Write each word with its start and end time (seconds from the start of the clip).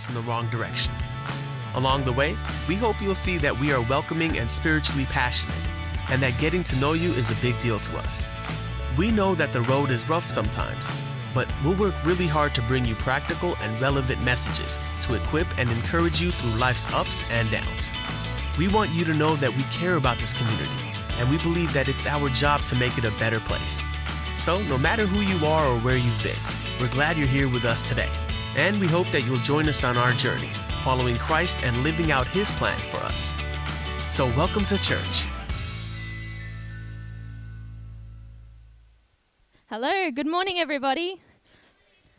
us 0.00 0.08
in 0.08 0.14
the 0.14 0.20
wrong 0.22 0.48
direction. 0.48 0.92
Along 1.74 2.04
the 2.04 2.12
way, 2.12 2.36
we 2.66 2.74
hope 2.74 3.00
you'll 3.00 3.14
see 3.14 3.36
that 3.38 3.58
we 3.58 3.72
are 3.72 3.82
welcoming 3.82 4.38
and 4.38 4.50
spiritually 4.50 5.04
passionate, 5.06 5.54
and 6.10 6.22
that 6.22 6.38
getting 6.40 6.64
to 6.64 6.76
know 6.76 6.94
you 6.94 7.10
is 7.10 7.30
a 7.30 7.42
big 7.42 7.58
deal 7.60 7.78
to 7.80 7.98
us. 7.98 8.26
We 8.96 9.10
know 9.10 9.34
that 9.34 9.52
the 9.52 9.60
road 9.62 9.90
is 9.90 10.08
rough 10.08 10.28
sometimes, 10.28 10.90
but 11.34 11.52
we'll 11.62 11.76
work 11.76 11.94
really 12.04 12.26
hard 12.26 12.54
to 12.54 12.62
bring 12.62 12.84
you 12.84 12.94
practical 12.94 13.56
and 13.60 13.80
relevant 13.80 14.22
messages 14.22 14.78
to 15.02 15.14
equip 15.14 15.46
and 15.58 15.70
encourage 15.70 16.20
you 16.20 16.30
through 16.32 16.58
life's 16.58 16.90
ups 16.92 17.22
and 17.30 17.50
downs. 17.50 17.90
We 18.58 18.68
want 18.68 18.90
you 18.90 19.04
to 19.04 19.14
know 19.14 19.36
that 19.36 19.54
we 19.54 19.62
care 19.64 19.96
about 19.96 20.18
this 20.18 20.32
community, 20.32 20.92
and 21.18 21.28
we 21.30 21.38
believe 21.38 21.72
that 21.74 21.88
it's 21.88 22.06
our 22.06 22.30
job 22.30 22.64
to 22.66 22.74
make 22.74 22.96
it 22.98 23.04
a 23.04 23.12
better 23.12 23.40
place. 23.40 23.80
So, 24.36 24.62
no 24.62 24.78
matter 24.78 25.06
who 25.06 25.20
you 25.20 25.44
are 25.46 25.66
or 25.66 25.78
where 25.80 25.96
you've 25.96 26.22
been, 26.22 26.42
we're 26.80 26.92
glad 26.92 27.18
you're 27.18 27.26
here 27.26 27.48
with 27.48 27.64
us 27.64 27.82
today. 27.82 28.10
And 28.56 28.80
we 28.80 28.88
hope 28.88 29.08
that 29.12 29.22
you'll 29.22 29.38
join 29.38 29.68
us 29.68 29.84
on 29.84 29.96
our 29.96 30.12
journey, 30.12 30.50
following 30.82 31.16
Christ 31.16 31.58
and 31.62 31.84
living 31.84 32.10
out 32.10 32.26
His 32.26 32.50
plan 32.52 32.78
for 32.90 32.96
us. 32.98 33.32
So, 34.08 34.26
welcome 34.36 34.64
to 34.66 34.76
church. 34.78 35.26
Hello, 39.66 40.10
good 40.10 40.26
morning, 40.26 40.58
everybody. 40.58 41.22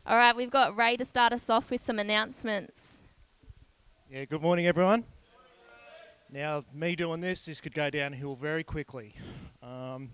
All 0.05 0.15
right, 0.15 0.33
we've 0.33 0.49
got 0.49 0.77
Ray 0.77 0.95
to 0.95 1.03
start 1.03 1.33
us 1.33 1.49
off 1.49 1.69
with 1.69 1.83
some 1.83 1.99
announcements. 1.99 3.01
Yeah, 4.09 4.23
good 4.23 4.41
morning, 4.41 4.67
everyone. 4.67 5.03
Now, 6.31 6.63
me 6.73 6.95
doing 6.95 7.19
this, 7.19 7.43
this 7.43 7.59
could 7.59 7.73
go 7.73 7.89
downhill 7.89 8.35
very 8.35 8.63
quickly. 8.63 9.15
Um, 9.61 10.11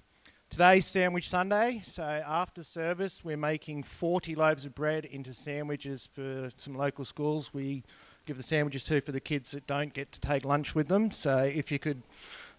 today's 0.50 0.86
Sandwich 0.86 1.30
Sunday, 1.30 1.82
so 1.84 2.04
after 2.04 2.64
service, 2.64 3.24
we're 3.24 3.38
making 3.38 3.84
40 3.84 4.36
loaves 4.36 4.66
of 4.66 4.74
bread 4.74 5.06
into 5.06 5.34
sandwiches 5.34 6.10
for 6.14 6.50
some 6.58 6.76
local 6.76 7.06
schools. 7.06 7.54
We 7.54 7.84
give 8.26 8.38
the 8.38 8.44
sandwiches 8.44 8.84
to 8.86 9.02
for 9.02 9.12
the 9.12 9.20
kids 9.20 9.52
that 9.52 9.68
don't 9.68 9.94
get 9.94 10.12
to 10.14 10.20
take 10.20 10.46
lunch 10.46 10.74
with 10.74 10.88
them. 10.88 11.12
So, 11.12 11.40
if 11.40 11.72
you 11.72 11.80
could 11.80 12.02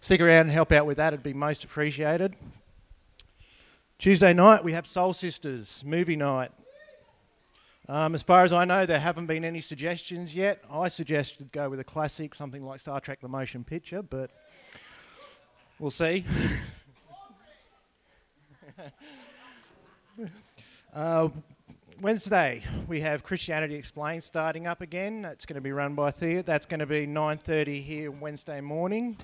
stick 0.00 0.20
around 0.20 0.42
and 0.42 0.50
help 0.50 0.72
out 0.72 0.86
with 0.86 0.96
that, 0.98 1.12
it'd 1.12 1.22
be 1.22 1.32
most 1.34 1.64
appreciated. 1.64 2.36
Tuesday 3.98 4.32
night, 4.32 4.62
we 4.62 4.72
have 4.72 4.86
Soul 4.86 5.12
Sisters 5.12 5.82
movie 5.84 6.16
night. 6.16 6.50
Um, 7.88 8.14
as 8.14 8.22
far 8.22 8.44
as 8.44 8.52
I 8.52 8.64
know, 8.64 8.84
there 8.84 9.00
haven't 9.00 9.26
been 9.26 9.44
any 9.44 9.60
suggestions 9.60 10.34
yet. 10.34 10.62
I 10.70 10.88
suggested 10.88 11.50
go 11.52 11.70
with 11.70 11.80
a 11.80 11.84
classic, 11.84 12.34
something 12.34 12.62
like 12.62 12.80
Star 12.80 13.00
Trek 13.00 13.20
The 13.20 13.28
Motion 13.28 13.64
Picture, 13.64 14.02
but 14.02 14.30
we'll 15.78 15.90
see. 15.90 16.24
uh, 20.94 21.28
Wednesday, 22.00 22.62
we 22.86 23.00
have 23.00 23.24
Christianity 23.24 23.74
Explained 23.74 24.22
starting 24.22 24.66
up 24.66 24.80
again. 24.80 25.22
That's 25.22 25.44
going 25.44 25.56
to 25.56 25.60
be 25.60 25.72
run 25.72 25.94
by 25.94 26.10
Thea. 26.10 26.42
That's 26.42 26.66
going 26.66 26.80
to 26.80 26.86
be 26.86 27.06
9.30 27.06 27.82
here 27.82 28.10
Wednesday 28.10 28.60
morning. 28.60 29.16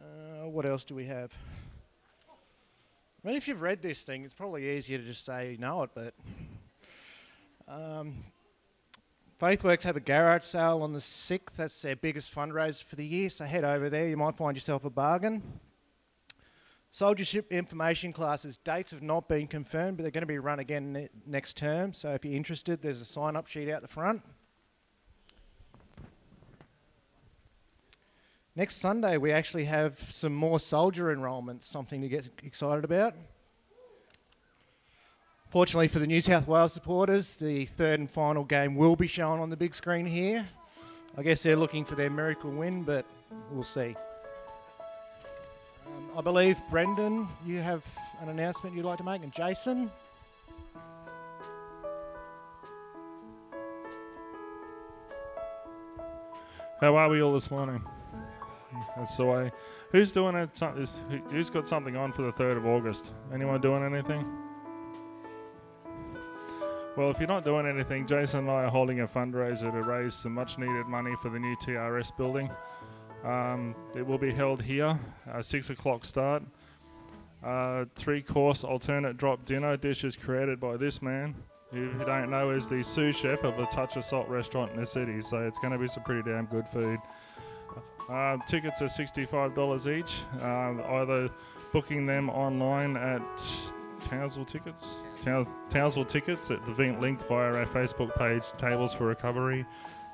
Uh, 0.00 0.48
what 0.48 0.66
else 0.66 0.84
do 0.84 0.94
we 0.94 1.06
have? 1.06 1.32
I 3.24 3.28
mean, 3.28 3.36
if 3.36 3.48
you've 3.48 3.62
read 3.62 3.82
this 3.82 4.02
thing, 4.02 4.24
it's 4.24 4.34
probably 4.34 4.76
easier 4.76 4.98
to 4.98 5.04
just 5.04 5.24
say 5.24 5.52
you 5.52 5.58
know 5.58 5.82
it, 5.82 5.90
but. 5.94 6.14
Um, 7.66 8.16
Faithworks 9.40 9.82
have 9.84 9.96
a 9.96 10.00
garage 10.00 10.42
sale 10.42 10.82
on 10.82 10.92
the 10.92 10.98
6th. 10.98 11.54
That's 11.56 11.80
their 11.80 11.94
biggest 11.94 12.34
fundraiser 12.34 12.82
for 12.82 12.96
the 12.96 13.06
year, 13.06 13.30
so 13.30 13.44
head 13.44 13.62
over 13.62 13.88
there. 13.88 14.08
You 14.08 14.16
might 14.16 14.36
find 14.36 14.56
yourself 14.56 14.84
a 14.84 14.90
bargain. 14.90 15.42
Soldiership 16.92 17.50
information 17.50 18.12
classes, 18.12 18.56
dates 18.56 18.90
have 18.92 19.02
not 19.02 19.28
been 19.28 19.46
confirmed, 19.46 19.98
but 19.98 20.02
they're 20.02 20.10
going 20.10 20.22
to 20.22 20.26
be 20.26 20.38
run 20.38 20.58
again 20.58 20.92
ne- 20.92 21.08
next 21.26 21.56
term. 21.56 21.92
So 21.92 22.10
if 22.12 22.24
you're 22.24 22.34
interested, 22.34 22.82
there's 22.82 23.00
a 23.00 23.04
sign 23.04 23.36
up 23.36 23.46
sheet 23.46 23.70
out 23.70 23.82
the 23.82 23.88
front. 23.88 24.22
Next 28.56 28.76
Sunday, 28.76 29.18
we 29.18 29.30
actually 29.30 29.66
have 29.66 30.00
some 30.10 30.34
more 30.34 30.58
soldier 30.58 31.12
enrolments, 31.12 31.68
something 31.68 32.00
to 32.00 32.08
get 32.08 32.28
excited 32.42 32.84
about. 32.84 33.14
Fortunately 35.50 35.88
for 35.88 36.00
the 36.00 36.06
New 36.06 36.20
South 36.20 36.48
Wales 36.48 36.72
supporters, 36.72 37.36
the 37.36 37.66
third 37.66 38.00
and 38.00 38.10
final 38.10 38.44
game 38.44 38.74
will 38.74 38.96
be 38.96 39.06
shown 39.06 39.38
on 39.38 39.48
the 39.50 39.56
big 39.56 39.74
screen 39.74 40.06
here. 40.06 40.48
I 41.16 41.22
guess 41.22 41.42
they're 41.42 41.56
looking 41.56 41.84
for 41.84 41.94
their 41.94 42.10
miracle 42.10 42.50
win, 42.50 42.82
but 42.82 43.06
we'll 43.50 43.62
see. 43.62 43.94
I 46.18 46.20
believe, 46.20 46.60
Brendan, 46.68 47.28
you 47.46 47.58
have 47.58 47.84
an 48.20 48.28
announcement 48.28 48.74
you'd 48.74 48.84
like 48.84 48.98
to 48.98 49.04
make, 49.04 49.22
and 49.22 49.32
Jason. 49.32 49.88
How 56.80 56.96
are 56.96 57.08
we 57.08 57.22
all 57.22 57.32
this 57.32 57.52
morning? 57.52 57.80
That's 58.96 59.16
the 59.16 59.26
way. 59.26 59.52
Who's 59.92 60.10
doing 60.10 60.34
it? 60.34 60.60
Who's 61.30 61.50
got 61.50 61.68
something 61.68 61.94
on 61.94 62.10
for 62.10 62.22
the 62.22 62.32
3rd 62.32 62.56
of 62.56 62.66
August? 62.66 63.12
Anyone 63.32 63.60
doing 63.60 63.84
anything? 63.84 64.26
Well, 66.96 67.12
if 67.12 67.20
you're 67.20 67.28
not 67.28 67.44
doing 67.44 67.64
anything, 67.64 68.08
Jason 68.08 68.40
and 68.40 68.50
I 68.50 68.64
are 68.64 68.70
holding 68.70 69.02
a 69.02 69.06
fundraiser 69.06 69.70
to 69.70 69.82
raise 69.82 70.14
some 70.14 70.34
much 70.34 70.58
needed 70.58 70.86
money 70.86 71.14
for 71.22 71.28
the 71.28 71.38
new 71.38 71.54
TRS 71.58 72.10
building. 72.16 72.50
Um, 73.24 73.74
it 73.94 74.06
will 74.06 74.18
be 74.18 74.32
held 74.32 74.62
here, 74.62 74.98
uh, 75.30 75.42
6 75.42 75.70
o'clock 75.70 76.04
start. 76.04 76.42
Uh, 77.42 77.84
three 77.94 78.20
course 78.20 78.64
alternate 78.64 79.16
drop 79.16 79.44
dinner 79.44 79.76
dishes 79.76 80.16
created 80.16 80.58
by 80.58 80.76
this 80.76 81.00
man, 81.00 81.34
who 81.70 81.82
you 81.82 82.04
don't 82.04 82.30
know 82.30 82.50
is 82.50 82.68
the 82.68 82.82
sous 82.82 83.16
chef 83.16 83.44
of 83.44 83.58
a 83.58 83.66
Touch 83.66 83.96
of 83.96 84.04
Salt 84.04 84.28
restaurant 84.28 84.72
in 84.72 84.80
the 84.80 84.86
city. 84.86 85.20
So 85.20 85.38
it's 85.46 85.58
going 85.58 85.72
to 85.72 85.78
be 85.78 85.86
some 85.86 86.02
pretty 86.02 86.28
damn 86.28 86.46
good 86.46 86.66
food. 86.66 86.98
Uh, 88.08 88.38
tickets 88.46 88.80
are 88.82 88.86
$65 88.86 89.98
each. 89.98 90.22
Um, 90.42 90.82
either 90.88 91.30
booking 91.72 92.06
them 92.06 92.30
online 92.30 92.96
at 92.96 93.22
Townsville 94.08 94.46
Tickets, 94.46 94.96
Tow- 95.22 95.46
Townsville 95.68 96.06
Tickets 96.06 96.50
at 96.50 96.64
the 96.64 96.72
link 96.72 97.20
via 97.28 97.52
our 97.52 97.66
Facebook 97.66 98.16
page, 98.16 98.44
Tables 98.56 98.94
for 98.94 99.06
Recovery, 99.06 99.66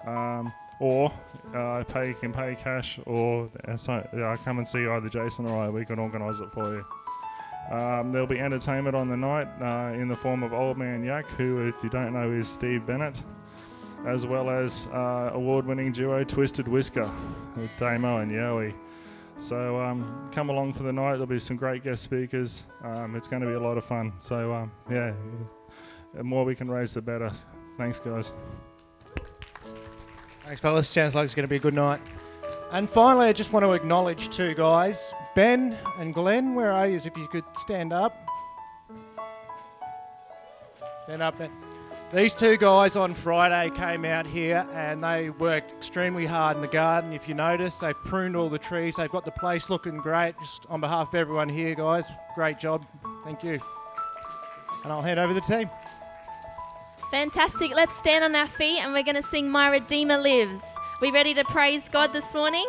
um, 0.06 0.52
or 0.80 1.12
uh, 1.54 1.84
pay 1.84 2.14
can 2.14 2.32
pay 2.32 2.54
cash, 2.54 2.98
or 3.06 3.50
uh, 3.68 4.36
come 4.44 4.58
and 4.58 4.66
see 4.66 4.86
either 4.86 5.08
Jason 5.08 5.46
or 5.46 5.64
I. 5.64 5.68
We 5.68 5.84
can 5.84 5.98
organise 5.98 6.40
it 6.40 6.50
for 6.52 6.74
you. 6.74 6.84
Um, 7.70 8.12
there'll 8.12 8.26
be 8.26 8.40
entertainment 8.40 8.94
on 8.94 9.08
the 9.08 9.16
night 9.16 9.48
uh, 9.60 9.94
in 9.94 10.08
the 10.08 10.16
form 10.16 10.42
of 10.42 10.52
Old 10.52 10.76
Man 10.76 11.02
Yak, 11.02 11.26
who, 11.26 11.66
if 11.66 11.82
you 11.82 11.88
don't 11.88 12.12
know, 12.12 12.30
is 12.30 12.46
Steve 12.48 12.84
Bennett, 12.84 13.16
as 14.06 14.26
well 14.26 14.50
as 14.50 14.86
uh, 14.92 15.30
award-winning 15.32 15.92
duo 15.92 16.24
Twisted 16.24 16.68
Whisker 16.68 17.10
with 17.56 17.70
Damo 17.78 18.18
and 18.18 18.30
Yowie. 18.30 18.74
So 19.38 19.80
um, 19.80 20.28
come 20.30 20.50
along 20.50 20.74
for 20.74 20.82
the 20.82 20.92
night. 20.92 21.12
There'll 21.12 21.26
be 21.26 21.38
some 21.38 21.56
great 21.56 21.82
guest 21.82 22.02
speakers. 22.02 22.64
Um, 22.82 23.16
it's 23.16 23.28
going 23.28 23.42
to 23.42 23.48
be 23.48 23.54
a 23.54 23.60
lot 23.60 23.78
of 23.78 23.84
fun. 23.84 24.12
So 24.20 24.52
um, 24.52 24.72
yeah, 24.90 25.12
the 26.12 26.22
more 26.22 26.44
we 26.44 26.54
can 26.54 26.70
raise, 26.70 26.94
the 26.94 27.02
better. 27.02 27.32
Thanks, 27.76 27.98
guys. 27.98 28.32
Thanks, 30.44 30.60
fellas. 30.60 30.88
Sounds 30.88 31.14
like 31.14 31.24
it's 31.24 31.34
going 31.34 31.44
to 31.44 31.48
be 31.48 31.56
a 31.56 31.60
good 31.60 31.74
night. 31.74 32.00
And 32.70 32.88
finally, 32.88 33.26
I 33.26 33.32
just 33.32 33.52
want 33.52 33.64
to 33.64 33.72
acknowledge 33.72 34.28
two 34.28 34.54
guys, 34.54 35.14
Ben 35.34 35.76
and 35.98 36.12
Glenn. 36.12 36.54
Where 36.54 36.70
are 36.70 36.86
you? 36.86 36.96
If 36.96 37.16
you 37.16 37.28
could 37.28 37.44
stand 37.56 37.92
up. 37.92 38.14
Stand 41.04 41.22
up, 41.22 41.38
Ben. 41.38 41.50
These 42.12 42.34
two 42.34 42.56
guys 42.56 42.94
on 42.94 43.14
Friday 43.14 43.74
came 43.74 44.04
out 44.04 44.26
here 44.26 44.68
and 44.72 45.02
they 45.02 45.30
worked 45.30 45.72
extremely 45.72 46.26
hard 46.26 46.56
in 46.56 46.62
the 46.62 46.68
garden. 46.68 47.12
If 47.12 47.28
you 47.28 47.34
notice, 47.34 47.76
they've 47.76 47.96
pruned 48.04 48.36
all 48.36 48.48
the 48.48 48.58
trees. 48.58 48.96
They've 48.96 49.10
got 49.10 49.24
the 49.24 49.32
place 49.32 49.70
looking 49.70 49.96
great. 49.96 50.38
Just 50.38 50.66
on 50.68 50.80
behalf 50.80 51.08
of 51.08 51.14
everyone 51.14 51.48
here, 51.48 51.74
guys, 51.74 52.10
great 52.34 52.58
job. 52.58 52.86
Thank 53.24 53.42
you. 53.42 53.58
And 54.84 54.92
I'll 54.92 55.02
hand 55.02 55.18
over 55.18 55.32
the 55.32 55.40
team. 55.40 55.70
Fantastic. 57.14 57.72
Let's 57.76 57.96
stand 57.96 58.24
on 58.24 58.34
our 58.34 58.48
feet 58.48 58.80
and 58.80 58.92
we're 58.92 59.04
going 59.04 59.14
to 59.14 59.22
sing 59.22 59.48
My 59.48 59.68
Redeemer 59.68 60.18
Lives. 60.18 60.60
We 61.00 61.12
ready 61.12 61.32
to 61.34 61.44
praise 61.44 61.88
God 61.88 62.12
this 62.12 62.34
morning? 62.34 62.68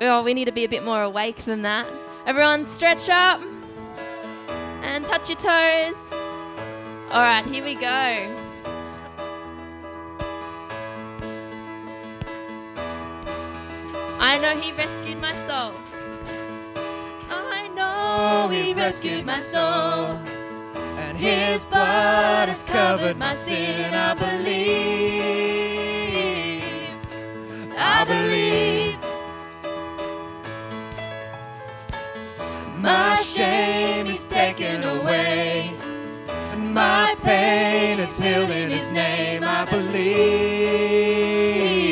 Well, 0.00 0.24
we 0.24 0.32
need 0.32 0.46
to 0.46 0.50
be 0.50 0.64
a 0.64 0.68
bit 0.68 0.82
more 0.82 1.02
awake 1.02 1.36
than 1.44 1.60
that. 1.60 1.86
Everyone, 2.24 2.64
stretch 2.64 3.10
up 3.10 3.42
and 4.80 5.04
touch 5.04 5.28
your 5.28 5.36
toes. 5.36 5.94
All 7.10 7.20
right, 7.20 7.44
here 7.44 7.62
we 7.62 7.74
go. 7.74 7.86
I 14.20 14.38
know 14.40 14.58
He 14.58 14.72
rescued 14.72 15.20
my 15.20 15.34
soul. 15.46 15.74
I 17.28 17.68
know 17.74 18.48
He 18.48 18.72
rescued 18.72 19.26
my 19.26 19.38
soul. 19.38 20.18
His 21.18 21.64
blood 21.64 22.48
has 22.48 22.62
covered 22.62 23.18
my 23.18 23.34
sin. 23.34 23.92
I 23.92 24.14
believe, 24.14 25.42
I 27.76 28.04
believe. 28.04 28.98
My 32.78 33.16
shame 33.16 34.06
is 34.06 34.22
taken 34.24 34.84
away, 34.84 35.74
and 36.52 36.72
my 36.72 37.16
pain 37.22 37.98
is 37.98 38.18
healed 38.18 38.50
in 38.50 38.70
his 38.70 38.88
name. 38.90 39.42
I 39.42 39.64
believe, 39.64 41.08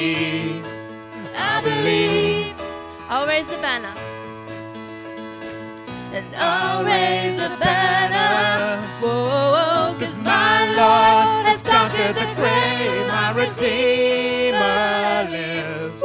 believe. 0.07 0.67
I 1.37 1.61
believe. 1.63 2.55
I'll 3.09 3.27
raise 3.27 3.47
the 3.47 3.59
banner. 3.59 3.95
And 6.13 6.35
I'll 6.37 6.85
raise 6.85 7.39
a 7.39 7.51
banner. 7.59 8.76
Whoa, 10.77 10.83
cause 10.83 10.89
my 10.89 11.33
Lord 11.37 11.47
has 11.47 11.63
conquered 11.63 12.15
the 12.17 12.27
grave. 12.35 13.07
My 13.09 13.31
Redeemer 13.33 15.25
lives. 15.31 16.03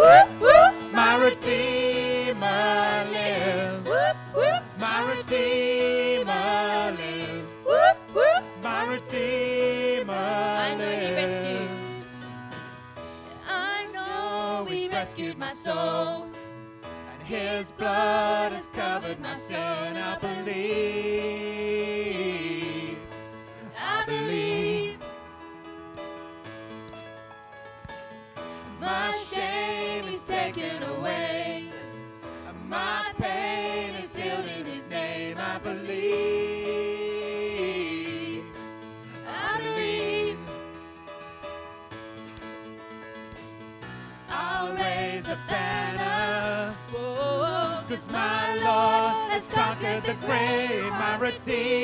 My 0.94 1.16
Redeemer 1.18 3.06
lives. 3.12 3.90
My 4.80 5.04
Redeemer 5.14 6.96
lives. 6.98 7.52
My 8.64 8.86
Redeemer 8.86 10.14
I 10.14 10.76
know 10.78 10.96
he 10.96 11.16
rescues. 11.16 12.14
I 13.50 13.88
know 13.94 14.66
he 14.70 14.88
rescued 14.88 15.38
my 15.38 15.54
soul. 15.54 16.28
And 17.12 17.22
his 17.24 17.72
blood 17.74 18.54
has 18.54 18.68
covered 18.68 19.20
my 19.20 19.36
sin. 19.36 19.98
I 19.98 20.18
believe. 20.18 20.62
day. 51.46 51.81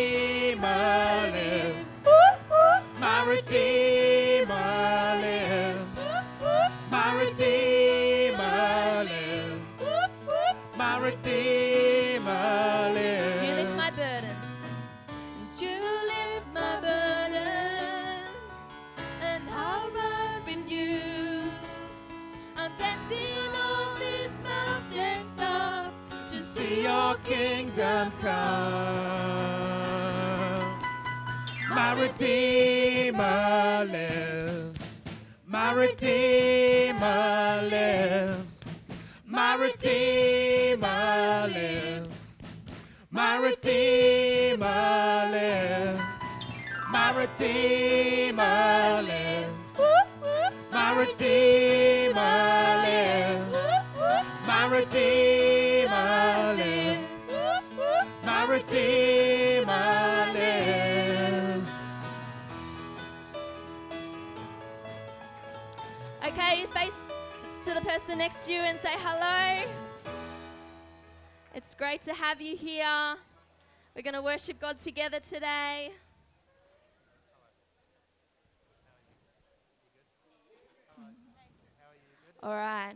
God 74.68 74.80
together 74.82 75.22
today. 75.22 75.92
All 82.44 82.54
right. 82.54 82.96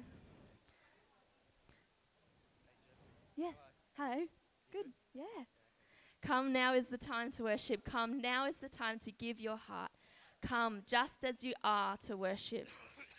Yeah. 3.38 3.52
Hello. 3.98 4.24
Good. 4.70 4.88
Yeah. 5.14 5.24
Come 6.22 6.52
now 6.52 6.74
is 6.74 6.88
the 6.88 6.98
time 6.98 7.32
to 7.32 7.44
worship. 7.44 7.86
Come 7.86 8.20
now 8.20 8.48
is 8.48 8.58
the 8.58 8.68
time 8.68 9.00
to 9.06 9.12
give 9.14 9.40
your 9.40 9.56
heart. 9.56 9.92
Come 10.42 10.82
just 10.86 11.24
as 11.24 11.42
you 11.42 11.54
are 11.64 11.96
to 12.06 12.18
worship. 12.18 12.68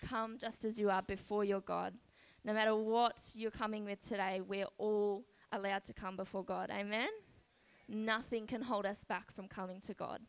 Come 0.05 0.37
just 0.39 0.67
as 0.67 0.79
you 0.79 0.91
are 0.91 1.01
before 1.01 1.45
your 1.45 1.63
God. 1.63 1.95
No 2.45 2.53
matter 2.53 2.77
what 2.77 3.19
you're 3.33 3.51
coming 3.51 3.87
with 3.87 4.07
today, 4.07 4.43
we're 4.47 4.67
all 4.77 5.25
allowed 5.53 5.85
to 5.85 5.95
come 5.95 6.17
before 6.17 6.45
God. 6.45 6.71
Amen? 6.71 7.09
Nothing 7.95 8.47
can 8.47 8.63
hold 8.63 8.87
us 8.87 9.05
back 9.05 9.31
from 9.31 9.49
coming 9.49 9.79
to 9.83 9.93
God. 9.93 10.21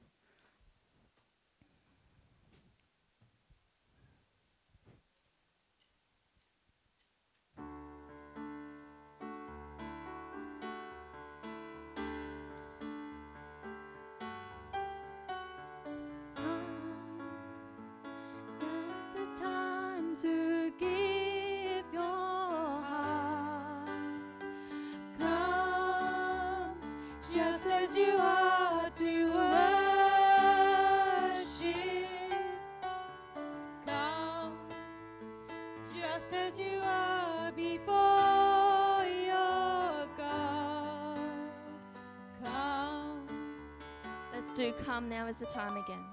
Now 45.24 45.30
is 45.30 45.38
the 45.38 45.46
time 45.46 45.78
again. 45.78 46.13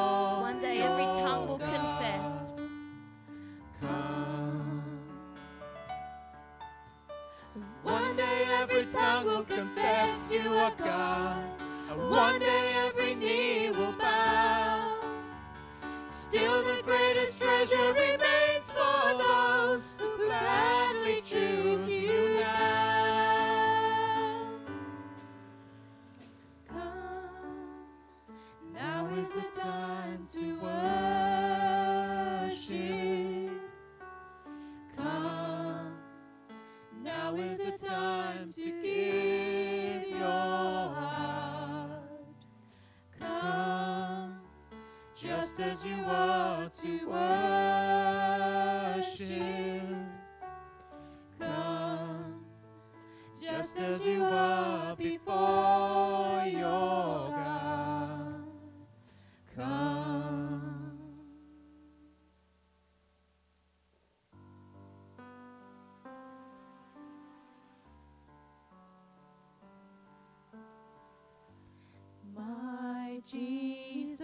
Jesus, 73.31 74.19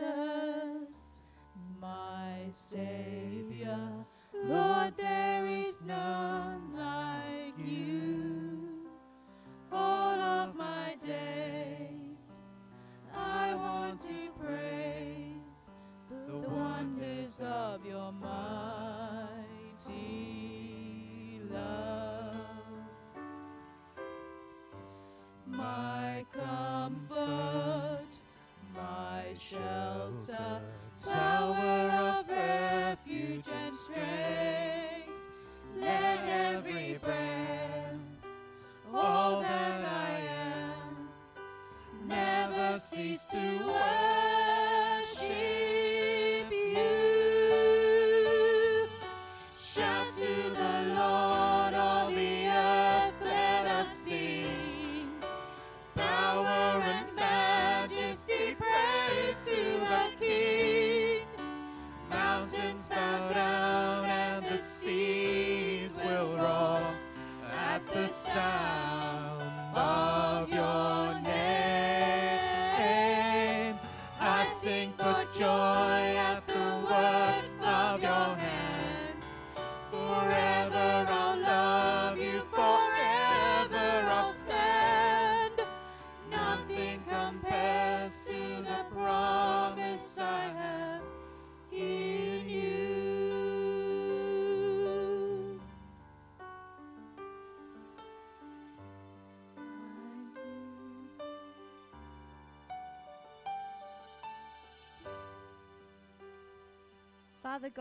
my 1.80 2.40
Savior, 2.52 3.80
Lord, 4.34 4.98
there 4.98 5.48
is 5.48 5.82
none 5.84 6.67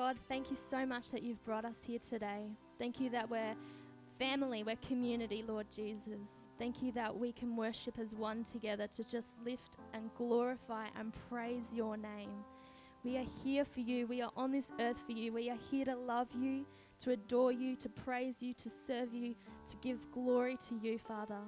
God, 0.07 0.19
thank 0.29 0.51
you 0.51 0.57
so 0.57 0.87
much 0.87 1.11
that 1.11 1.25
you've 1.25 1.45
brought 1.45 1.65
us 1.65 1.83
here 1.85 1.99
today. 1.99 2.45
Thank 2.79 3.01
you 3.01 3.11
that 3.11 3.29
we're 3.29 3.57
family, 4.21 4.63
we're 4.63 4.77
community, 4.77 5.45
Lord 5.45 5.67
Jesus. 5.75 6.49
Thank 6.61 6.81
you 6.81 6.93
that 6.93 7.19
we 7.19 7.33
can 7.33 7.57
worship 7.57 7.99
as 7.99 8.15
one 8.15 8.45
together 8.45 8.87
to 8.87 9.03
just 9.03 9.35
lift 9.45 9.79
and 9.95 10.09
glorify 10.17 10.87
and 10.97 11.13
praise 11.29 11.73
your 11.75 11.97
name. 11.97 12.31
We 13.03 13.17
are 13.17 13.27
here 13.43 13.65
for 13.65 13.81
you. 13.81 14.07
We 14.07 14.23
are 14.23 14.31
on 14.37 14.53
this 14.53 14.71
earth 14.79 14.99
for 15.05 15.11
you. 15.11 15.33
We 15.33 15.51
are 15.51 15.59
here 15.73 15.87
to 15.87 15.97
love 15.97 16.29
you, 16.39 16.65
to 17.01 17.11
adore 17.11 17.51
you, 17.51 17.75
to 17.75 17.89
praise 17.89 18.41
you, 18.41 18.55
to 18.55 18.71
serve 18.71 19.13
you, 19.13 19.35
to 19.67 19.77
give 19.79 19.99
glory 20.13 20.57
to 20.69 20.77
you, 20.81 21.01
Father. 21.01 21.41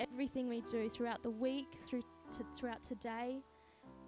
Everything 0.00 0.48
we 0.48 0.62
do 0.62 0.90
throughout 0.90 1.22
the 1.22 1.30
week, 1.30 1.78
through 1.84 2.02
to, 2.32 2.44
throughout 2.56 2.82
today, 2.82 3.36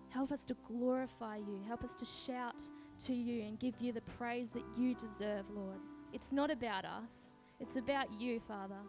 help 0.09 0.33
us 0.33 0.43
to 0.43 0.57
glorify 0.67 1.37
you. 1.37 1.61
Help 1.69 1.85
us 1.85 1.95
to 1.95 2.05
shout 2.05 2.69
to 3.07 3.15
you 3.15 3.43
and 3.43 3.59
give 3.59 3.75
you 3.81 3.93
the 3.93 4.01
praise 4.03 4.51
that 4.53 4.65
you 4.77 4.95
deserve, 4.95 5.45
Lord. 5.55 5.79
It's 6.13 6.33
not 6.33 6.51
about 6.51 6.85
us, 6.85 7.33
it's 7.61 7.77
about 7.77 8.21
you, 8.21 8.41
Father. 8.41 8.81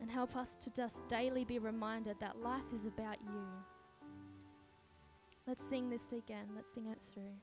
And 0.00 0.10
help 0.10 0.34
us 0.36 0.56
to 0.64 0.70
just 0.70 1.06
daily 1.08 1.44
be 1.44 1.58
reminded 1.58 2.16
that 2.20 2.40
life 2.40 2.72
is 2.74 2.86
about 2.86 3.16
you. 3.22 3.44
Let's 5.46 5.68
sing 5.68 5.90
this 5.90 6.12
again. 6.12 6.46
Let's 6.54 6.72
sing 6.72 6.86
it 6.86 6.98
through. 7.12 7.34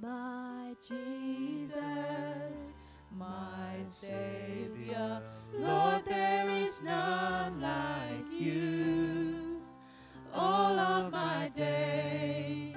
My 0.00 0.74
Jesus, 0.86 1.74
my 3.16 3.76
Savior, 3.84 5.20
Lord, 5.54 6.04
there 6.06 6.48
is 6.50 6.82
none 6.82 7.60
like 7.60 8.30
you. 8.40 9.60
All 10.32 10.78
of 10.78 11.10
my 11.10 11.50
days, 11.54 12.69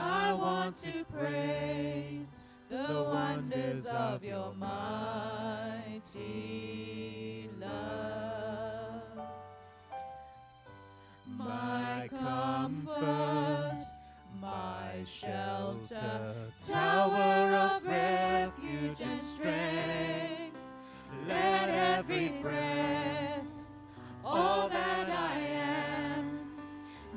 I 0.00 0.32
want 0.32 0.78
to 0.78 1.04
praise 1.12 2.38
the 2.70 3.04
wonders 3.06 3.86
of 3.86 4.24
your 4.24 4.54
mighty 4.54 4.70
love. 7.60 9.02
My 11.26 12.08
comfort, 12.08 13.84
my 14.40 15.04
shelter, 15.04 16.34
tower 16.66 17.54
of 17.54 17.86
refuge 17.86 19.00
and 19.02 19.20
strength. 19.20 20.56
Let 21.28 21.68
every 21.68 22.30
breath, 22.40 23.44
all 24.24 24.68
that 24.70 25.10
I 25.10 25.38
am, 25.38 26.40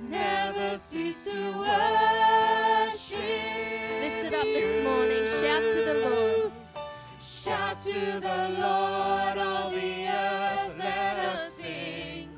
never 0.09 0.77
cease 0.77 1.23
to 1.23 1.57
worship. 1.57 2.52
Lift 3.15 4.25
it 4.25 4.33
up 4.33 4.43
this 4.43 4.83
morning. 4.83 5.25
Shout 5.25 5.61
to 5.73 5.81
the 5.85 5.93
Lord. 6.09 6.51
Shout 7.21 7.81
to 7.81 8.19
the 8.19 8.49
Lord, 8.57 9.37
all 9.37 9.69
the 9.71 10.07
earth, 10.07 10.77
let 10.77 11.17
us 11.19 11.53
sing. 11.53 12.29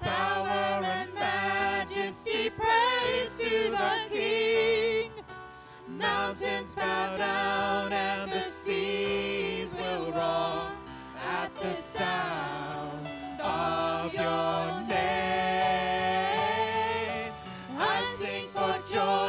Power 0.00 0.48
and 0.48 1.14
majesty, 1.14 2.50
praise 2.50 3.32
to 3.38 3.70
the 3.70 4.04
King. 4.10 5.12
Mountains 5.88 6.74
bow 6.74 7.16
down 7.16 7.92
and 7.92 8.32
the 8.32 8.40
seas 8.40 9.72
will 9.74 10.10
roar 10.10 10.66
at 11.24 11.54
the 11.62 11.72
sound 11.72 13.06
of 13.40 14.12
your 14.12 14.80
name. 14.88 15.32
I 17.78 18.14
sing 18.18 18.48
for 18.52 18.82
joy. 18.92 19.21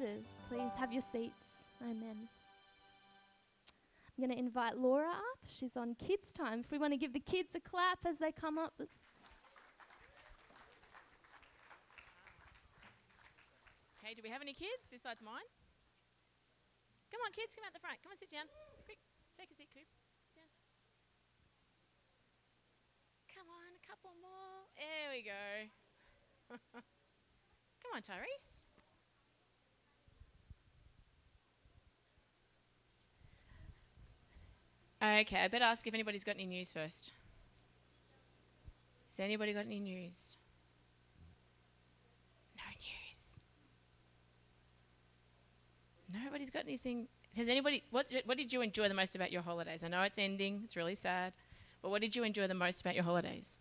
Please 0.00 0.72
have 0.78 0.92
your 0.96 1.02
seats. 1.02 1.68
Amen. 1.82 2.24
I'm 4.16 4.16
going 4.16 4.32
to 4.32 4.38
invite 4.38 4.78
Laura 4.78 5.12
up. 5.12 5.40
She's 5.46 5.76
on 5.76 5.94
kids' 6.00 6.32
time. 6.32 6.60
If 6.60 6.70
we 6.72 6.78
want 6.78 6.94
to 6.94 6.96
give 6.96 7.12
the 7.12 7.20
kids 7.20 7.54
a 7.54 7.60
clap 7.60 7.98
as 8.08 8.16
they 8.16 8.32
come 8.32 8.56
up. 8.56 8.72
Okay, 8.80 8.88
do 14.16 14.22
we 14.24 14.30
have 14.30 14.40
any 14.40 14.54
kids 14.54 14.88
besides 14.90 15.20
mine? 15.20 15.44
Come 17.12 17.20
on, 17.20 17.32
kids, 17.36 17.52
come 17.52 17.68
out 17.68 17.76
the 17.76 17.84
front. 17.84 18.00
Come 18.00 18.12
on, 18.12 18.16
sit 18.16 18.32
down. 18.32 18.48
Quick, 18.88 19.04
take 19.36 19.52
a 19.52 19.54
seat, 19.54 19.68
Coop. 19.68 19.84
Sit 20.24 20.32
down. 20.32 20.48
Come 23.36 23.52
on, 23.52 23.76
a 23.76 23.84
couple 23.84 24.16
more. 24.16 24.64
There 24.80 25.12
we 25.12 25.20
go. 25.28 25.68
come 27.84 27.92
on, 27.92 28.00
Tyrese. 28.00 28.59
Okay, 35.02 35.38
I 35.38 35.48
better 35.48 35.64
ask 35.64 35.86
if 35.86 35.94
anybody's 35.94 36.24
got 36.24 36.34
any 36.34 36.46
news 36.46 36.72
first. 36.72 37.12
Has 39.08 39.20
anybody 39.20 39.54
got 39.54 39.64
any 39.64 39.80
news? 39.80 40.36
No 42.56 42.62
news. 42.80 43.36
Nobody's 46.24 46.50
got 46.50 46.64
anything. 46.64 47.08
Has 47.36 47.48
anybody? 47.48 47.82
What 47.90 48.08
did, 48.08 48.24
what 48.26 48.36
did 48.36 48.52
you 48.52 48.60
enjoy 48.60 48.88
the 48.88 48.94
most 48.94 49.14
about 49.14 49.32
your 49.32 49.42
holidays? 49.42 49.84
I 49.84 49.88
know 49.88 50.02
it's 50.02 50.18
ending. 50.18 50.62
It's 50.64 50.76
really 50.76 50.94
sad. 50.94 51.32
But 51.80 51.90
what 51.90 52.02
did 52.02 52.14
you 52.14 52.22
enjoy 52.22 52.46
the 52.46 52.54
most 52.54 52.82
about 52.82 52.94
your 52.94 53.04
holidays? 53.04 53.58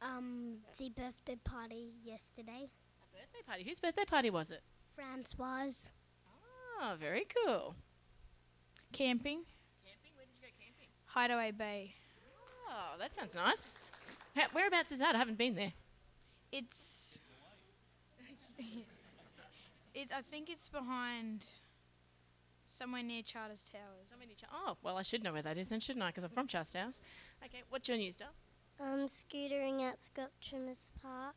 Um, 0.00 0.58
the 0.78 0.88
birthday 0.90 1.36
party 1.44 1.94
yesterday. 2.04 2.70
A 3.02 3.16
birthday 3.16 3.42
party. 3.46 3.64
Whose 3.64 3.80
birthday 3.80 4.04
party 4.04 4.30
was 4.30 4.50
it? 4.50 4.62
Francois. 4.94 5.90
Oh, 6.80 6.94
very 6.98 7.26
cool. 7.44 7.74
Camping, 8.92 9.42
Camping? 9.84 10.12
Where 10.16 10.26
did 10.26 10.34
you 10.34 10.42
go 10.42 10.52
camping? 10.58 10.88
Hideaway 11.14 11.50
Bay. 11.50 11.94
Oh, 12.68 12.98
that 12.98 13.12
sounds 13.14 13.34
nice. 13.34 13.74
Ha- 14.36 14.48
whereabouts 14.52 14.92
is 14.92 14.98
that? 15.00 15.14
I 15.14 15.18
haven't 15.18 15.38
been 15.38 15.54
there. 15.54 15.72
It's. 16.50 17.18
it's. 19.94 20.12
I 20.12 20.22
think 20.22 20.48
it's 20.50 20.68
behind. 20.68 21.44
Somewhere 22.66 23.02
near 23.02 23.22
Charters 23.22 23.62
Towers. 23.70 24.08
Somewhere 24.08 24.26
near 24.26 24.34
Ch- 24.36 24.50
Oh, 24.50 24.78
well, 24.82 24.96
I 24.96 25.02
should 25.02 25.22
know 25.22 25.34
where 25.34 25.42
that 25.42 25.58
is, 25.58 25.68
then, 25.68 25.80
shouldn't 25.80 26.02
I? 26.02 26.08
Because 26.08 26.24
I'm 26.24 26.30
from 26.30 26.46
Charles 26.46 26.74
Okay, 26.74 27.62
what's 27.68 27.86
your 27.86 27.98
news, 27.98 28.16
Dale? 28.16 28.28
Um, 28.80 29.08
scootering 29.08 29.82
at 29.82 30.02
Scott 30.02 30.30
Trimmers 30.40 30.90
Park. 31.02 31.34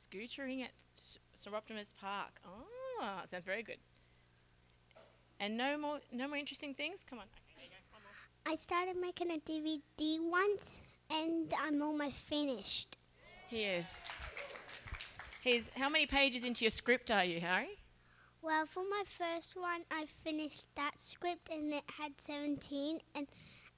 Scootering 0.00 0.62
at 0.62 0.70
S- 0.94 1.18
Sir 1.34 1.50
Optimus 1.56 1.92
Park. 2.00 2.40
Oh, 2.46 2.64
that 3.00 3.28
sounds 3.28 3.44
very 3.44 3.64
good. 3.64 3.78
And 5.40 5.56
no 5.56 5.76
more, 5.76 5.98
no 6.12 6.28
more 6.28 6.36
interesting 6.36 6.72
things. 6.74 7.04
Come 7.08 7.18
on. 7.18 7.24
Okay, 7.24 7.54
there 7.56 7.64
you 7.64 7.70
go. 7.70 7.76
One 7.90 8.02
more. 8.04 8.12
I 8.46 8.56
started 8.56 8.96
making 9.00 9.30
a 9.30 9.38
DVD 9.38 10.18
once, 10.20 10.80
and 11.10 11.52
I'm 11.60 11.82
almost 11.82 12.16
finished. 12.16 12.96
He 13.48 13.64
is. 13.64 14.02
He's. 15.42 15.70
How 15.76 15.88
many 15.88 16.06
pages 16.06 16.44
into 16.44 16.64
your 16.64 16.70
script 16.70 17.10
are 17.10 17.24
you, 17.24 17.40
Harry? 17.40 17.78
Well, 18.42 18.64
for 18.66 18.82
my 18.82 19.02
first 19.06 19.56
one, 19.56 19.82
I 19.90 20.06
finished 20.24 20.66
that 20.76 20.92
script, 20.98 21.50
and 21.50 21.72
it 21.72 21.84
had 21.98 22.12
17. 22.18 23.00
And 23.14 23.26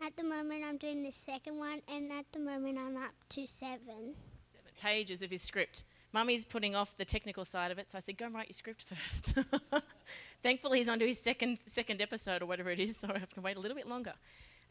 at 0.04 0.16
the 0.16 0.22
moment, 0.22 0.64
I'm 0.64 0.76
doing 0.76 1.02
the 1.02 1.10
second 1.10 1.58
one, 1.58 1.82
and 1.88 2.12
at 2.12 2.26
the 2.32 2.38
moment, 2.38 2.78
I'm 2.78 2.96
up 2.96 3.14
to 3.30 3.46
seven. 3.46 4.14
Seven 4.52 4.72
pages 4.80 5.22
of 5.22 5.30
his 5.30 5.42
script. 5.42 5.84
Mummy's 6.12 6.44
putting 6.44 6.76
off 6.76 6.96
the 6.96 7.04
technical 7.04 7.44
side 7.44 7.70
of 7.70 7.78
it, 7.78 7.90
so 7.90 7.98
I 7.98 8.00
said, 8.00 8.18
"Go 8.18 8.26
and 8.26 8.34
write 8.34 8.48
your 8.48 8.54
script 8.54 8.84
first. 8.84 9.34
Thankfully, 10.42 10.78
he's 10.78 10.88
on 10.88 10.98
to 10.98 11.06
his 11.06 11.18
second 11.18 11.58
second 11.66 12.02
episode 12.02 12.42
or 12.42 12.46
whatever 12.46 12.70
it 12.70 12.78
is, 12.78 12.98
so 12.98 13.08
I 13.14 13.18
have 13.18 13.32
to 13.34 13.40
wait 13.40 13.56
a 13.56 13.60
little 13.60 13.76
bit 13.76 13.88
longer. 13.88 14.14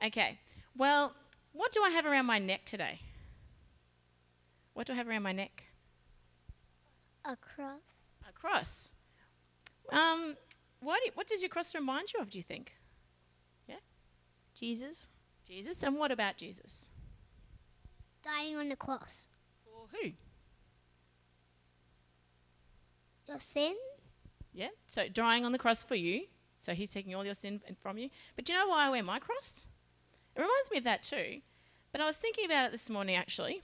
Okay. 0.06 0.40
Well, 0.76 1.14
what 1.54 1.72
do 1.72 1.84
I 1.84 1.90
have 1.90 2.06
around 2.06 2.26
my 2.26 2.40
neck 2.40 2.66
today? 2.66 3.00
What 4.74 4.88
do 4.88 4.94
I 4.94 4.96
have 4.96 5.08
around 5.08 5.24
my 5.24 5.32
neck? 5.34 5.64
Across. 7.26 8.10
A 8.28 8.32
cross. 8.32 8.94
Um, 9.92 10.36
what, 10.80 11.02
do- 11.06 11.12
what 11.14 11.28
does 11.28 11.42
your 11.42 11.50
cross 11.50 11.76
remind 11.76 12.14
you 12.14 12.22
of, 12.22 12.30
do 12.30 12.38
you 12.38 12.44
think? 12.44 12.74
Yeah? 13.68 13.76
Jesus. 14.58 15.08
Jesus. 15.46 15.84
And 15.84 15.98
what 15.98 16.12
about 16.12 16.38
Jesus? 16.38 16.90
Dying 18.24 18.56
on 18.56 18.70
the 18.70 18.76
cross. 18.76 19.28
For 19.64 19.98
who? 19.98 20.12
Your 23.28 23.40
sin? 23.40 23.76
Yeah. 24.54 24.70
So 24.88 25.08
dying 25.08 25.46
on 25.46 25.52
the 25.52 25.58
cross 25.58 25.84
for 25.84 25.96
you. 25.96 26.24
So 26.58 26.74
he's 26.74 26.92
taking 26.92 27.16
all 27.16 27.26
your 27.26 27.36
sin 27.36 27.62
from 27.82 27.98
you. 27.98 28.10
But 28.36 28.46
do 28.46 28.54
you 28.54 28.60
know 28.60 28.68
why 28.68 28.86
I 28.86 28.90
wear 28.90 29.04
my 29.04 29.20
cross? 29.20 29.66
It 30.36 30.40
reminds 30.40 30.72
me 30.72 30.78
of 30.78 30.84
that 30.86 31.04
too. 31.04 31.42
But 31.92 32.02
I 32.02 32.06
was 32.06 32.18
thinking 32.18 32.46
about 32.46 32.66
it 32.66 32.72
this 32.72 32.90
morning 32.90 33.16
actually, 33.16 33.62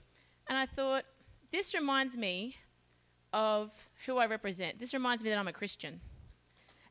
and 0.48 0.58
I 0.58 0.66
thought 0.66 1.06
this 1.52 1.74
reminds 1.74 2.18
me 2.18 2.56
of 3.34 3.72
who 4.06 4.18
I 4.18 4.26
represent. 4.26 4.80
This 4.80 4.94
reminds 4.94 5.24
me 5.24 5.30
that 5.30 5.38
I'm 5.38 5.48
a 5.48 5.54
Christian. 5.54 6.02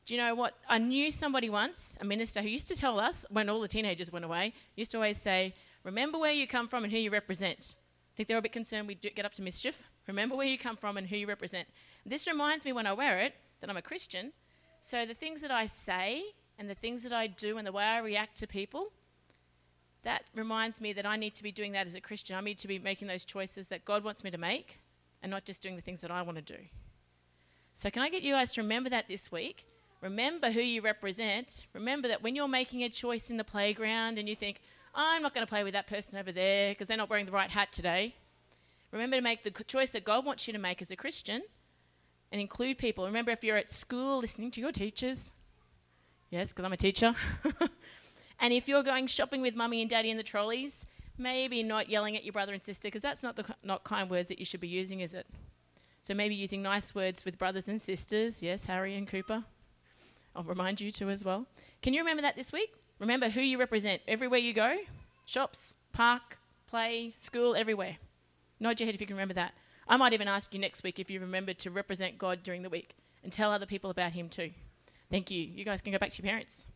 Do 0.06 0.14
you 0.14 0.20
know 0.20 0.34
what? 0.34 0.54
I 0.68 0.78
knew 0.78 1.10
somebody 1.10 1.50
once, 1.50 1.98
a 2.00 2.04
minister, 2.04 2.40
who 2.40 2.48
used 2.48 2.68
to 2.68 2.76
tell 2.76 3.00
us 3.00 3.26
when 3.28 3.48
all 3.48 3.60
the 3.60 3.68
teenagers 3.68 4.12
went 4.12 4.24
away, 4.24 4.54
used 4.76 4.92
to 4.92 4.98
always 4.98 5.18
say, 5.18 5.52
Remember 5.82 6.18
where 6.18 6.32
you 6.32 6.46
come 6.46 6.68
from 6.68 6.84
and 6.84 6.92
who 6.92 6.98
you 6.98 7.10
represent. 7.10 7.74
I 7.78 8.16
think 8.16 8.28
they're 8.28 8.38
a 8.38 8.42
bit 8.42 8.52
concerned 8.52 8.88
we 8.88 8.94
do 8.94 9.10
get 9.10 9.24
up 9.24 9.32
to 9.34 9.42
mischief. 9.42 9.82
Remember 10.06 10.36
where 10.36 10.46
you 10.46 10.58
come 10.58 10.76
from 10.76 10.96
and 10.96 11.06
who 11.06 11.16
you 11.16 11.26
represent. 11.26 11.68
This 12.04 12.26
reminds 12.26 12.64
me 12.64 12.72
when 12.72 12.86
I 12.86 12.92
wear 12.92 13.18
it 13.20 13.34
that 13.60 13.68
I'm 13.68 13.76
a 13.76 13.82
Christian. 13.82 14.32
So 14.80 15.04
the 15.04 15.14
things 15.14 15.40
that 15.42 15.50
I 15.50 15.66
say 15.66 16.22
and 16.58 16.70
the 16.70 16.74
things 16.74 17.02
that 17.02 17.12
I 17.12 17.26
do 17.26 17.58
and 17.58 17.66
the 17.66 17.72
way 17.72 17.84
I 17.84 17.98
react 17.98 18.36
to 18.38 18.46
people, 18.46 18.92
that 20.06 20.22
reminds 20.36 20.80
me 20.80 20.92
that 20.92 21.04
I 21.04 21.16
need 21.16 21.34
to 21.34 21.42
be 21.42 21.50
doing 21.50 21.72
that 21.72 21.88
as 21.88 21.96
a 21.96 22.00
Christian. 22.00 22.36
I 22.36 22.40
need 22.40 22.58
to 22.58 22.68
be 22.68 22.78
making 22.78 23.08
those 23.08 23.24
choices 23.24 23.66
that 23.68 23.84
God 23.84 24.04
wants 24.04 24.22
me 24.22 24.30
to 24.30 24.38
make 24.38 24.78
and 25.20 25.30
not 25.30 25.44
just 25.44 25.60
doing 25.60 25.74
the 25.74 25.82
things 25.82 26.00
that 26.00 26.12
I 26.12 26.22
want 26.22 26.36
to 26.36 26.42
do. 26.42 26.62
So, 27.74 27.90
can 27.90 28.02
I 28.02 28.08
get 28.08 28.22
you 28.22 28.32
guys 28.32 28.52
to 28.52 28.62
remember 28.62 28.88
that 28.90 29.08
this 29.08 29.32
week? 29.32 29.66
Remember 30.00 30.52
who 30.52 30.60
you 30.60 30.80
represent. 30.80 31.66
Remember 31.72 32.06
that 32.06 32.22
when 32.22 32.36
you're 32.36 32.46
making 32.46 32.84
a 32.84 32.88
choice 32.88 33.30
in 33.30 33.36
the 33.36 33.44
playground 33.44 34.16
and 34.16 34.28
you 34.28 34.36
think, 34.36 34.60
I'm 34.94 35.22
not 35.22 35.34
going 35.34 35.44
to 35.44 35.50
play 35.50 35.64
with 35.64 35.72
that 35.72 35.88
person 35.88 36.20
over 36.20 36.30
there 36.30 36.70
because 36.70 36.86
they're 36.86 36.96
not 36.96 37.10
wearing 37.10 37.26
the 37.26 37.32
right 37.32 37.50
hat 37.50 37.72
today. 37.72 38.14
Remember 38.92 39.16
to 39.16 39.22
make 39.22 39.42
the 39.42 39.50
choice 39.64 39.90
that 39.90 40.04
God 40.04 40.24
wants 40.24 40.46
you 40.46 40.52
to 40.52 40.58
make 40.60 40.80
as 40.80 40.92
a 40.92 40.96
Christian 40.96 41.42
and 42.30 42.40
include 42.40 42.78
people. 42.78 43.06
Remember 43.06 43.32
if 43.32 43.42
you're 43.42 43.56
at 43.56 43.70
school 43.70 44.20
listening 44.20 44.52
to 44.52 44.60
your 44.60 44.72
teachers. 44.72 45.32
Yes, 46.30 46.50
because 46.50 46.64
I'm 46.64 46.72
a 46.72 46.76
teacher. 46.76 47.12
and 48.40 48.52
if 48.52 48.68
you're 48.68 48.82
going 48.82 49.06
shopping 49.06 49.42
with 49.42 49.54
mummy 49.54 49.80
and 49.80 49.90
daddy 49.90 50.10
in 50.10 50.16
the 50.16 50.22
trolleys, 50.22 50.86
maybe 51.18 51.62
not 51.62 51.88
yelling 51.88 52.16
at 52.16 52.24
your 52.24 52.32
brother 52.32 52.52
and 52.52 52.62
sister 52.62 52.88
because 52.88 53.02
that's 53.02 53.22
not 53.22 53.36
the 53.36 53.44
not 53.62 53.84
kind 53.84 54.10
words 54.10 54.28
that 54.28 54.38
you 54.38 54.44
should 54.44 54.60
be 54.60 54.68
using, 54.68 55.00
is 55.00 55.14
it? 55.14 55.26
So 56.00 56.14
maybe 56.14 56.34
using 56.34 56.62
nice 56.62 56.94
words 56.94 57.24
with 57.24 57.38
brothers 57.38 57.68
and 57.68 57.80
sisters. 57.80 58.42
Yes, 58.42 58.66
Harry 58.66 58.94
and 58.96 59.08
Cooper. 59.08 59.44
I'll 60.34 60.44
remind 60.44 60.80
you 60.80 60.92
too 60.92 61.10
as 61.10 61.24
well. 61.24 61.46
Can 61.82 61.94
you 61.94 62.00
remember 62.00 62.22
that 62.22 62.36
this 62.36 62.52
week? 62.52 62.74
Remember 62.98 63.28
who 63.28 63.40
you 63.40 63.58
represent 63.58 64.02
everywhere 64.06 64.38
you 64.38 64.52
go 64.52 64.76
shops, 65.24 65.74
park, 65.92 66.38
play, 66.68 67.14
school, 67.18 67.56
everywhere. 67.56 67.96
Nod 68.60 68.78
your 68.78 68.86
head 68.86 68.94
if 68.94 69.00
you 69.00 69.06
can 69.06 69.16
remember 69.16 69.34
that. 69.34 69.54
I 69.88 69.96
might 69.96 70.12
even 70.12 70.28
ask 70.28 70.54
you 70.54 70.60
next 70.60 70.82
week 70.82 70.98
if 70.98 71.10
you 71.10 71.20
remember 71.20 71.52
to 71.54 71.70
represent 71.70 72.18
God 72.18 72.42
during 72.42 72.62
the 72.62 72.70
week 72.70 72.94
and 73.22 73.32
tell 73.32 73.50
other 73.50 73.66
people 73.66 73.90
about 73.90 74.12
Him 74.12 74.28
too. 74.28 74.50
Thank 75.10 75.30
you. 75.30 75.40
You 75.40 75.64
guys 75.64 75.80
can 75.80 75.92
go 75.92 75.98
back 75.98 76.10
to 76.10 76.22
your 76.22 76.28
parents. 76.28 76.66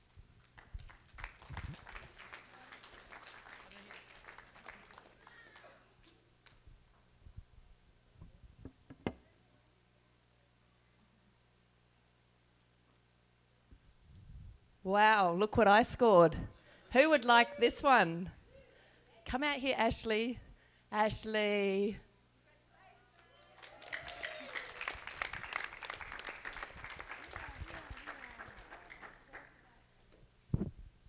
Wow, 14.82 15.34
look 15.34 15.58
what 15.58 15.68
I 15.68 15.82
scored. 15.82 16.36
Who 16.92 17.10
would 17.10 17.26
like 17.26 17.58
this 17.58 17.82
one? 17.82 18.30
Come 19.26 19.44
out 19.44 19.56
here, 19.56 19.74
Ashley. 19.76 20.38
Ashley. 20.90 21.98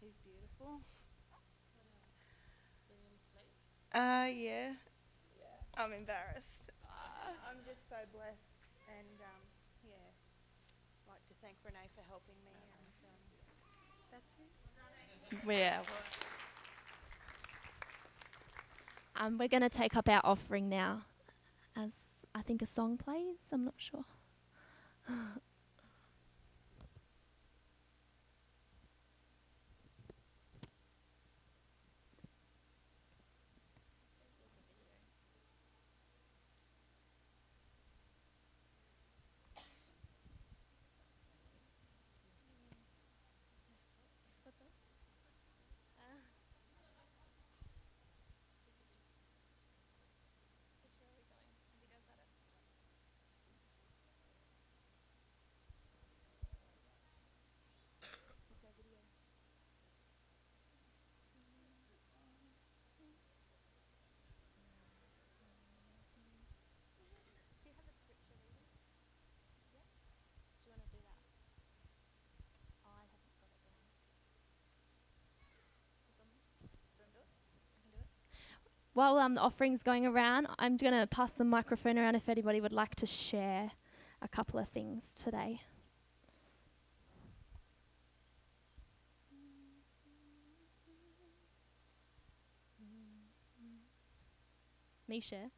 He's 0.02 0.18
beautiful. 0.22 0.82
Uh, 3.94 4.28
yeah. 4.36 4.74
I'm 5.78 5.94
embarrassed. 5.94 6.70
I'm 7.50 7.64
just 7.66 7.88
so 7.90 7.96
blessed, 8.14 8.52
and 8.88 9.18
um, 9.20 9.44
yeah, 9.84 9.96
I'd 9.96 11.16
like 11.16 11.26
to 11.28 11.36
thank 11.42 11.56
Renee 11.66 11.90
for 11.96 12.04
helping 12.08 12.36
me, 12.46 12.52
and 12.52 12.94
um, 13.08 13.20
that's 14.12 14.32
it. 14.40 14.52
Yeah. 15.48 15.80
Um, 19.16 19.38
we're 19.38 19.48
going 19.48 19.62
to 19.62 19.70
take 19.70 19.96
up 19.96 20.10
our 20.10 20.22
offering 20.24 20.70
now 20.70 21.02
as 21.76 21.92
I 22.34 22.42
think 22.42 22.62
a 22.62 22.66
song 22.66 22.98
plays. 22.98 23.38
I'm 23.52 23.66
not 23.66 23.76
sure. 23.78 24.06
While 78.94 79.18
um, 79.18 79.36
the 79.36 79.42
offering's 79.42 79.84
going 79.84 80.06
around, 80.06 80.48
I'm 80.60 80.76
going 80.76 80.94
to 80.94 81.08
pass 81.08 81.34
the 81.34 81.46
microphone 81.46 81.98
around 81.98 82.16
if 82.16 82.28
anybody 82.28 82.60
would 82.60 82.74
like 82.74 82.96
to 82.96 83.06
share 83.06 83.72
a 84.22 84.28
couple 84.28 84.60
of 84.60 84.68
things 84.70 85.14
today. 85.16 85.62
Me 95.08 95.20
share? 95.20 95.52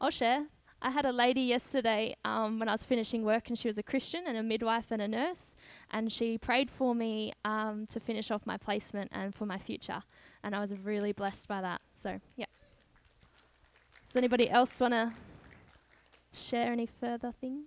I'll 0.00 0.10
share. 0.10 0.46
I 0.82 0.90
had 0.90 1.06
a 1.06 1.12
lady 1.12 1.40
yesterday 1.40 2.16
um, 2.24 2.58
when 2.58 2.68
I 2.68 2.72
was 2.72 2.84
finishing 2.84 3.24
work, 3.24 3.48
and 3.48 3.58
she 3.58 3.66
was 3.66 3.78
a 3.78 3.82
Christian 3.82 4.24
and 4.26 4.36
a 4.36 4.42
midwife 4.42 4.90
and 4.90 5.00
a 5.00 5.08
nurse, 5.08 5.56
and 5.90 6.12
she 6.12 6.38
prayed 6.38 6.70
for 6.70 6.94
me 6.94 7.32
um, 7.44 7.86
to 7.86 7.98
finish 7.98 8.30
off 8.30 8.44
my 8.44 8.56
placement 8.56 9.10
and 9.12 9.34
for 9.34 9.46
my 9.46 9.58
future, 9.58 10.02
and 10.44 10.54
I 10.54 10.60
was 10.60 10.74
really 10.74 11.12
blessed 11.12 11.48
by 11.48 11.62
that. 11.62 11.80
So, 11.94 12.20
yeah. 12.36 12.46
Does 14.06 14.16
anybody 14.16 14.50
else 14.50 14.78
want 14.78 14.92
to 14.92 15.12
share 16.32 16.70
any 16.70 16.86
further 16.86 17.32
things? 17.40 17.66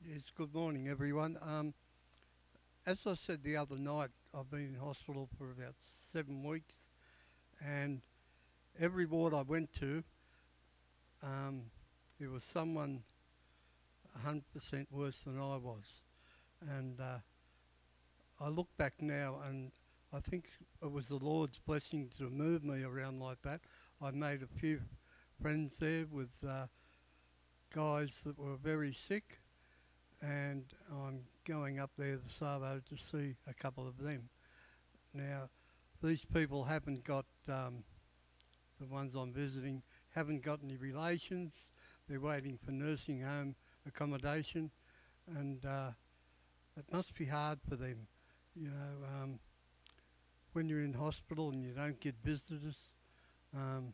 Yes, 0.00 0.22
good 0.36 0.54
morning, 0.54 0.86
everyone. 0.86 1.38
Um, 1.42 1.74
as 2.86 2.98
I 3.06 3.14
said 3.14 3.42
the 3.42 3.56
other 3.56 3.76
night, 3.76 4.10
I've 4.34 4.50
been 4.50 4.74
in 4.74 4.74
hospital 4.74 5.28
for 5.38 5.50
about 5.50 5.74
seven 6.12 6.42
weeks, 6.42 6.74
and 7.64 8.02
every 8.78 9.06
ward 9.06 9.32
I 9.32 9.42
went 9.42 9.72
to, 9.74 10.04
um, 11.22 11.62
there 12.20 12.30
was 12.30 12.44
someone 12.44 13.02
100% 14.26 14.86
worse 14.90 15.18
than 15.24 15.38
I 15.38 15.56
was. 15.56 16.02
And 16.60 17.00
uh, 17.00 17.18
I 18.40 18.48
look 18.48 18.68
back 18.76 19.00
now, 19.00 19.40
and 19.48 19.72
I 20.12 20.20
think 20.20 20.50
it 20.82 20.90
was 20.90 21.08
the 21.08 21.16
Lord's 21.16 21.58
blessing 21.58 22.10
to 22.18 22.28
move 22.28 22.64
me 22.64 22.82
around 22.82 23.20
like 23.20 23.40
that. 23.42 23.60
I 24.02 24.10
made 24.10 24.42
a 24.42 24.58
few 24.60 24.80
friends 25.40 25.78
there 25.78 26.04
with 26.10 26.30
uh, 26.46 26.66
guys 27.74 28.20
that 28.24 28.38
were 28.38 28.56
very 28.56 28.92
sick 28.92 29.40
and 30.22 30.64
I'm 30.90 31.20
going 31.44 31.78
up 31.78 31.90
there 31.98 32.18
Savo 32.28 32.80
to 32.88 32.96
see 32.96 33.36
a 33.46 33.54
couple 33.54 33.86
of 33.86 33.98
them. 33.98 34.28
Now, 35.12 35.48
these 36.02 36.24
people 36.24 36.64
haven't 36.64 37.04
got, 37.04 37.26
um, 37.48 37.84
the 38.80 38.86
ones 38.86 39.14
I'm 39.14 39.32
visiting, 39.32 39.82
haven't 40.14 40.42
got 40.42 40.60
any 40.64 40.76
relations. 40.76 41.70
They're 42.08 42.20
waiting 42.20 42.58
for 42.64 42.72
nursing 42.72 43.20
home 43.20 43.54
accommodation, 43.86 44.70
and 45.36 45.64
uh, 45.64 45.90
it 46.76 46.84
must 46.92 47.14
be 47.14 47.26
hard 47.26 47.58
for 47.68 47.76
them. 47.76 48.06
You 48.56 48.68
know, 48.68 49.22
um, 49.22 49.38
when 50.52 50.68
you're 50.68 50.82
in 50.82 50.94
hospital 50.94 51.50
and 51.50 51.62
you 51.64 51.72
don't 51.72 52.00
get 52.00 52.14
visitors, 52.24 52.76
um, 53.54 53.92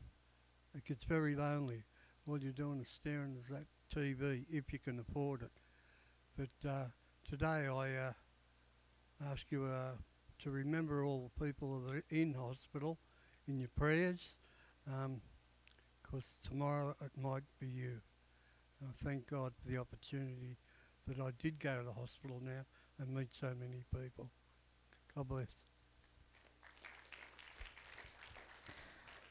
it 0.74 0.84
gets 0.84 1.04
very 1.04 1.34
lonely. 1.34 1.82
All 2.28 2.38
you're 2.38 2.52
doing 2.52 2.80
is 2.80 2.88
staring 2.88 3.36
at 3.36 3.50
that 3.50 3.66
TV 3.94 4.44
if 4.50 4.72
you 4.72 4.78
can 4.78 5.00
afford 5.00 5.42
it. 5.42 5.50
But 6.36 6.68
uh, 6.68 6.84
today 7.30 7.68
I 7.68 8.08
uh, 8.08 8.12
ask 9.30 9.46
you 9.50 9.64
uh, 9.64 9.92
to 10.42 10.50
remember 10.50 11.04
all 11.04 11.30
the 11.38 11.46
people 11.46 11.80
that 11.86 11.94
are 11.94 12.04
in 12.10 12.34
hospital 12.34 12.98
in 13.46 13.60
your 13.60 13.68
prayers, 13.76 14.34
because 16.02 16.38
tomorrow 16.48 16.96
it 17.00 17.12
might 17.16 17.44
be 17.60 17.68
you. 17.68 18.00
And 18.80 18.90
I 18.90 19.04
thank 19.04 19.30
God 19.30 19.52
for 19.62 19.70
the 19.70 19.78
opportunity 19.78 20.56
that 21.06 21.20
I 21.20 21.30
did 21.40 21.60
go 21.60 21.78
to 21.78 21.84
the 21.84 21.92
hospital 21.92 22.40
now 22.44 22.62
and 22.98 23.14
meet 23.14 23.32
so 23.32 23.52
many 23.60 23.84
people. 23.94 24.28
God 25.14 25.28
bless. 25.28 25.69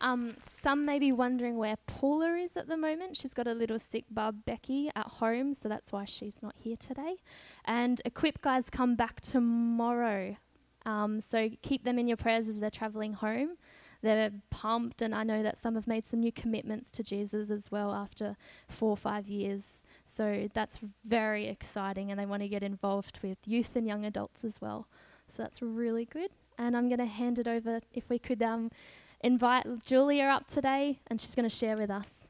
Um, 0.01 0.37
some 0.45 0.85
may 0.85 0.97
be 0.97 1.11
wondering 1.11 1.57
where 1.57 1.75
Paula 1.85 2.35
is 2.35 2.55
at 2.55 2.67
the 2.67 2.77
moment. 2.77 3.17
She's 3.17 3.33
got 3.33 3.47
a 3.47 3.53
little 3.53 3.79
sick 3.79 4.05
bub, 4.09 4.45
Becky, 4.45 4.89
at 4.95 5.05
home, 5.05 5.53
so 5.53 5.67
that's 5.67 5.91
why 5.91 6.05
she's 6.05 6.41
not 6.41 6.55
here 6.57 6.77
today. 6.77 7.17
And 7.65 8.01
Equip 8.05 8.41
guys 8.41 8.69
come 8.69 8.95
back 8.95 9.19
tomorrow. 9.19 10.37
Um, 10.85 11.19
so 11.19 11.49
keep 11.61 11.83
them 11.83 11.99
in 11.99 12.07
your 12.07 12.17
prayers 12.17 12.47
as 12.47 12.59
they're 12.59 12.71
traveling 12.71 13.13
home. 13.13 13.57
They're 14.01 14.31
pumped, 14.49 15.01
and 15.01 15.13
I 15.13 15.23
know 15.23 15.43
that 15.43 15.57
some 15.57 15.75
have 15.75 15.85
made 15.85 16.05
some 16.05 16.21
new 16.21 16.31
commitments 16.31 16.89
to 16.93 17.03
Jesus 17.03 17.51
as 17.51 17.69
well 17.69 17.93
after 17.93 18.37
four 18.69 18.91
or 18.91 18.97
five 18.97 19.27
years. 19.27 19.83
So 20.05 20.47
that's 20.53 20.79
very 21.03 21.47
exciting, 21.47 22.09
and 22.09 22.17
they 22.17 22.25
want 22.25 22.41
to 22.41 22.47
get 22.47 22.63
involved 22.63 23.19
with 23.21 23.37
youth 23.45 23.75
and 23.75 23.85
young 23.85 24.05
adults 24.05 24.45
as 24.45 24.61
well. 24.61 24.87
So 25.27 25.43
that's 25.43 25.61
really 25.61 26.05
good. 26.05 26.29
And 26.57 26.77
I'm 26.77 26.87
going 26.87 26.99
to 26.99 27.05
hand 27.05 27.39
it 27.39 27.47
over 27.47 27.81
if 27.91 28.09
we 28.09 28.19
could. 28.19 28.41
Um, 28.41 28.71
invite 29.21 29.65
Julia 29.83 30.25
up 30.25 30.47
today 30.47 30.99
and 31.07 31.19
she's 31.19 31.35
going 31.35 31.47
to 31.47 31.55
share 31.55 31.77
with 31.77 31.89
us. 31.89 32.27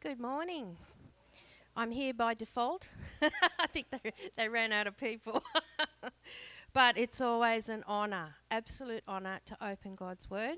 Good 0.00 0.20
morning. 0.20 0.76
I'm 1.74 1.90
here 1.90 2.14
by 2.14 2.34
default. 2.34 2.90
I 3.58 3.66
think 3.66 3.86
they, 3.90 4.12
they 4.36 4.48
ran 4.48 4.72
out 4.72 4.86
of 4.86 4.96
people. 4.96 5.42
but 6.72 6.96
it's 6.96 7.20
always 7.20 7.68
an 7.68 7.82
honour, 7.88 8.36
absolute 8.50 9.02
honour 9.08 9.40
to 9.46 9.56
open 9.66 9.94
God's 9.94 10.30
Word. 10.30 10.56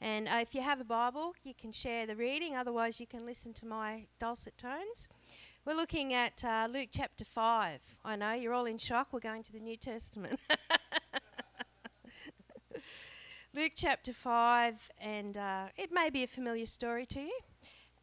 And 0.00 0.28
uh, 0.28 0.38
if 0.40 0.54
you 0.54 0.62
have 0.62 0.80
a 0.80 0.84
Bible, 0.84 1.34
you 1.44 1.54
can 1.54 1.72
share 1.72 2.06
the 2.06 2.16
reading, 2.16 2.56
otherwise, 2.56 3.00
you 3.00 3.06
can 3.06 3.26
listen 3.26 3.52
to 3.54 3.66
my 3.66 4.06
dulcet 4.18 4.56
tones. 4.56 5.08
We're 5.66 5.74
looking 5.74 6.14
at 6.14 6.42
uh, 6.42 6.68
Luke 6.72 6.88
chapter 6.90 7.22
5. 7.22 7.80
I 8.02 8.16
know 8.16 8.32
you're 8.32 8.54
all 8.54 8.64
in 8.64 8.78
shock. 8.78 9.08
We're 9.12 9.20
going 9.20 9.42
to 9.42 9.52
the 9.52 9.60
New 9.60 9.76
Testament. 9.76 10.40
Luke 13.54 13.72
chapter 13.76 14.14
5, 14.14 14.90
and 14.98 15.36
uh, 15.36 15.66
it 15.76 15.92
may 15.92 16.08
be 16.08 16.22
a 16.22 16.26
familiar 16.26 16.64
story 16.64 17.04
to 17.06 17.20
you, 17.20 17.38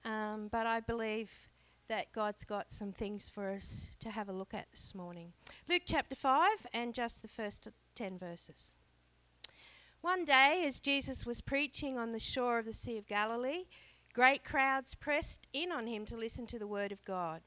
um, 0.05 0.49
but 0.51 0.67
I 0.67 0.81
believe 0.81 1.49
that 1.87 2.13
God's 2.13 2.43
got 2.43 2.71
some 2.71 2.91
things 2.91 3.27
for 3.27 3.49
us 3.49 3.89
to 4.01 4.11
have 4.11 4.29
a 4.29 4.33
look 4.33 4.53
at 4.53 4.67
this 4.69 4.93
morning. 4.93 5.33
Luke 5.67 5.83
chapter 5.87 6.15
5, 6.15 6.67
and 6.73 6.93
just 6.93 7.23
the 7.23 7.27
first 7.27 7.67
10 7.95 8.19
verses. 8.19 8.71
One 10.01 10.25
day, 10.25 10.63
as 10.67 10.79
Jesus 10.79 11.25
was 11.25 11.41
preaching 11.41 11.97
on 11.97 12.11
the 12.11 12.19
shore 12.19 12.59
of 12.59 12.65
the 12.65 12.73
Sea 12.73 12.99
of 12.99 13.07
Galilee, 13.07 13.63
Great 14.17 14.43
crowds 14.43 14.95
pressed 14.95 15.45
in 15.53 15.71
on 15.71 15.85
him 15.85 16.03
to 16.03 16.17
listen 16.17 16.47
to 16.47 16.57
the 16.57 16.65
word 16.65 16.91
of 16.91 17.05
God. 17.05 17.41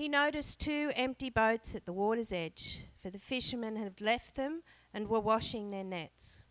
He 0.00 0.08
noticed 0.08 0.60
two 0.60 0.92
empty 0.96 1.28
boats 1.28 1.74
at 1.74 1.84
the 1.84 1.92
water's 1.92 2.32
edge, 2.32 2.86
for 3.02 3.10
the 3.10 3.18
fishermen 3.18 3.76
had 3.76 4.00
left 4.00 4.34
them 4.34 4.62
and 4.94 5.06
were 5.06 5.20
washing 5.20 5.70
their 5.70 5.84
nets. 5.84 6.42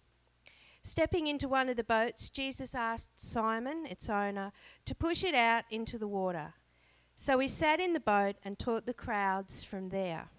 Stepping 0.84 1.26
into 1.26 1.48
one 1.48 1.68
of 1.68 1.76
the 1.76 1.84
boats, 1.84 2.30
Jesus 2.30 2.76
asked 2.76 3.20
Simon, 3.20 3.88
its 3.88 4.08
owner, 4.08 4.52
to 4.86 4.94
push 4.94 5.24
it 5.24 5.34
out 5.34 5.64
into 5.72 5.98
the 5.98 6.08
water. 6.08 6.54
So 7.16 7.40
he 7.40 7.48
sat 7.48 7.80
in 7.80 7.94
the 7.94 8.00
boat 8.00 8.36
and 8.46 8.60
taught 8.60 8.86
the 8.86 8.94
crowds 8.94 9.64
from 9.64 9.90
there. 9.90 10.30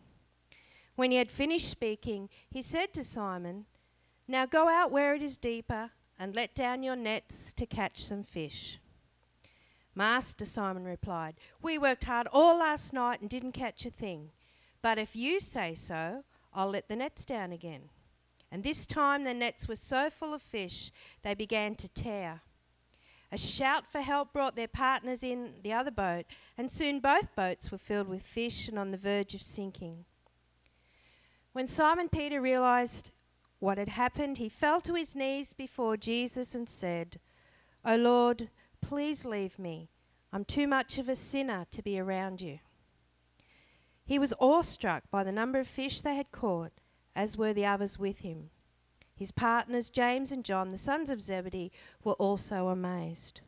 When 0.94 1.10
he 1.10 1.16
had 1.16 1.32
finished 1.32 1.68
speaking, 1.68 2.28
he 2.48 2.62
said 2.62 2.94
to 2.94 3.02
Simon, 3.02 3.66
Now 4.28 4.46
go 4.46 4.68
out 4.68 4.92
where 4.92 5.16
it 5.16 5.22
is 5.24 5.36
deeper 5.36 5.90
and 6.16 6.32
let 6.32 6.54
down 6.54 6.84
your 6.84 6.94
nets 6.94 7.52
to 7.54 7.66
catch 7.66 8.04
some 8.04 8.22
fish. 8.22 8.78
Master, 9.94 10.44
Simon 10.44 10.84
replied, 10.84 11.34
We 11.60 11.78
worked 11.78 12.04
hard 12.04 12.28
all 12.32 12.58
last 12.58 12.92
night 12.92 13.20
and 13.20 13.28
didn't 13.28 13.52
catch 13.52 13.84
a 13.84 13.90
thing. 13.90 14.30
But 14.82 14.98
if 14.98 15.14
you 15.14 15.40
say 15.40 15.74
so, 15.74 16.24
I'll 16.54 16.70
let 16.70 16.88
the 16.88 16.96
nets 16.96 17.24
down 17.24 17.52
again. 17.52 17.90
And 18.50 18.62
this 18.62 18.86
time 18.86 19.24
the 19.24 19.34
nets 19.34 19.68
were 19.68 19.76
so 19.76 20.10
full 20.10 20.34
of 20.34 20.42
fish 20.42 20.90
they 21.22 21.34
began 21.34 21.74
to 21.76 21.88
tear. 21.88 22.40
A 23.32 23.38
shout 23.38 23.86
for 23.86 24.00
help 24.00 24.32
brought 24.32 24.56
their 24.56 24.66
partners 24.66 25.22
in 25.22 25.54
the 25.62 25.72
other 25.72 25.92
boat, 25.92 26.26
and 26.58 26.70
soon 26.70 26.98
both 26.98 27.34
boats 27.36 27.70
were 27.70 27.78
filled 27.78 28.08
with 28.08 28.22
fish 28.22 28.68
and 28.68 28.78
on 28.78 28.90
the 28.90 28.96
verge 28.96 29.34
of 29.34 29.42
sinking. 29.42 30.04
When 31.52 31.68
Simon 31.68 32.08
Peter 32.08 32.40
realized 32.40 33.12
what 33.60 33.78
had 33.78 33.90
happened, 33.90 34.38
he 34.38 34.48
fell 34.48 34.80
to 34.80 34.94
his 34.94 35.14
knees 35.14 35.52
before 35.52 35.96
Jesus 35.96 36.54
and 36.54 36.68
said, 36.68 37.20
O 37.84 37.94
Lord, 37.94 38.50
please 38.80 39.24
leave 39.24 39.58
me. 39.58 39.90
I'm 40.32 40.44
too 40.44 40.66
much 40.66 40.98
of 40.98 41.08
a 41.08 41.14
sinner 41.14 41.66
to 41.70 41.82
be 41.82 41.98
around 41.98 42.40
you. 42.40 42.60
He 44.04 44.18
was 44.18 44.34
awestruck 44.40 45.04
by 45.10 45.24
the 45.24 45.32
number 45.32 45.58
of 45.58 45.68
fish 45.68 46.00
they 46.00 46.16
had 46.16 46.32
caught, 46.32 46.72
as 47.14 47.36
were 47.36 47.52
the 47.52 47.66
others 47.66 47.98
with 47.98 48.20
him. 48.20 48.50
His 49.14 49.32
partners, 49.32 49.90
James 49.90 50.32
and 50.32 50.44
John, 50.44 50.70
the 50.70 50.78
sons 50.78 51.10
of 51.10 51.20
Zebedee, 51.20 51.72
were 52.02 52.14
also 52.14 52.68
amazed. 52.68 53.42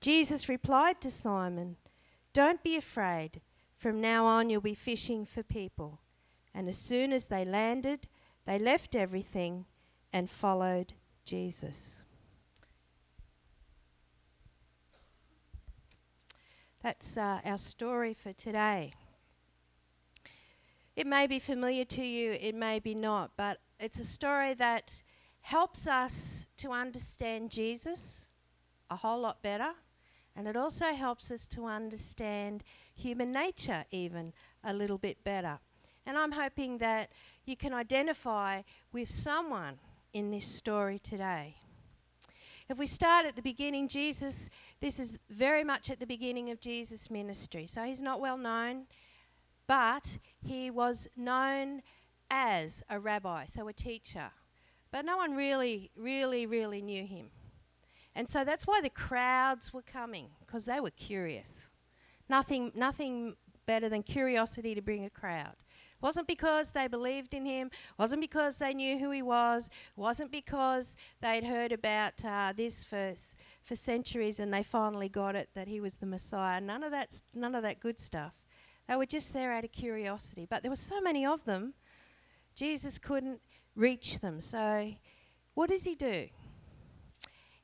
Jesus 0.00 0.48
replied 0.48 1.00
to 1.00 1.10
Simon, 1.10 1.76
Don't 2.32 2.62
be 2.62 2.76
afraid. 2.76 3.40
From 3.76 4.00
now 4.00 4.24
on, 4.24 4.50
you'll 4.50 4.60
be 4.60 4.74
fishing 4.74 5.24
for 5.24 5.42
people. 5.42 6.00
And 6.54 6.68
as 6.68 6.78
soon 6.78 7.12
as 7.12 7.26
they 7.26 7.44
landed, 7.44 8.06
they 8.46 8.58
left 8.58 8.94
everything 8.94 9.66
and 10.12 10.30
followed 10.30 10.94
Jesus. 11.24 12.01
That's 16.82 17.16
uh, 17.16 17.38
our 17.44 17.58
story 17.58 18.12
for 18.12 18.32
today. 18.32 18.92
It 20.96 21.06
may 21.06 21.28
be 21.28 21.38
familiar 21.38 21.84
to 21.84 22.04
you, 22.04 22.32
it 22.32 22.56
may 22.56 22.80
be 22.80 22.92
not, 22.92 23.30
but 23.36 23.58
it's 23.78 24.00
a 24.00 24.04
story 24.04 24.54
that 24.54 25.00
helps 25.42 25.86
us 25.86 26.46
to 26.56 26.72
understand 26.72 27.52
Jesus 27.52 28.26
a 28.90 28.96
whole 28.96 29.20
lot 29.20 29.42
better, 29.42 29.70
and 30.34 30.48
it 30.48 30.56
also 30.56 30.86
helps 30.86 31.30
us 31.30 31.46
to 31.48 31.66
understand 31.66 32.64
human 32.96 33.30
nature 33.30 33.84
even 33.92 34.32
a 34.64 34.74
little 34.74 34.98
bit 34.98 35.22
better. 35.22 35.60
And 36.04 36.18
I'm 36.18 36.32
hoping 36.32 36.78
that 36.78 37.10
you 37.46 37.56
can 37.56 37.72
identify 37.72 38.62
with 38.92 39.08
someone 39.08 39.78
in 40.12 40.32
this 40.32 40.46
story 40.46 40.98
today. 40.98 41.61
If 42.72 42.78
we 42.78 42.86
start 42.86 43.26
at 43.26 43.36
the 43.36 43.42
beginning, 43.42 43.86
Jesus, 43.86 44.48
this 44.80 44.98
is 44.98 45.18
very 45.28 45.62
much 45.62 45.90
at 45.90 46.00
the 46.00 46.06
beginning 46.06 46.48
of 46.48 46.58
Jesus' 46.58 47.10
ministry. 47.10 47.66
So 47.66 47.82
he's 47.82 48.00
not 48.00 48.18
well 48.18 48.38
known, 48.38 48.86
but 49.66 50.16
he 50.42 50.70
was 50.70 51.06
known 51.14 51.82
as 52.30 52.82
a 52.88 52.98
rabbi, 52.98 53.44
so 53.44 53.68
a 53.68 53.74
teacher. 53.74 54.30
But 54.90 55.04
no 55.04 55.18
one 55.18 55.36
really, 55.36 55.90
really, 55.98 56.46
really 56.46 56.80
knew 56.80 57.04
him. 57.04 57.26
And 58.14 58.26
so 58.26 58.42
that's 58.42 58.66
why 58.66 58.80
the 58.80 58.88
crowds 58.88 59.74
were 59.74 59.82
coming, 59.82 60.28
because 60.40 60.64
they 60.64 60.80
were 60.80 60.92
curious. 60.92 61.68
Nothing, 62.30 62.72
nothing 62.74 63.36
better 63.66 63.90
than 63.90 64.02
curiosity 64.02 64.74
to 64.74 64.80
bring 64.80 65.04
a 65.04 65.10
crowd. 65.10 65.56
Wasn't 66.02 66.26
because 66.26 66.72
they 66.72 66.88
believed 66.88 67.32
in 67.32 67.46
him, 67.46 67.70
wasn't 67.96 68.20
because 68.20 68.58
they 68.58 68.74
knew 68.74 68.98
who 68.98 69.12
he 69.12 69.22
was, 69.22 69.70
wasn't 69.96 70.32
because 70.32 70.96
they'd 71.20 71.44
heard 71.44 71.70
about 71.70 72.24
uh, 72.24 72.52
this 72.54 72.84
for, 72.84 73.14
for 73.62 73.76
centuries 73.76 74.40
and 74.40 74.52
they 74.52 74.64
finally 74.64 75.08
got 75.08 75.36
it 75.36 75.48
that 75.54 75.68
he 75.68 75.80
was 75.80 75.94
the 75.94 76.06
Messiah. 76.06 76.60
None 76.60 76.82
of, 76.82 76.90
that, 76.90 77.20
none 77.32 77.54
of 77.54 77.62
that 77.62 77.78
good 77.78 78.00
stuff. 78.00 78.34
They 78.88 78.96
were 78.96 79.06
just 79.06 79.32
there 79.32 79.52
out 79.52 79.64
of 79.64 79.70
curiosity. 79.70 80.46
But 80.50 80.62
there 80.62 80.70
were 80.70 80.76
so 80.76 81.00
many 81.00 81.24
of 81.24 81.44
them, 81.44 81.74
Jesus 82.56 82.98
couldn't 82.98 83.40
reach 83.76 84.18
them. 84.18 84.40
So, 84.40 84.92
what 85.54 85.70
does 85.70 85.84
he 85.84 85.94
do? 85.94 86.28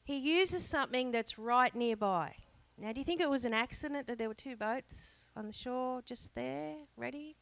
He 0.04 0.16
uses 0.16 0.64
something 0.64 1.10
that's 1.10 1.38
right 1.38 1.74
nearby. 1.74 2.34
Now, 2.78 2.92
do 2.92 3.00
you 3.00 3.04
think 3.04 3.20
it 3.20 3.28
was 3.28 3.44
an 3.44 3.52
accident 3.52 4.06
that 4.06 4.16
there 4.18 4.28
were 4.28 4.34
two 4.34 4.56
boats 4.56 5.24
on 5.36 5.46
the 5.46 5.52
shore 5.52 6.00
just 6.06 6.34
there, 6.34 6.76
ready? 6.96 7.36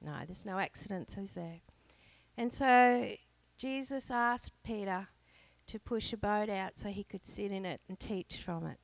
No, 0.00 0.12
there's 0.26 0.46
no 0.46 0.58
accidents, 0.58 1.16
is 1.16 1.34
there? 1.34 1.60
And 2.36 2.52
so 2.52 3.10
Jesus 3.56 4.10
asked 4.10 4.52
Peter 4.62 5.08
to 5.66 5.78
push 5.78 6.12
a 6.12 6.16
boat 6.16 6.48
out 6.48 6.78
so 6.78 6.88
he 6.88 7.04
could 7.04 7.26
sit 7.26 7.50
in 7.50 7.66
it 7.66 7.80
and 7.88 7.98
teach 7.98 8.36
from 8.36 8.66
it. 8.66 8.78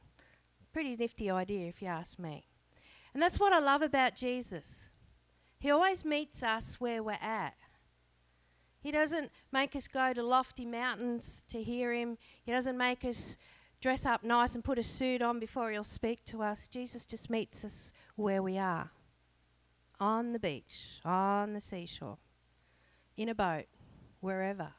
Pretty 0.72 0.96
nifty 0.96 1.30
idea, 1.30 1.68
if 1.68 1.80
you 1.80 1.88
ask 1.88 2.18
me. 2.18 2.44
And 3.12 3.22
that's 3.22 3.38
what 3.38 3.52
I 3.52 3.60
love 3.60 3.82
about 3.82 4.16
Jesus. 4.16 4.88
He 5.60 5.70
always 5.70 6.04
meets 6.04 6.42
us 6.42 6.80
where 6.80 7.02
we're 7.02 7.12
at. 7.12 7.54
He 8.80 8.90
doesn't 8.90 9.30
make 9.52 9.76
us 9.76 9.88
go 9.88 10.12
to 10.12 10.22
lofty 10.22 10.66
mountains 10.66 11.42
to 11.48 11.62
hear 11.62 11.94
him. 11.94 12.18
He 12.42 12.52
doesn't 12.52 12.76
make 12.76 13.04
us 13.04 13.38
dress 13.80 14.04
up 14.04 14.24
nice 14.24 14.54
and 14.54 14.64
put 14.64 14.78
a 14.78 14.82
suit 14.82 15.22
on 15.22 15.38
before 15.38 15.70
he'll 15.70 15.84
speak 15.84 16.24
to 16.24 16.42
us. 16.42 16.68
Jesus 16.68 17.06
just 17.06 17.30
meets 17.30 17.64
us 17.64 17.92
where 18.16 18.42
we 18.42 18.58
are 18.58 18.90
on 20.00 20.32
the 20.32 20.38
beach, 20.38 21.00
on 21.04 21.50
the 21.50 21.60
seashore, 21.60 22.18
in 23.16 23.28
a 23.28 23.34
boat, 23.34 23.66
wherever. 24.20 24.72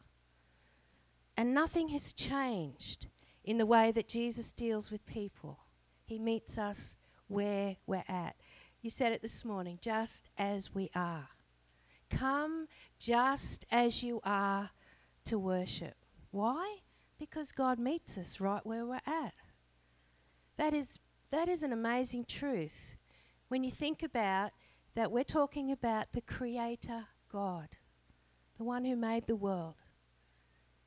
And 1.37 1.53
nothing 1.53 1.89
has 1.89 2.13
changed 2.13 3.07
in 3.43 3.57
the 3.57 3.65
way 3.65 3.91
that 3.91 4.07
Jesus 4.07 4.51
deals 4.51 4.91
with 4.91 5.05
people. 5.05 5.59
He 6.03 6.19
meets 6.19 6.57
us 6.57 6.95
where 7.27 7.77
we're 7.85 8.03
at. 8.07 8.35
You 8.81 8.89
said 8.89 9.11
it 9.11 9.21
this 9.21 9.43
morning, 9.43 9.79
just 9.81 10.29
as 10.37 10.73
we 10.73 10.91
are. 10.95 11.29
Come 12.09 12.67
just 12.99 13.65
as 13.71 14.03
you 14.03 14.21
are 14.23 14.69
to 15.25 15.39
worship. 15.39 15.95
Why? 16.31 16.77
Because 17.17 17.51
God 17.51 17.79
meets 17.79 18.17
us 18.17 18.39
right 18.39 18.65
where 18.65 18.85
we're 18.85 19.01
at. 19.07 19.33
That 20.57 20.73
is, 20.73 20.99
that 21.31 21.49
is 21.49 21.63
an 21.63 21.73
amazing 21.73 22.25
truth 22.25 22.95
when 23.47 23.63
you 23.63 23.71
think 23.71 24.03
about 24.03 24.51
that 24.95 25.11
we're 25.11 25.23
talking 25.23 25.71
about 25.71 26.13
the 26.13 26.21
Creator 26.21 27.05
God, 27.31 27.75
the 28.57 28.63
one 28.63 28.85
who 28.85 28.95
made 28.95 29.27
the 29.27 29.35
world. 29.35 29.75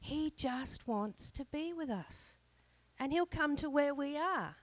He 0.00 0.32
just 0.34 0.88
wants 0.88 1.30
to 1.32 1.44
be 1.44 1.72
with 1.74 1.90
us, 1.90 2.38
and 2.98 3.12
He'll 3.12 3.26
come 3.26 3.54
to 3.56 3.68
where 3.68 3.94
we 3.94 4.16
are. 4.16 4.56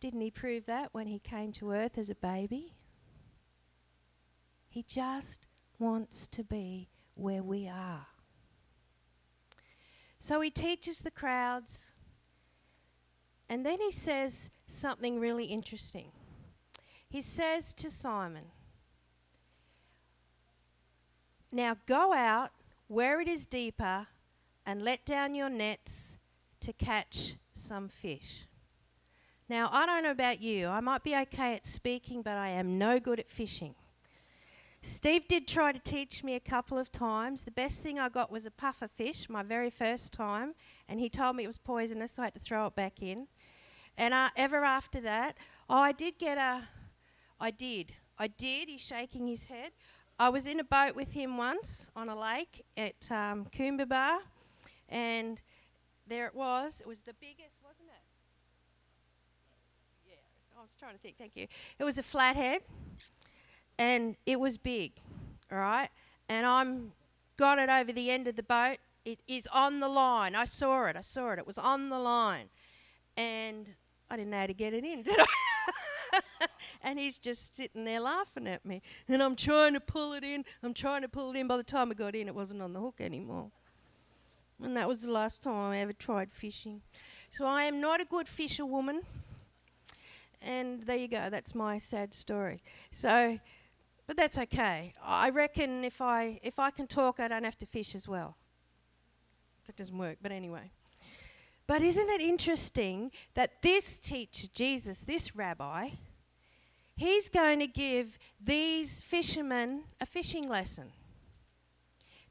Didn't 0.00 0.22
He 0.22 0.30
prove 0.30 0.64
that 0.64 0.88
when 0.92 1.06
He 1.06 1.18
came 1.18 1.52
to 1.52 1.72
earth 1.72 1.98
as 1.98 2.08
a 2.08 2.14
baby? 2.14 2.74
He 4.68 4.82
just 4.82 5.46
wants 5.78 6.26
to 6.28 6.42
be 6.42 6.88
where 7.14 7.42
we 7.42 7.68
are. 7.68 8.06
So 10.18 10.40
He 10.40 10.50
teaches 10.50 11.02
the 11.02 11.10
crowds, 11.10 11.92
and 13.46 13.66
then 13.66 13.78
He 13.80 13.90
says 13.90 14.50
something 14.66 15.20
really 15.20 15.44
interesting 15.44 16.12
he 17.10 17.20
says 17.20 17.74
to 17.74 17.90
Simon, 17.90 18.44
Now 21.52 21.76
go 21.86 22.12
out 22.12 22.52
where 22.86 23.20
it 23.20 23.26
is 23.28 23.44
deeper 23.44 24.06
and 24.64 24.80
let 24.80 25.04
down 25.04 25.34
your 25.34 25.50
nets 25.50 26.16
to 26.60 26.72
catch 26.72 27.34
some 27.52 27.88
fish. 27.88 28.46
Now, 29.48 29.68
I 29.72 29.84
don't 29.84 30.04
know 30.04 30.12
about 30.12 30.40
you. 30.40 30.68
I 30.68 30.78
might 30.78 31.02
be 31.02 31.16
okay 31.16 31.54
at 31.54 31.66
speaking, 31.66 32.22
but 32.22 32.36
I 32.36 32.50
am 32.50 32.78
no 32.78 33.00
good 33.00 33.18
at 33.18 33.28
fishing. 33.28 33.74
Steve 34.82 35.26
did 35.26 35.48
try 35.48 35.72
to 35.72 35.80
teach 35.80 36.22
me 36.22 36.36
a 36.36 36.40
couple 36.40 36.78
of 36.78 36.92
times. 36.92 37.42
The 37.42 37.50
best 37.50 37.82
thing 37.82 37.98
I 37.98 38.08
got 38.08 38.30
was 38.30 38.46
a 38.46 38.50
puffer 38.52 38.86
fish, 38.86 39.28
my 39.28 39.42
very 39.42 39.68
first 39.68 40.12
time, 40.12 40.54
and 40.88 41.00
he 41.00 41.08
told 41.08 41.34
me 41.34 41.42
it 41.42 41.48
was 41.48 41.58
poisonous, 41.58 42.12
so 42.12 42.22
I 42.22 42.26
had 42.26 42.34
to 42.34 42.40
throw 42.40 42.66
it 42.66 42.76
back 42.76 43.02
in. 43.02 43.26
And 43.98 44.14
uh, 44.14 44.30
ever 44.36 44.64
after 44.64 45.00
that, 45.00 45.36
oh, 45.68 45.78
I 45.78 45.90
did 45.92 46.16
get 46.16 46.38
a, 46.38 46.62
I 47.40 47.50
did. 47.50 47.94
I 48.18 48.26
did. 48.26 48.68
He's 48.68 48.82
shaking 48.82 49.26
his 49.26 49.46
head. 49.46 49.72
I 50.18 50.28
was 50.28 50.46
in 50.46 50.60
a 50.60 50.64
boat 50.64 50.94
with 50.94 51.12
him 51.12 51.38
once 51.38 51.88
on 51.96 52.10
a 52.10 52.18
lake 52.18 52.66
at 52.76 53.10
um, 53.10 53.46
and 54.90 55.40
there 56.06 56.26
it 56.26 56.34
was. 56.34 56.80
It 56.80 56.86
was 56.86 57.00
the 57.00 57.14
biggest, 57.14 57.56
wasn't 57.64 57.88
it? 57.88 58.02
Yeah, 60.10 60.58
I 60.58 60.60
was 60.60 60.74
trying 60.78 60.92
to 60.92 60.98
think. 60.98 61.16
Thank 61.16 61.36
you. 61.36 61.46
It 61.78 61.84
was 61.84 61.96
a 61.96 62.02
flathead, 62.02 62.60
and 63.78 64.16
it 64.26 64.38
was 64.38 64.58
big, 64.58 64.92
all 65.50 65.58
right. 65.58 65.88
And 66.28 66.44
I'm 66.44 66.92
got 67.38 67.58
it 67.58 67.70
over 67.70 67.90
the 67.90 68.10
end 68.10 68.28
of 68.28 68.36
the 68.36 68.42
boat. 68.42 68.76
It 69.06 69.20
is 69.26 69.48
on 69.50 69.80
the 69.80 69.88
line. 69.88 70.34
I 70.34 70.44
saw 70.44 70.84
it. 70.84 70.96
I 70.96 71.00
saw 71.00 71.30
it. 71.30 71.38
It 71.38 71.46
was 71.46 71.56
on 71.56 71.88
the 71.88 71.98
line, 71.98 72.50
and 73.16 73.66
I 74.10 74.16
didn't 74.16 74.30
know 74.30 74.40
how 74.40 74.46
to 74.46 74.52
get 74.54 74.74
it 74.74 74.84
in, 74.84 75.02
did 75.04 75.18
I? 75.18 75.24
And 76.82 76.98
he's 76.98 77.18
just 77.18 77.54
sitting 77.54 77.84
there 77.84 78.00
laughing 78.00 78.46
at 78.46 78.64
me. 78.64 78.82
And 79.08 79.22
I'm 79.22 79.36
trying 79.36 79.74
to 79.74 79.80
pull 79.80 80.12
it 80.12 80.24
in. 80.24 80.44
I'm 80.62 80.74
trying 80.74 81.02
to 81.02 81.08
pull 81.08 81.30
it 81.34 81.38
in. 81.38 81.46
By 81.46 81.56
the 81.56 81.62
time 81.62 81.90
I 81.90 81.94
got 81.94 82.14
in, 82.14 82.28
it 82.28 82.34
wasn't 82.34 82.62
on 82.62 82.72
the 82.72 82.80
hook 82.80 82.96
anymore. 83.00 83.50
And 84.62 84.76
that 84.76 84.88
was 84.88 85.02
the 85.02 85.10
last 85.10 85.42
time 85.42 85.72
I 85.72 85.78
ever 85.78 85.92
tried 85.92 86.32
fishing. 86.32 86.82
So 87.30 87.46
I 87.46 87.64
am 87.64 87.80
not 87.80 88.00
a 88.00 88.04
good 88.04 88.28
fisherwoman. 88.28 89.02
And 90.42 90.84
there 90.84 90.96
you 90.96 91.08
go. 91.08 91.28
That's 91.30 91.54
my 91.54 91.78
sad 91.78 92.14
story. 92.14 92.62
So, 92.90 93.38
but 94.06 94.16
that's 94.16 94.38
okay. 94.38 94.94
I 95.02 95.30
reckon 95.30 95.84
if 95.84 96.00
I 96.00 96.40
if 96.42 96.58
I 96.58 96.70
can 96.70 96.86
talk, 96.86 97.20
I 97.20 97.28
don't 97.28 97.44
have 97.44 97.58
to 97.58 97.66
fish 97.66 97.94
as 97.94 98.08
well. 98.08 98.36
That 99.66 99.76
doesn't 99.76 99.96
work. 99.96 100.18
But 100.22 100.32
anyway. 100.32 100.70
But 101.66 101.82
isn't 101.82 102.08
it 102.08 102.20
interesting 102.20 103.12
that 103.34 103.62
this 103.62 103.98
teacher, 103.98 104.48
Jesus, 104.52 105.02
this 105.02 105.36
rabbi, 105.36 105.90
he's 107.00 107.30
going 107.30 107.58
to 107.58 107.66
give 107.66 108.18
these 108.38 109.00
fishermen 109.00 109.84
a 110.02 110.06
fishing 110.06 110.46
lesson. 110.46 110.92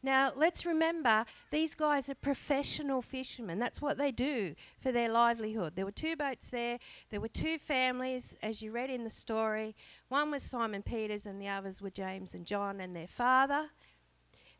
Now, 0.04 0.32
let's 0.36 0.64
remember 0.64 1.26
these 1.50 1.74
guys 1.74 2.08
are 2.08 2.16
professional 2.16 3.02
fishermen. 3.02 3.58
That's 3.58 3.82
what 3.82 3.98
they 3.98 4.12
do 4.12 4.54
for 4.80 4.92
their 4.92 5.10
livelihood. 5.10 5.74
There 5.76 5.86
were 5.86 5.92
two 5.92 6.16
boats 6.16 6.52
there, 6.52 6.78
there 7.10 7.20
were 7.20 7.28
two 7.28 7.58
families, 7.58 8.38
as 8.44 8.62
you 8.62 8.72
read 8.72 8.92
in 8.92 9.04
the 9.04 9.10
story. 9.10 9.76
One 10.08 10.30
was 10.30 10.44
Simon 10.44 10.84
Peter's, 10.84 11.26
and 11.26 11.42
the 11.42 11.48
others 11.48 11.82
were 11.82 11.90
James 11.90 12.36
and 12.36 12.46
John 12.46 12.80
and 12.80 12.96
their 12.96 13.08
father. 13.08 13.70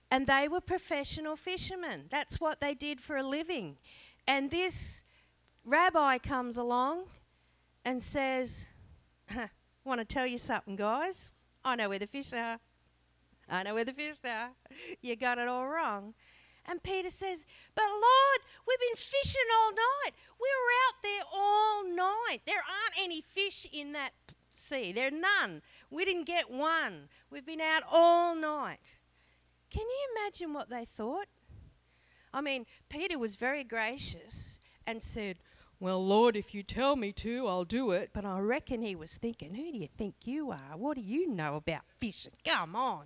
And 0.10 0.26
they 0.26 0.48
were 0.48 0.60
professional 0.60 1.36
fishermen. 1.36 2.06
That's 2.10 2.42
what 2.42 2.60
they 2.60 2.74
did 2.74 3.00
for 3.00 3.16
a 3.16 3.24
living. 3.24 3.78
And 4.28 4.50
this 4.50 5.04
rabbi 5.64 6.18
comes 6.18 6.58
along 6.58 7.04
and 7.86 8.02
says, 8.02 8.66
Want 9.84 10.00
to 10.00 10.06
tell 10.06 10.28
you 10.28 10.38
something, 10.38 10.76
guys? 10.76 11.32
I 11.64 11.76
know 11.76 11.90
where 11.90 12.00
the 12.00 12.08
fish 12.08 12.34
are. 12.34 12.60
I 13.50 13.64
know 13.64 13.74
where 13.74 13.86
the 13.86 13.94
fish 13.94 14.18
are. 14.26 14.50
You 15.02 15.16
got 15.16 15.38
it 15.38 15.48
all 15.48 15.68
wrong. 15.68 16.14
And 16.66 16.84
Peter 16.84 17.10
says, 17.10 17.46
But 17.74 17.86
Lord, 17.90 18.42
we've 18.68 18.80
been 18.80 18.96
fishing 18.96 19.42
all 19.60 19.72
night. 19.72 20.12
We 20.40 20.48
were 20.48 20.74
out 20.88 21.02
there 21.02 21.24
all 21.34 21.84
night. 21.84 22.42
There 22.46 22.58
aren't 22.58 23.04
any 23.04 23.22
fish 23.22 23.66
in 23.72 23.94
that 23.94 24.12
sea. 24.52 24.92
There 24.92 25.08
are 25.08 25.12
none. 25.12 25.62
We 25.90 26.06
didn't 26.06 26.26
get 26.26 26.52
one. 26.52 27.10
We've 27.32 27.46
been 27.46 27.62
out 27.62 27.84
all 27.90 28.36
night. 28.36 28.98
Can 29.72 29.82
you 29.82 30.08
imagine 30.16 30.54
what 30.54 30.70
they 30.70 30.86
thought? 30.86 31.28
I 32.34 32.42
mean, 32.42 32.66
Peter 32.90 33.18
was 33.18 33.36
very 33.36 33.64
gracious 33.64 34.60
and 34.86 35.02
said, 35.02 35.38
Well, 35.82 36.06
Lord, 36.06 36.36
if 36.36 36.54
you 36.54 36.62
tell 36.62 36.98
me 36.98 37.14
to, 37.14 37.48
I'll 37.48 37.64
do 37.64 37.92
it. 37.92 38.10
But 38.14 38.26
I 38.26 38.40
reckon 38.40 38.82
he 38.82 38.96
was 38.96 39.16
thinking, 39.16 39.54
Who 39.54 39.72
do 39.72 39.78
you 39.78 39.88
think 39.88 40.16
you 40.26 40.52
are? 40.52 40.76
What 40.76 40.96
do 40.96 41.02
you 41.02 41.28
know 41.28 41.56
about 41.56 41.84
fishing? 41.98 42.34
Come 42.44 42.76
on. 42.76 43.06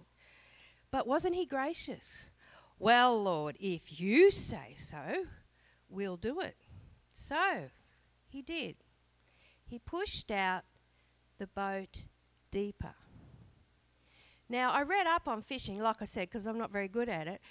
But 0.89 1.07
wasn't 1.07 1.35
he 1.35 1.45
gracious? 1.45 2.27
Well, 2.79 3.21
Lord, 3.21 3.57
if 3.59 3.99
you 3.99 4.31
say 4.31 4.73
so, 4.77 5.25
we'll 5.87 6.17
do 6.17 6.39
it. 6.39 6.57
So 7.13 7.69
he 8.27 8.41
did. 8.41 8.75
He 9.65 9.79
pushed 9.79 10.31
out 10.31 10.63
the 11.37 11.47
boat 11.47 12.05
deeper. 12.51 12.95
Now, 14.49 14.71
I 14.71 14.81
read 14.83 15.07
up 15.07 15.27
on 15.27 15.41
fishing, 15.41 15.79
like 15.79 16.01
I 16.01 16.05
said, 16.05 16.29
because 16.29 16.45
I'm 16.45 16.57
not 16.57 16.71
very 16.71 16.87
good 16.87 17.09
at 17.09 17.27
it. 17.27 17.41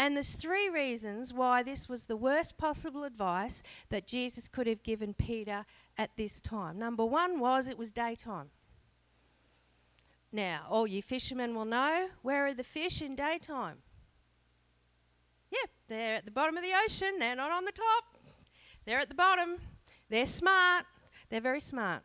And 0.00 0.16
there's 0.16 0.34
three 0.34 0.70
reasons 0.70 1.34
why 1.34 1.62
this 1.62 1.86
was 1.86 2.06
the 2.06 2.16
worst 2.16 2.56
possible 2.56 3.04
advice 3.04 3.62
that 3.90 4.06
Jesus 4.06 4.48
could 4.48 4.66
have 4.66 4.82
given 4.82 5.12
Peter 5.12 5.66
at 5.98 6.16
this 6.16 6.40
time. 6.40 6.78
Number 6.78 7.04
one 7.04 7.38
was 7.38 7.68
it 7.68 7.76
was 7.76 7.92
daytime. 7.92 8.48
Now, 10.32 10.62
all 10.70 10.86
you 10.86 11.02
fishermen 11.02 11.54
will 11.54 11.66
know 11.66 12.08
where 12.22 12.46
are 12.46 12.54
the 12.54 12.64
fish 12.64 13.02
in 13.02 13.14
daytime? 13.14 13.76
Yep, 15.50 15.70
they're 15.88 16.14
at 16.14 16.24
the 16.24 16.30
bottom 16.30 16.56
of 16.56 16.62
the 16.62 16.72
ocean. 16.82 17.18
They're 17.18 17.36
not 17.36 17.52
on 17.52 17.66
the 17.66 17.72
top. 17.72 18.04
They're 18.86 19.00
at 19.00 19.10
the 19.10 19.14
bottom. 19.14 19.58
They're 20.08 20.24
smart. 20.24 20.86
They're 21.28 21.42
very 21.42 21.60
smart. 21.60 22.04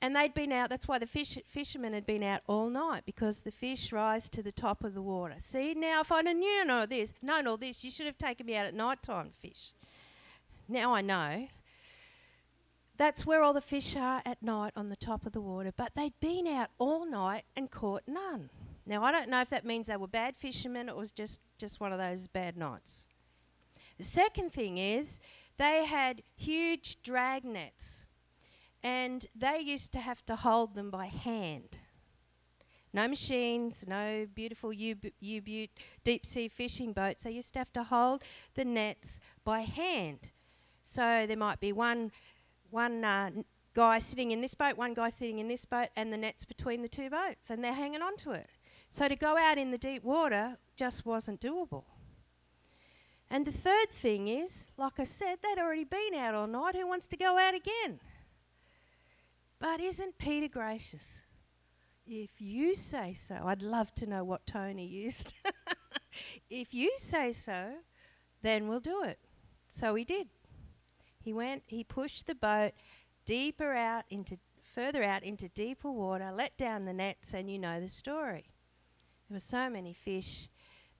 And 0.00 0.14
they'd 0.14 0.34
been 0.34 0.52
out, 0.52 0.70
that's 0.70 0.86
why 0.86 0.98
the 0.98 1.06
fish, 1.06 1.38
fishermen 1.48 1.92
had 1.92 2.06
been 2.06 2.22
out 2.22 2.42
all 2.46 2.70
night, 2.70 3.02
because 3.04 3.40
the 3.40 3.50
fish 3.50 3.92
rise 3.92 4.28
to 4.28 4.42
the 4.42 4.52
top 4.52 4.84
of 4.84 4.94
the 4.94 5.02
water. 5.02 5.34
See, 5.38 5.74
now 5.74 6.02
if 6.02 6.12
I'd 6.12 6.26
have 6.26 6.36
known 6.36 6.70
all 6.70 6.86
this, 6.86 7.14
known 7.20 7.48
all 7.48 7.56
this, 7.56 7.82
you 7.82 7.90
should 7.90 8.06
have 8.06 8.16
taken 8.16 8.46
me 8.46 8.56
out 8.56 8.66
at 8.66 8.74
night 8.74 9.02
time 9.02 9.32
fish. 9.40 9.72
Now 10.68 10.94
I 10.94 11.00
know. 11.00 11.48
That's 12.96 13.26
where 13.26 13.42
all 13.42 13.52
the 13.52 13.60
fish 13.60 13.96
are 13.96 14.22
at 14.24 14.42
night 14.42 14.72
on 14.76 14.88
the 14.88 14.96
top 14.96 15.26
of 15.26 15.32
the 15.32 15.40
water. 15.40 15.72
But 15.76 15.92
they'd 15.94 16.18
been 16.20 16.46
out 16.46 16.68
all 16.78 17.04
night 17.04 17.44
and 17.56 17.70
caught 17.70 18.02
none. 18.06 18.50
Now 18.86 19.02
I 19.04 19.12
don't 19.12 19.28
know 19.28 19.40
if 19.40 19.50
that 19.50 19.64
means 19.64 19.86
they 19.86 19.96
were 19.96 20.08
bad 20.08 20.36
fishermen 20.36 20.88
or 20.88 20.92
it 20.92 20.96
was 20.96 21.12
just, 21.12 21.40
just 21.58 21.80
one 21.80 21.92
of 21.92 21.98
those 21.98 22.26
bad 22.26 22.56
nights. 22.56 23.06
The 23.98 24.04
second 24.04 24.52
thing 24.52 24.78
is 24.78 25.20
they 25.56 25.84
had 25.84 26.22
huge 26.36 27.02
drag 27.02 27.44
nets 27.44 28.04
and 28.82 29.26
they 29.34 29.60
used 29.60 29.92
to 29.92 29.98
have 29.98 30.24
to 30.26 30.36
hold 30.36 30.74
them 30.74 30.90
by 30.90 31.06
hand. 31.06 31.78
No 32.92 33.06
machines, 33.06 33.84
no 33.86 34.26
beautiful 34.34 34.72
U-boot 34.72 35.70
deep 36.04 36.24
sea 36.24 36.48
fishing 36.48 36.92
boats. 36.92 37.24
They 37.24 37.32
used 37.32 37.52
to 37.52 37.58
have 37.58 37.72
to 37.74 37.82
hold 37.82 38.22
the 38.54 38.64
nets 38.64 39.20
by 39.44 39.60
hand. 39.60 40.32
So 40.82 41.26
there 41.26 41.36
might 41.36 41.60
be 41.60 41.72
one, 41.72 42.12
one 42.70 43.04
uh, 43.04 43.30
guy 43.74 43.98
sitting 43.98 44.30
in 44.30 44.40
this 44.40 44.54
boat, 44.54 44.78
one 44.78 44.94
guy 44.94 45.10
sitting 45.10 45.38
in 45.38 45.48
this 45.48 45.66
boat, 45.66 45.88
and 45.96 46.12
the 46.12 46.16
net's 46.16 46.46
between 46.46 46.80
the 46.80 46.88
two 46.88 47.10
boats, 47.10 47.50
and 47.50 47.62
they're 47.62 47.74
hanging 47.74 48.00
on 48.00 48.16
to 48.18 48.30
it. 48.30 48.48
So 48.90 49.06
to 49.06 49.16
go 49.16 49.36
out 49.36 49.58
in 49.58 49.70
the 49.70 49.78
deep 49.78 50.02
water 50.02 50.56
just 50.74 51.04
wasn't 51.04 51.40
doable. 51.40 51.84
And 53.30 53.46
the 53.46 53.52
third 53.52 53.90
thing 53.90 54.28
is, 54.28 54.70
like 54.78 54.98
I 54.98 55.04
said, 55.04 55.36
they'd 55.42 55.60
already 55.60 55.84
been 55.84 56.14
out 56.16 56.34
all 56.34 56.46
night. 56.46 56.74
Who 56.74 56.86
wants 56.86 57.06
to 57.08 57.16
go 57.18 57.36
out 57.36 57.54
again? 57.54 58.00
But 59.60 59.80
isn't 59.80 60.18
Peter 60.18 60.48
gracious? 60.48 61.20
If 62.06 62.40
you 62.40 62.74
say 62.74 63.12
so, 63.12 63.42
I'd 63.44 63.62
love 63.62 63.94
to 63.96 64.06
know 64.06 64.24
what 64.24 64.46
Tony 64.46 64.86
used. 64.86 65.34
if 66.50 66.72
you 66.72 66.92
say 66.96 67.32
so, 67.32 67.74
then 68.42 68.68
we'll 68.68 68.80
do 68.80 69.02
it. 69.02 69.18
So 69.68 69.94
he 69.94 70.04
did. 70.04 70.28
He 71.20 71.32
went, 71.32 71.64
he 71.66 71.84
pushed 71.84 72.26
the 72.26 72.34
boat 72.34 72.72
deeper 73.26 73.74
out 73.74 74.04
into 74.08 74.38
further 74.62 75.02
out 75.02 75.24
into 75.24 75.48
deeper 75.48 75.90
water, 75.90 76.30
let 76.32 76.56
down 76.56 76.84
the 76.84 76.92
nets, 76.92 77.34
and 77.34 77.50
you 77.50 77.58
know 77.58 77.80
the 77.80 77.88
story. 77.88 78.46
There 79.28 79.36
were 79.36 79.40
so 79.40 79.68
many 79.68 79.92
fish 79.92 80.48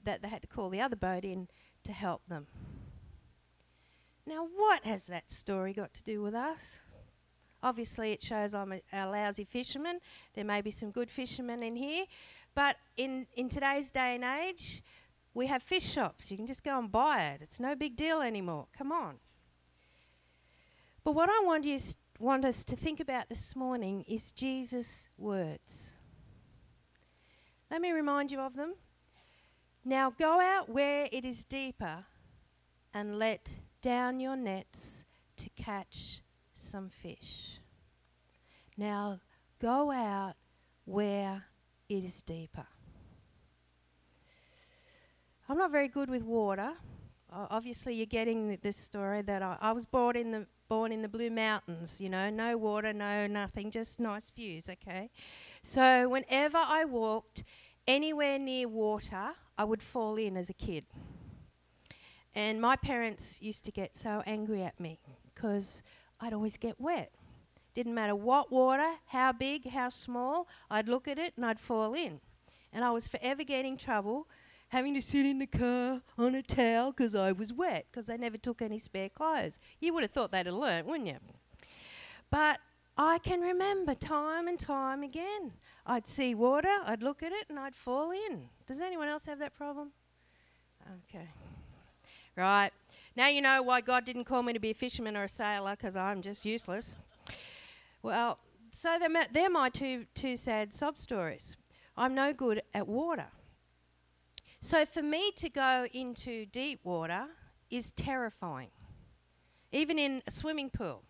that 0.04 0.20
they 0.20 0.28
had 0.28 0.42
to 0.42 0.48
call 0.48 0.68
the 0.68 0.80
other 0.80 0.96
boat 0.96 1.24
in 1.24 1.48
to 1.84 1.92
help 1.92 2.22
them. 2.26 2.46
Now, 4.26 4.46
what 4.46 4.84
has 4.84 5.06
that 5.06 5.32
story 5.32 5.72
got 5.72 5.94
to 5.94 6.04
do 6.04 6.20
with 6.20 6.34
us? 6.34 6.80
Obviously, 7.62 8.12
it 8.12 8.22
shows 8.22 8.54
I'm 8.54 8.72
a, 8.72 8.80
a, 8.92 9.06
lousy 9.06 9.44
fisherman. 9.44 9.98
There 10.34 10.44
may 10.44 10.60
be 10.60 10.70
some 10.70 10.90
good 10.90 11.10
fishermen 11.10 11.62
in 11.62 11.74
here. 11.74 12.04
But 12.54 12.76
in, 12.96 13.26
in 13.36 13.48
today's 13.48 13.90
day 13.90 14.14
and 14.14 14.24
age, 14.24 14.82
we 15.34 15.46
have 15.46 15.62
fish 15.62 15.84
shops. 15.84 16.30
You 16.30 16.36
can 16.36 16.46
just 16.46 16.62
go 16.62 16.78
and 16.78 16.90
buy 16.90 17.24
it. 17.24 17.40
It's 17.42 17.60
no 17.60 17.74
big 17.74 17.96
deal 17.96 18.20
anymore. 18.20 18.66
Come 18.76 18.92
on. 18.92 19.16
But 21.04 21.12
what 21.12 21.28
I 21.28 21.40
want, 21.44 21.64
you 21.64 21.78
want 22.18 22.44
us 22.44 22.64
to 22.64 22.76
think 22.76 23.00
about 23.00 23.28
this 23.28 23.56
morning 23.56 24.04
is 24.08 24.32
Jesus' 24.32 25.08
words. 25.16 25.92
Let 27.70 27.80
me 27.80 27.92
remind 27.92 28.30
you 28.30 28.40
of 28.40 28.54
them. 28.54 28.74
Now 29.84 30.10
go 30.10 30.40
out 30.40 30.68
where 30.68 31.08
it 31.10 31.24
is 31.24 31.44
deeper 31.44 32.04
and 32.94 33.18
let 33.18 33.56
down 33.80 34.20
your 34.20 34.36
nets 34.36 35.04
to 35.36 35.50
catch 35.50 36.20
some 36.58 36.90
fish. 36.90 37.60
Now 38.76 39.20
go 39.60 39.90
out 39.90 40.34
where 40.84 41.44
it 41.88 42.04
is 42.04 42.22
deeper. 42.22 42.66
I'm 45.48 45.56
not 45.56 45.70
very 45.70 45.88
good 45.88 46.10
with 46.10 46.22
water. 46.22 46.72
Uh, 47.32 47.46
obviously, 47.50 47.94
you're 47.94 48.06
getting 48.06 48.48
th- 48.48 48.60
this 48.60 48.76
story 48.76 49.22
that 49.22 49.42
I, 49.42 49.56
I 49.60 49.72
was 49.72 49.86
born 49.86 50.16
in 50.16 50.30
the 50.30 50.46
born 50.68 50.92
in 50.92 51.02
the 51.02 51.08
Blue 51.08 51.30
Mountains. 51.30 52.00
You 52.00 52.10
know, 52.10 52.30
no 52.30 52.56
water, 52.56 52.92
no 52.92 53.26
nothing, 53.26 53.70
just 53.70 53.98
nice 54.00 54.30
views. 54.30 54.68
Okay, 54.68 55.10
so 55.62 56.08
whenever 56.08 56.58
I 56.58 56.84
walked 56.84 57.44
anywhere 57.86 58.38
near 58.38 58.68
water, 58.68 59.32
I 59.56 59.64
would 59.64 59.82
fall 59.82 60.16
in 60.16 60.36
as 60.36 60.50
a 60.50 60.54
kid. 60.54 60.84
And 62.34 62.60
my 62.60 62.76
parents 62.76 63.40
used 63.42 63.64
to 63.64 63.72
get 63.72 63.96
so 63.96 64.22
angry 64.26 64.62
at 64.62 64.78
me 64.78 65.00
because 65.34 65.82
I'd 66.20 66.32
always 66.32 66.56
get 66.56 66.80
wet. 66.80 67.12
Didn't 67.74 67.94
matter 67.94 68.14
what 68.14 68.50
water, 68.50 68.94
how 69.06 69.32
big, 69.32 69.70
how 69.70 69.88
small, 69.88 70.48
I'd 70.70 70.88
look 70.88 71.06
at 71.06 71.18
it 71.18 71.34
and 71.36 71.46
I'd 71.46 71.60
fall 71.60 71.94
in. 71.94 72.20
And 72.72 72.84
I 72.84 72.90
was 72.90 73.08
forever 73.08 73.44
getting 73.44 73.76
trouble 73.76 74.26
having 74.68 74.94
to 74.94 75.02
sit 75.02 75.24
in 75.24 75.38
the 75.38 75.46
car 75.46 76.02
on 76.16 76.34
a 76.34 76.42
towel 76.42 76.92
because 76.92 77.14
I 77.14 77.32
was 77.32 77.52
wet 77.52 77.86
because 77.90 78.06
they 78.06 78.16
never 78.16 78.36
took 78.36 78.62
any 78.62 78.78
spare 78.78 79.08
clothes. 79.08 79.58
You 79.80 79.94
would 79.94 80.02
have 80.02 80.12
thought 80.12 80.30
they'd 80.30 80.46
have 80.46 80.54
learnt, 80.54 80.86
wouldn't 80.86 81.08
you? 81.08 81.16
But 82.30 82.58
I 82.96 83.18
can 83.18 83.40
remember 83.40 83.94
time 83.94 84.48
and 84.48 84.58
time 84.58 85.02
again. 85.02 85.52
I'd 85.86 86.06
see 86.06 86.34
water, 86.34 86.68
I'd 86.84 87.02
look 87.02 87.22
at 87.22 87.32
it, 87.32 87.46
and 87.48 87.58
I'd 87.58 87.74
fall 87.74 88.10
in. 88.10 88.48
Does 88.66 88.80
anyone 88.80 89.08
else 89.08 89.24
have 89.26 89.38
that 89.38 89.54
problem? 89.54 89.92
Okay. 91.08 91.28
Right. 92.36 92.70
Now 93.18 93.26
you 93.26 93.42
know 93.42 93.62
why 93.62 93.80
God 93.80 94.04
didn't 94.04 94.26
call 94.26 94.44
me 94.44 94.52
to 94.52 94.60
be 94.60 94.70
a 94.70 94.74
fisherman 94.74 95.16
or 95.16 95.24
a 95.24 95.28
sailor, 95.28 95.72
because 95.72 95.96
I'm 95.96 96.22
just 96.22 96.46
useless. 96.46 96.96
Well, 98.00 98.38
so 98.70 98.96
they're 99.32 99.50
my, 99.50 99.70
two, 99.70 100.06
two 100.14 100.36
sad 100.36 100.72
sob 100.72 100.96
stories. 100.96 101.56
I'm 101.96 102.14
no 102.14 102.32
good 102.32 102.62
at 102.72 102.86
water. 102.86 103.26
So 104.60 104.86
for 104.86 105.02
me 105.02 105.32
to 105.32 105.48
go 105.48 105.88
into 105.92 106.46
deep 106.46 106.78
water 106.84 107.24
is 107.70 107.90
terrifying. 107.90 108.70
Even 109.72 109.98
in 109.98 110.22
a 110.28 110.30
swimming 110.30 110.70
pool, 110.70 111.02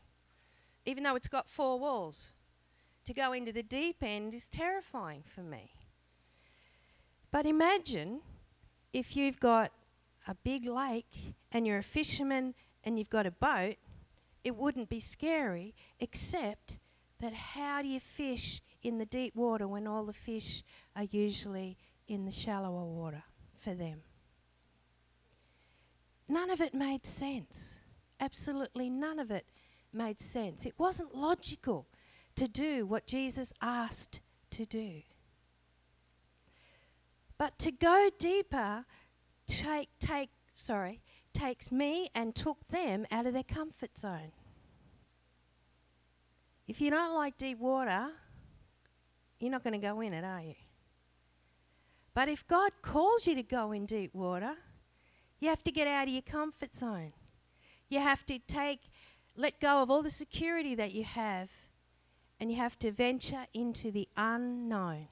even 0.86 1.04
though 1.04 1.14
it's 1.14 1.28
got 1.28 1.46
four 1.46 1.78
walls, 1.78 2.28
to 3.04 3.12
go 3.12 3.34
into 3.34 3.52
the 3.52 3.62
deep 3.62 4.02
end 4.02 4.32
is 4.32 4.48
terrifying 4.48 5.24
for 5.26 5.42
me. 5.42 5.72
But 7.30 7.44
imagine 7.44 8.20
if 8.94 9.14
you've 9.14 9.38
got 9.38 9.72
a 10.26 10.34
big 10.34 10.64
lake 10.64 11.34
and 11.52 11.66
you're 11.66 11.78
a 11.78 11.82
fisherman 11.82 12.54
and 12.84 12.98
you've 12.98 13.10
got 13.10 13.26
a 13.26 13.30
boat, 13.30 13.76
it 14.44 14.56
wouldn't 14.56 14.88
be 14.88 15.00
scary, 15.00 15.74
except 16.00 16.78
that 17.20 17.32
how 17.32 17.82
do 17.82 17.88
you 17.88 18.00
fish 18.00 18.62
in 18.82 18.98
the 18.98 19.06
deep 19.06 19.34
water 19.34 19.66
when 19.66 19.86
all 19.86 20.04
the 20.04 20.12
fish 20.12 20.62
are 20.94 21.04
usually 21.04 21.76
in 22.06 22.24
the 22.24 22.30
shallower 22.30 22.84
water 22.84 23.24
for 23.56 23.74
them? 23.74 24.02
None 26.28 26.50
of 26.50 26.60
it 26.60 26.74
made 26.74 27.06
sense. 27.06 27.80
Absolutely 28.20 28.90
none 28.90 29.18
of 29.18 29.30
it 29.30 29.46
made 29.92 30.20
sense. 30.20 30.66
It 30.66 30.74
wasn't 30.78 31.14
logical 31.14 31.86
to 32.36 32.46
do 32.46 32.86
what 32.86 33.06
Jesus 33.06 33.52
asked 33.62 34.20
to 34.50 34.64
do. 34.64 35.02
But 37.38 37.58
to 37.60 37.72
go 37.72 38.10
deeper 38.18 38.84
take 39.46 39.88
take 39.98 40.30
sorry, 40.54 41.00
takes 41.38 41.70
me 41.70 42.10
and 42.14 42.34
took 42.34 42.66
them 42.68 43.06
out 43.10 43.26
of 43.26 43.32
their 43.32 43.42
comfort 43.42 43.96
zone. 43.96 44.32
If 46.66 46.80
you 46.80 46.90
don't 46.90 47.14
like 47.14 47.38
deep 47.38 47.58
water, 47.58 48.08
you're 49.40 49.50
not 49.50 49.64
going 49.64 49.80
to 49.80 49.86
go 49.86 50.00
in 50.00 50.12
it, 50.12 50.24
are 50.24 50.42
you? 50.42 50.54
But 52.14 52.28
if 52.28 52.46
God 52.46 52.72
calls 52.82 53.26
you 53.26 53.34
to 53.36 53.42
go 53.42 53.72
in 53.72 53.86
deep 53.86 54.14
water, 54.14 54.54
you 55.38 55.48
have 55.48 55.62
to 55.64 55.70
get 55.70 55.86
out 55.86 56.08
of 56.08 56.12
your 56.12 56.22
comfort 56.22 56.74
zone. 56.74 57.12
You 57.88 58.00
have 58.00 58.26
to 58.26 58.38
take, 58.40 58.80
let 59.36 59.60
go 59.60 59.80
of 59.82 59.90
all 59.90 60.02
the 60.02 60.10
security 60.10 60.74
that 60.74 60.92
you 60.92 61.04
have, 61.04 61.48
and 62.40 62.50
you 62.50 62.56
have 62.56 62.78
to 62.80 62.90
venture 62.90 63.46
into 63.54 63.90
the 63.90 64.08
unknown. 64.16 65.08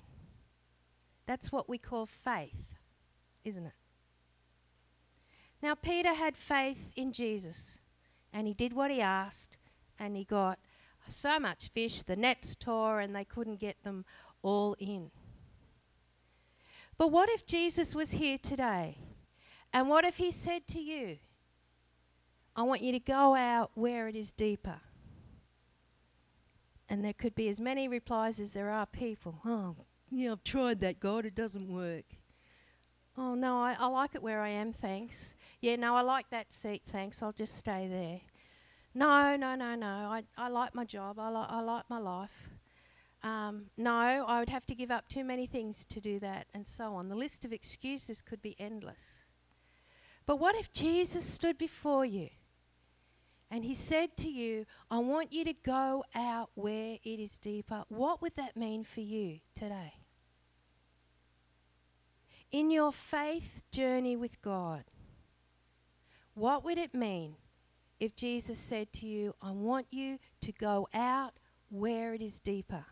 That's 1.26 1.50
what 1.50 1.68
we 1.68 1.78
call 1.78 2.06
faith, 2.06 2.74
isn't 3.44 3.66
it? 3.66 3.72
Now, 5.62 5.74
Peter 5.74 6.14
had 6.14 6.36
faith 6.36 6.90
in 6.96 7.12
Jesus, 7.12 7.78
and 8.32 8.46
he 8.46 8.54
did 8.54 8.72
what 8.72 8.90
he 8.90 9.00
asked, 9.00 9.58
and 9.98 10.16
he 10.16 10.24
got 10.24 10.58
so 11.08 11.38
much 11.38 11.70
fish, 11.70 12.02
the 12.02 12.16
nets 12.16 12.54
tore, 12.54 13.00
and 13.00 13.14
they 13.14 13.24
couldn't 13.24 13.60
get 13.60 13.82
them 13.82 14.04
all 14.42 14.76
in. 14.78 15.10
But 16.98 17.10
what 17.10 17.28
if 17.28 17.46
Jesus 17.46 17.94
was 17.94 18.12
here 18.12 18.38
today? 18.38 18.98
And 19.72 19.88
what 19.88 20.04
if 20.04 20.16
he 20.16 20.30
said 20.30 20.66
to 20.68 20.80
you, 20.80 21.18
I 22.54 22.62
want 22.62 22.82
you 22.82 22.92
to 22.92 22.98
go 22.98 23.34
out 23.34 23.70
where 23.74 24.08
it 24.08 24.16
is 24.16 24.32
deeper? 24.32 24.80
And 26.88 27.04
there 27.04 27.12
could 27.12 27.34
be 27.34 27.48
as 27.48 27.60
many 27.60 27.88
replies 27.88 28.40
as 28.40 28.52
there 28.52 28.70
are 28.70 28.86
people. 28.86 29.40
Oh, 29.44 29.76
yeah, 30.10 30.32
I've 30.32 30.44
tried 30.44 30.80
that, 30.80 31.00
God, 31.00 31.26
it 31.26 31.34
doesn't 31.34 31.68
work. 31.68 32.04
Oh, 33.18 33.34
no, 33.34 33.58
I, 33.58 33.76
I 33.78 33.86
like 33.86 34.14
it 34.14 34.22
where 34.22 34.42
I 34.42 34.50
am, 34.50 34.72
thanks. 34.72 35.34
Yeah, 35.60 35.76
no, 35.76 35.94
I 35.94 36.02
like 36.02 36.28
that 36.30 36.52
seat, 36.52 36.82
thanks. 36.86 37.22
I'll 37.22 37.32
just 37.32 37.56
stay 37.56 37.88
there. 37.88 38.20
No, 38.94 39.36
no, 39.36 39.54
no, 39.54 39.74
no. 39.74 39.86
I, 39.86 40.24
I 40.36 40.48
like 40.48 40.74
my 40.74 40.84
job. 40.84 41.18
I, 41.18 41.30
li- 41.30 41.46
I 41.48 41.60
like 41.62 41.84
my 41.88 41.98
life. 41.98 42.50
Um, 43.22 43.66
no, 43.76 43.92
I 43.92 44.38
would 44.38 44.50
have 44.50 44.66
to 44.66 44.74
give 44.74 44.90
up 44.90 45.08
too 45.08 45.24
many 45.24 45.46
things 45.46 45.84
to 45.86 46.00
do 46.00 46.18
that, 46.20 46.46
and 46.54 46.66
so 46.66 46.94
on. 46.94 47.08
The 47.08 47.16
list 47.16 47.44
of 47.44 47.52
excuses 47.52 48.22
could 48.22 48.40
be 48.42 48.54
endless. 48.58 49.22
But 50.26 50.38
what 50.38 50.54
if 50.54 50.72
Jesus 50.72 51.24
stood 51.24 51.56
before 51.56 52.04
you 52.04 52.28
and 53.50 53.64
he 53.64 53.74
said 53.74 54.16
to 54.18 54.28
you, 54.28 54.66
I 54.90 54.98
want 54.98 55.32
you 55.32 55.44
to 55.44 55.52
go 55.52 56.04
out 56.14 56.50
where 56.54 56.98
it 57.02 57.20
is 57.20 57.38
deeper? 57.38 57.84
What 57.88 58.20
would 58.22 58.34
that 58.36 58.56
mean 58.56 58.84
for 58.84 59.00
you 59.00 59.38
today? 59.54 59.94
In 62.52 62.70
your 62.70 62.92
faith 62.92 63.64
journey 63.72 64.16
with 64.16 64.40
God, 64.40 64.84
what 66.34 66.64
would 66.64 66.78
it 66.78 66.94
mean 66.94 67.36
if 67.98 68.14
Jesus 68.14 68.58
said 68.58 68.92
to 68.94 69.06
you, 69.06 69.34
I 69.42 69.50
want 69.50 69.86
you 69.90 70.18
to 70.42 70.52
go 70.52 70.88
out 70.94 71.32
where 71.70 72.14
it 72.14 72.22
is 72.22 72.38
deeper? 72.38 72.84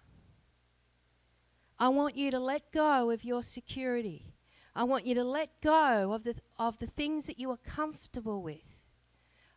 I 1.78 1.88
want 1.88 2.16
you 2.16 2.30
to 2.30 2.40
let 2.40 2.72
go 2.72 3.10
of 3.10 3.24
your 3.24 3.42
security. 3.42 4.34
I 4.74 4.84
want 4.84 5.06
you 5.06 5.14
to 5.14 5.24
let 5.24 5.60
go 5.60 6.12
of 6.12 6.24
the, 6.24 6.34
of 6.58 6.78
the 6.78 6.86
things 6.86 7.26
that 7.26 7.38
you 7.38 7.50
are 7.50 7.58
comfortable 7.58 8.42
with. 8.42 8.78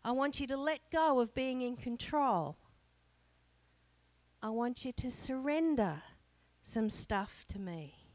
I 0.04 0.12
want 0.12 0.40
you 0.40 0.48
to 0.48 0.58
let 0.58 0.92
go 0.92 1.20
of 1.20 1.34
being 1.34 1.62
in 1.62 1.76
control. 1.76 2.58
I 4.42 4.50
want 4.50 4.86
you 4.86 4.92
to 4.94 5.10
surrender 5.10 6.04
some 6.62 6.90
stuff 6.90 7.46
to 7.50 7.60
me. 7.60 8.07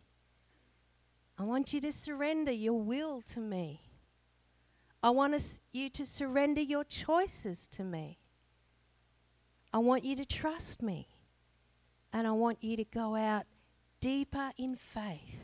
I 1.43 1.45
want 1.45 1.75
you 1.75 1.81
to 1.81 1.91
surrender 1.91 2.53
your 2.53 2.81
will 2.81 3.21
to 3.33 3.41
me. 3.41 3.81
I 5.03 5.11
want 5.11 5.35
you 5.73 5.91
to 5.91 6.07
surrender 6.07 6.61
your 6.61 6.85
choices 6.85 7.67
to 7.73 7.83
me. 7.83 8.21
I 9.73 9.79
want 9.79 10.05
you 10.05 10.15
to 10.15 10.25
trust 10.25 10.83
me. 10.83 11.09
And 12.13 12.29
I 12.29 12.31
want 12.31 12.63
you 12.63 12.77
to 12.77 12.85
go 12.85 13.17
out 13.17 13.47
deeper 14.01 14.53
in 14.57 14.77
faith. 14.77 15.43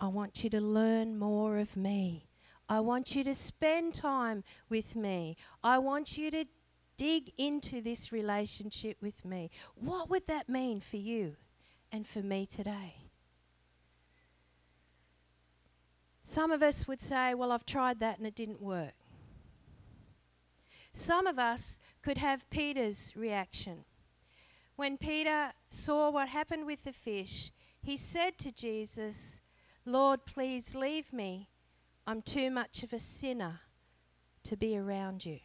I 0.00 0.08
want 0.08 0.42
you 0.42 0.50
to 0.50 0.60
learn 0.60 1.16
more 1.16 1.58
of 1.58 1.76
me. 1.76 2.26
I 2.68 2.80
want 2.80 3.14
you 3.14 3.22
to 3.22 3.34
spend 3.34 3.94
time 3.94 4.42
with 4.68 4.96
me. 4.96 5.36
I 5.62 5.78
want 5.78 6.18
you 6.18 6.32
to 6.32 6.46
dig 6.96 7.30
into 7.38 7.80
this 7.80 8.10
relationship 8.10 8.96
with 9.00 9.24
me. 9.24 9.52
What 9.76 10.10
would 10.10 10.26
that 10.26 10.48
mean 10.48 10.80
for 10.80 10.96
you 10.96 11.36
and 11.92 12.08
for 12.08 12.22
me 12.22 12.44
today? 12.44 13.09
Some 16.30 16.52
of 16.52 16.62
us 16.62 16.86
would 16.86 17.00
say, 17.00 17.34
Well, 17.34 17.50
I've 17.50 17.66
tried 17.66 17.98
that 17.98 18.18
and 18.18 18.24
it 18.24 18.36
didn't 18.36 18.62
work. 18.62 18.94
Some 20.92 21.26
of 21.26 21.40
us 21.40 21.80
could 22.02 22.18
have 22.18 22.48
Peter's 22.50 23.12
reaction. 23.16 23.84
When 24.76 24.96
Peter 24.96 25.50
saw 25.70 26.08
what 26.08 26.28
happened 26.28 26.66
with 26.66 26.84
the 26.84 26.92
fish, 26.92 27.50
he 27.82 27.96
said 27.96 28.38
to 28.38 28.52
Jesus, 28.52 29.40
Lord, 29.84 30.24
please 30.24 30.76
leave 30.76 31.12
me. 31.12 31.48
I'm 32.06 32.22
too 32.22 32.48
much 32.48 32.84
of 32.84 32.92
a 32.92 33.00
sinner 33.00 33.62
to 34.44 34.56
be 34.56 34.78
around 34.78 35.26
you. 35.26 35.40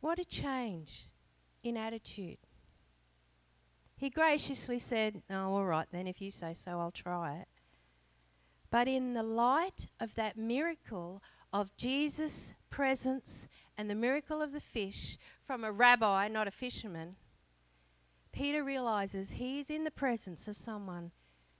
What 0.00 0.18
a 0.18 0.24
change 0.24 1.08
in 1.62 1.76
attitude. 1.76 2.38
He 3.96 4.10
graciously 4.10 4.80
said, 4.80 5.22
Oh, 5.30 5.54
all 5.54 5.64
right 5.64 5.86
then, 5.92 6.08
if 6.08 6.20
you 6.20 6.32
say 6.32 6.52
so, 6.54 6.80
I'll 6.80 6.90
try 6.90 7.36
it. 7.36 7.48
But 8.70 8.88
in 8.88 9.14
the 9.14 9.22
light 9.22 9.88
of 9.98 10.14
that 10.16 10.36
miracle 10.36 11.22
of 11.52 11.76
Jesus' 11.76 12.54
presence 12.70 13.48
and 13.76 13.88
the 13.88 13.94
miracle 13.94 14.42
of 14.42 14.52
the 14.52 14.60
fish 14.60 15.16
from 15.44 15.64
a 15.64 15.72
rabbi, 15.72 16.28
not 16.28 16.48
a 16.48 16.50
fisherman, 16.50 17.16
Peter 18.32 18.62
realizes 18.62 19.32
he's 19.32 19.70
in 19.70 19.84
the 19.84 19.90
presence 19.90 20.46
of 20.46 20.56
someone 20.56 21.12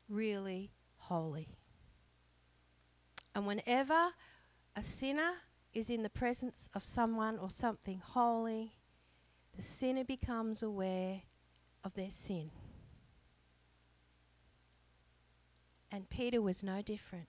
really 0.09 0.70
holy. 0.96 1.48
And 3.34 3.46
whenever 3.46 4.11
a 4.76 4.82
sinner 4.82 5.32
is 5.72 5.90
in 5.90 6.02
the 6.02 6.11
presence 6.11 6.68
of 6.74 6.84
someone 6.84 7.38
or 7.38 7.50
something 7.50 8.02
holy, 8.04 8.72
the 9.56 9.62
sinner 9.62 10.04
becomes 10.04 10.62
aware 10.62 11.22
of 11.84 11.94
their 11.94 12.11
sin. 12.11 12.50
And 15.99 16.09
Peter 16.09 16.40
was 16.40 16.62
no 16.62 16.80
different. 16.80 17.26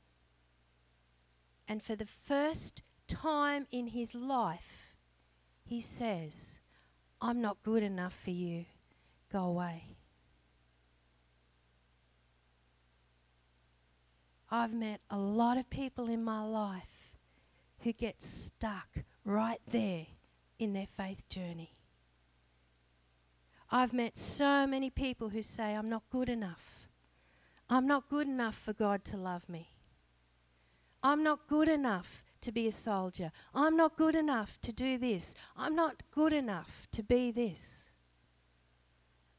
And 1.68 1.82
for 1.82 1.96
the 1.96 2.06
first 2.06 2.84
time 3.08 3.66
in 3.72 3.88
his 3.88 4.14
life, 4.14 4.94
he 5.66 5.82
says, 5.82 6.60
I'm 7.20 7.42
not 7.42 7.64
good 7.64 7.82
enough 7.82 8.14
for 8.14 8.30
you. 8.30 8.66
Go 9.34 9.40
away. 9.40 9.96
I've 14.52 14.76
met 14.76 15.02
a 15.10 15.18
lot 15.18 15.58
of 15.58 15.68
people 15.72 16.08
in 16.08 16.24
my 16.24 16.46
life 16.46 17.16
who 17.80 17.92
get 17.92 18.22
stuck 18.22 19.04
right 19.26 19.62
there 19.72 20.06
in 20.60 20.74
their 20.74 20.86
faith 20.86 21.28
journey. 21.28 21.74
I've 23.72 23.94
met 23.94 24.20
so 24.20 24.68
many 24.68 24.92
people 24.92 25.30
who 25.30 25.42
say, 25.42 25.74
I'm 25.74 25.90
not 25.90 26.04
good 26.12 26.30
enough. 26.30 26.79
I'm 27.70 27.86
not 27.86 28.10
good 28.10 28.28
enough 28.28 28.56
for 28.56 28.74
God 28.74 29.06
to 29.06 29.18
love 29.18 29.48
me. 29.48 29.70
I'm 31.04 31.24
not 31.24 31.48
good 31.48 31.70
enough 31.70 32.24
to 32.42 32.52
be 32.52 32.68
a 32.68 32.72
soldier. 32.72 33.32
I'm 33.54 33.78
not 33.78 33.98
good 33.98 34.16
enough 34.16 34.60
to 34.62 34.74
do 34.74 34.98
this. 34.98 35.36
I'm 35.56 35.76
not 35.76 36.04
good 36.12 36.34
enough 36.34 36.88
to 36.94 37.04
be 37.04 37.32
this. 37.32 37.90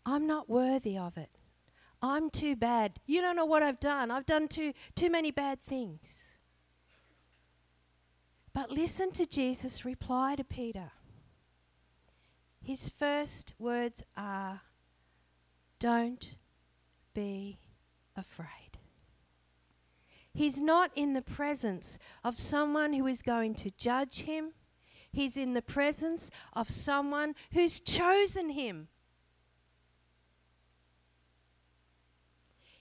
I'm 0.07 0.27
not 0.27 0.49
worthy 0.49 0.97
of 0.97 1.17
it. 1.17 1.31
I'm 2.03 2.31
too 2.31 2.57
bad. 2.57 2.99
You 3.07 3.21
don't 3.21 3.37
know 3.37 3.45
what 3.45 3.63
I've 3.63 3.81
done. 3.81 4.11
I've 4.11 4.27
done 4.27 4.49
too, 4.49 4.73
too 4.95 5.11
many 5.11 5.31
bad 5.31 5.61
things. 5.61 6.37
But 8.53 8.71
listen 8.71 9.13
to 9.13 9.27
Jesus' 9.27 9.85
reply 9.85 10.37
to 10.37 10.45
Peter. 10.45 10.93
His 12.63 12.89
first 12.89 13.55
words 13.59 14.03
are, 14.17 14.63
Don't 15.79 16.37
be 17.15 17.59
afraid. 18.21 18.79
He's 20.33 20.61
not 20.61 20.93
in 20.95 21.15
the 21.15 21.23
presence 21.23 21.99
of 22.23 22.39
someone 22.39 22.93
who 22.93 23.07
is 23.07 23.23
going 23.23 23.55
to 23.57 23.71
judge 23.71 24.23
him. 24.23 24.53
He's 25.13 25.37
in 25.37 25.55
the 25.55 25.63
presence 25.63 26.31
of 26.53 26.71
someone 26.71 27.35
who's 27.53 27.81
chosen 27.81 28.51
him. 28.51 28.89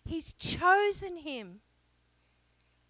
He's 0.05 0.33
chosen 0.33 1.17
him. 1.17 1.61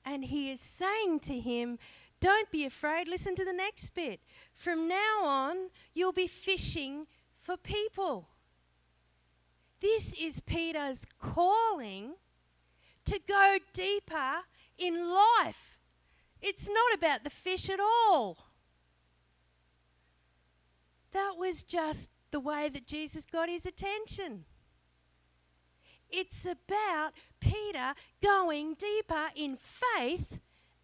And 0.04 0.26
he 0.26 0.52
is 0.52 0.60
saying 0.60 1.22
to 1.22 1.39
him, 1.39 1.80
Don't 2.20 2.52
be 2.52 2.66
afraid. 2.66 3.08
Listen 3.08 3.36
to 3.36 3.45
the 3.45 3.54
next 3.54 3.91
bit. 3.91 4.20
From 4.54 4.88
now 4.88 5.24
on, 5.24 5.70
you'll 5.93 6.12
be 6.12 6.28
fishing 6.28 7.08
for 7.38 7.56
people. 7.56 8.28
This 9.82 10.14
is 10.20 10.41
Peter's 10.41 11.06
calling 11.20 12.16
to 13.10 13.20
go 13.28 13.57
deeper 13.74 14.41
in 14.78 15.12
life. 15.12 15.78
It's 16.41 16.70
not 16.70 16.93
about 16.93 17.24
the 17.24 17.32
fish 17.32 17.68
at 17.70 17.80
all. 17.80 18.38
That 21.12 21.34
was 21.38 21.64
just 21.64 22.12
the 22.30 22.39
way 22.39 22.70
that 22.70 22.86
Jesus 22.86 23.26
got 23.26 23.49
his 23.49 23.66
attention. 23.66 24.45
It's 26.07 26.45
about 26.45 27.14
Peter 27.39 27.95
going 28.22 28.76
deeper 28.76 29.30
in 29.36 29.57
faith 29.57 30.39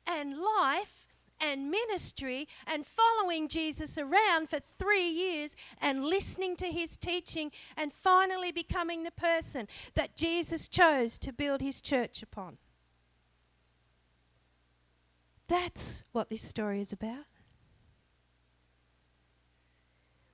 and 0.08 0.38
life 0.38 1.05
and 1.46 1.70
ministry 1.70 2.48
and 2.68 2.86
following 2.86 3.48
Jesus 3.48 3.98
around 3.98 4.50
for 4.50 4.60
three 4.78 5.08
years 5.08 5.56
and 5.80 6.04
listening 6.04 6.56
to 6.58 6.68
his 6.68 6.98
teaching 6.98 7.52
and 7.78 7.94
finally 7.94 8.52
becoming 8.52 9.04
the 9.04 9.12
person 9.12 9.68
that 9.94 10.16
Jesus 10.16 10.68
chose 10.68 11.18
to 11.20 11.32
build 11.32 11.62
his 11.62 11.82
church 11.82 12.24
upon. 12.24 12.58
That's 15.48 16.04
what 16.12 16.30
this 16.30 16.42
story 16.42 16.82
is 16.82 16.92
about. 16.92 17.26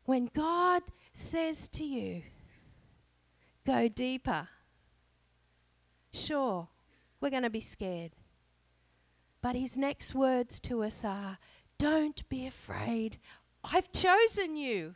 When 0.05 0.29
God 0.33 0.83
says 1.13 1.67
to 1.69 1.83
you, 1.83 2.23
go 3.65 3.87
deeper, 3.87 4.47
sure, 6.13 6.67
we're 7.19 7.29
going 7.29 7.43
to 7.43 7.49
be 7.49 7.59
scared. 7.59 8.11
But 9.41 9.55
his 9.55 9.77
next 9.77 10.13
words 10.13 10.59
to 10.61 10.83
us 10.83 11.03
are 11.03 11.37
Don't 11.77 12.27
be 12.29 12.45
afraid. 12.45 13.17
I've 13.63 13.91
chosen 13.91 14.55
you. 14.55 14.95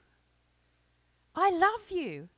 I 1.36 1.50
love 1.52 1.90
you. 1.90 2.30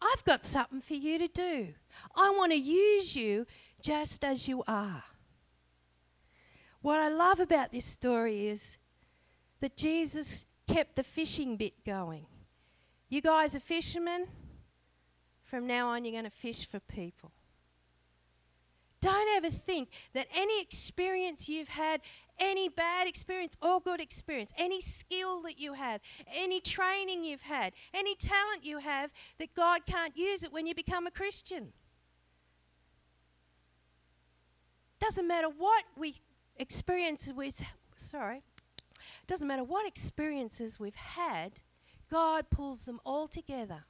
I've 0.00 0.24
got 0.24 0.44
something 0.44 0.80
for 0.80 0.94
you 0.94 1.18
to 1.18 1.28
do. 1.28 1.74
I 2.14 2.30
want 2.30 2.52
to 2.52 2.58
use 2.58 3.16
you 3.16 3.46
just 3.82 4.24
as 4.24 4.48
you 4.48 4.62
are. 4.66 5.04
What 6.82 7.00
I 7.00 7.08
love 7.08 7.40
about 7.40 7.72
this 7.72 7.86
story 7.86 8.46
is 8.46 8.78
that 9.60 9.76
Jesus 9.76 10.44
kept 10.68 10.96
the 10.96 11.02
fishing 11.02 11.56
bit 11.56 11.84
going. 11.84 12.26
You 13.08 13.22
guys 13.22 13.54
are 13.54 13.60
fishermen. 13.60 14.26
From 15.44 15.66
now 15.66 15.88
on, 15.88 16.04
you're 16.04 16.12
going 16.12 16.24
to 16.24 16.30
fish 16.30 16.68
for 16.68 16.80
people. 16.80 17.32
Don't 19.04 19.36
ever 19.36 19.50
think 19.50 19.90
that 20.14 20.28
any 20.34 20.62
experience 20.62 21.46
you've 21.46 21.68
had, 21.68 22.00
any 22.38 22.70
bad 22.70 23.06
experience 23.06 23.54
or 23.60 23.78
good 23.78 24.00
experience, 24.00 24.50
any 24.56 24.80
skill 24.80 25.42
that 25.42 25.60
you 25.60 25.74
have, 25.74 26.00
any 26.34 26.58
training 26.58 27.22
you've 27.22 27.42
had, 27.42 27.74
any 27.92 28.14
talent 28.14 28.64
you 28.64 28.78
have, 28.78 29.10
that 29.38 29.52
God 29.54 29.84
can't 29.84 30.16
use 30.16 30.42
it 30.42 30.54
when 30.54 30.66
you 30.66 30.74
become 30.74 31.06
a 31.06 31.10
Christian. 31.10 31.74
Doesn't 35.00 35.28
matter 35.28 35.48
what 35.50 35.84
we 35.98 36.22
experiences 36.56 37.34
we 37.34 37.52
sorry 37.96 38.42
doesn't 39.26 39.48
matter 39.48 39.64
what 39.64 39.86
experiences 39.86 40.78
we've 40.78 40.94
had 40.94 41.60
god 42.08 42.48
pulls 42.48 42.84
them 42.84 43.00
all 43.04 43.26
together 43.26 43.84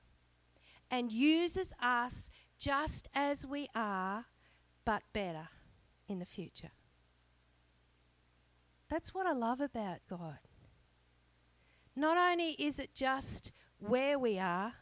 and 0.91 1.13
uses 1.13 1.75
us 1.81 2.31
just 2.59 3.07
as 3.15 3.47
we 3.47 3.69
are 3.75 4.25
but 4.85 5.03
better 5.13 5.49
in 6.09 6.19
the 6.19 6.27
future. 6.27 6.71
That's 8.89 9.15
what 9.15 9.27
i 9.27 9.33
love 9.33 9.61
about 9.61 9.99
god. 10.09 10.39
Not 11.97 12.17
only 12.17 12.51
is 12.53 12.79
it 12.79 12.95
just 12.95 13.53
where 13.79 14.19
we 14.19 14.39
are 14.39 14.75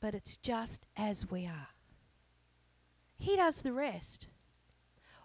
but 0.00 0.14
it's 0.14 0.36
just 0.36 0.86
as 0.96 1.30
we 1.30 1.46
are. 1.46 1.68
He 3.18 3.36
does 3.36 3.62
the 3.62 3.72
rest. 3.72 4.28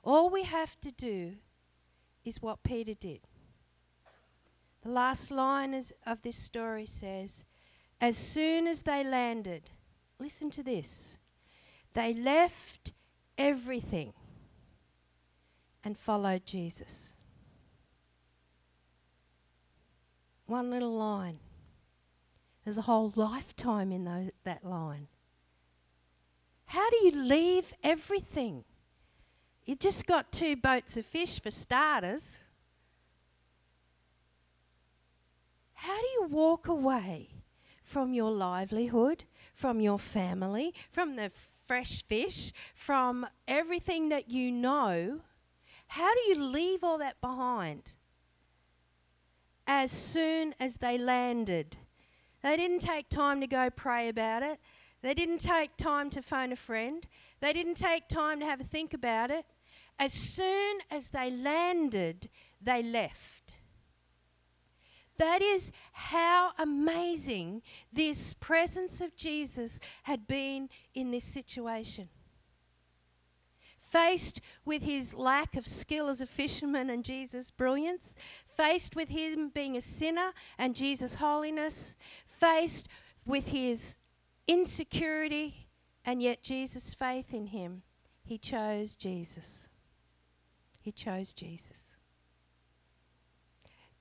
All 0.04 0.30
we 0.30 0.44
have 0.44 0.80
to 0.82 0.92
do 0.92 1.34
is 2.24 2.42
what 2.42 2.64
Peter 2.64 2.94
did. 2.94 3.22
The 4.82 4.89
last 4.89 5.30
line 5.30 5.74
is, 5.74 5.94
of 6.08 6.22
this 6.24 6.38
story 6.38 6.86
says, 6.86 7.46
As 8.00 8.18
soon 8.18 8.66
as 8.66 8.82
they 8.82 9.04
landed, 9.04 9.70
listen 10.20 10.50
to 10.52 10.64
this, 10.64 11.20
they 11.94 12.14
left 12.14 12.94
everything 13.42 14.14
and 15.84 15.98
followed 15.98 16.46
Jesus. 16.46 17.10
One 20.46 20.70
little 20.70 20.96
line. 20.96 21.39
There's 22.64 22.78
a 22.78 22.84
whole 22.84 23.12
lifetime 23.16 23.92
in 23.92 24.06
those, 24.06 24.30
that 24.44 24.64
line. 24.64 25.08
How 26.66 26.89
do 26.89 26.98
you 27.04 27.12
leave 27.12 27.74
everything? 27.84 28.64
You 29.66 29.76
just 29.76 30.06
got 30.06 30.32
two 30.32 30.56
boats 30.56 30.96
of 30.98 31.06
fish 31.06 31.42
for 31.42 31.52
starters. 31.52 32.38
How 35.74 36.00
do 36.00 36.08
you 36.08 36.28
walk 36.30 36.68
away 36.68 37.30
from 37.84 38.14
your 38.14 38.32
livelihood, 38.32 39.24
from 39.56 39.80
your 39.80 39.98
family, 39.98 40.74
from 40.92 41.16
the 41.16 41.32
fresh 41.72 42.04
fish, 42.04 42.52
from 42.76 43.26
everything 43.48 44.10
that 44.10 44.30
you 44.30 44.52
know? 44.52 45.22
How 45.88 46.14
do 46.14 46.20
you 46.28 46.36
leave 46.36 46.84
all 46.84 46.98
that 46.98 47.22
behind? 47.22 47.94
As 49.66 49.90
soon 49.90 50.54
as 50.60 50.80
they 50.80 50.98
landed, 50.98 51.78
they 52.44 52.58
didn't 52.58 52.80
take 52.80 53.08
time 53.08 53.40
to 53.40 53.48
go 53.48 53.70
pray 53.70 54.10
about 54.10 54.44
it. 54.44 54.60
They 55.02 55.14
didn't 55.14 55.38
take 55.38 55.78
time 55.78 56.10
to 56.10 56.22
phone 56.22 56.52
a 56.52 56.58
friend. 56.58 57.08
They 57.40 57.54
didn't 57.54 57.76
take 57.76 58.10
time 58.10 58.42
to 58.42 58.46
have 58.46 58.60
a 58.60 58.66
think 58.66 58.94
about 58.94 59.32
it. 59.32 59.46
As 59.98 60.12
soon 60.12 60.80
as 60.92 61.12
they 61.12 61.32
landed, 61.32 62.28
they 62.62 62.84
left. 62.84 63.41
That 65.22 65.44
is 65.44 65.72
how 65.94 66.54
amazing 66.58 67.62
this 67.94 68.34
presence 68.34 69.02
of 69.02 69.16
Jesus 69.16 69.80
had 70.02 70.26
been 70.26 70.68
in 70.96 71.12
this 71.12 71.24
situation. 71.24 72.10
Faced 73.80 74.42
with 74.66 74.82
his 74.82 75.14
lack 75.14 75.56
of 75.56 75.68
skill 75.68 76.10
as 76.10 76.22
a 76.22 76.26
fisherman 76.26 76.90
and 76.90 77.06
Jesus' 77.06 77.52
brilliance, 77.52 78.16
faced 78.48 78.96
with 78.96 79.10
him 79.10 79.50
being 79.50 79.78
a 79.78 79.82
sinner 79.82 80.32
and 80.58 80.76
Jesus' 80.76 81.14
holiness, 81.14 81.96
faced 82.26 82.88
with 83.24 83.50
his 83.50 84.00
insecurity 84.48 85.68
and 86.04 86.24
yet 86.24 86.42
Jesus' 86.42 86.96
faith 86.96 87.32
in 87.32 87.46
him, 87.46 87.84
he 88.24 88.40
chose 88.40 88.96
Jesus. 88.96 89.68
He 90.80 90.92
chose 90.92 91.32
Jesus. 91.36 91.91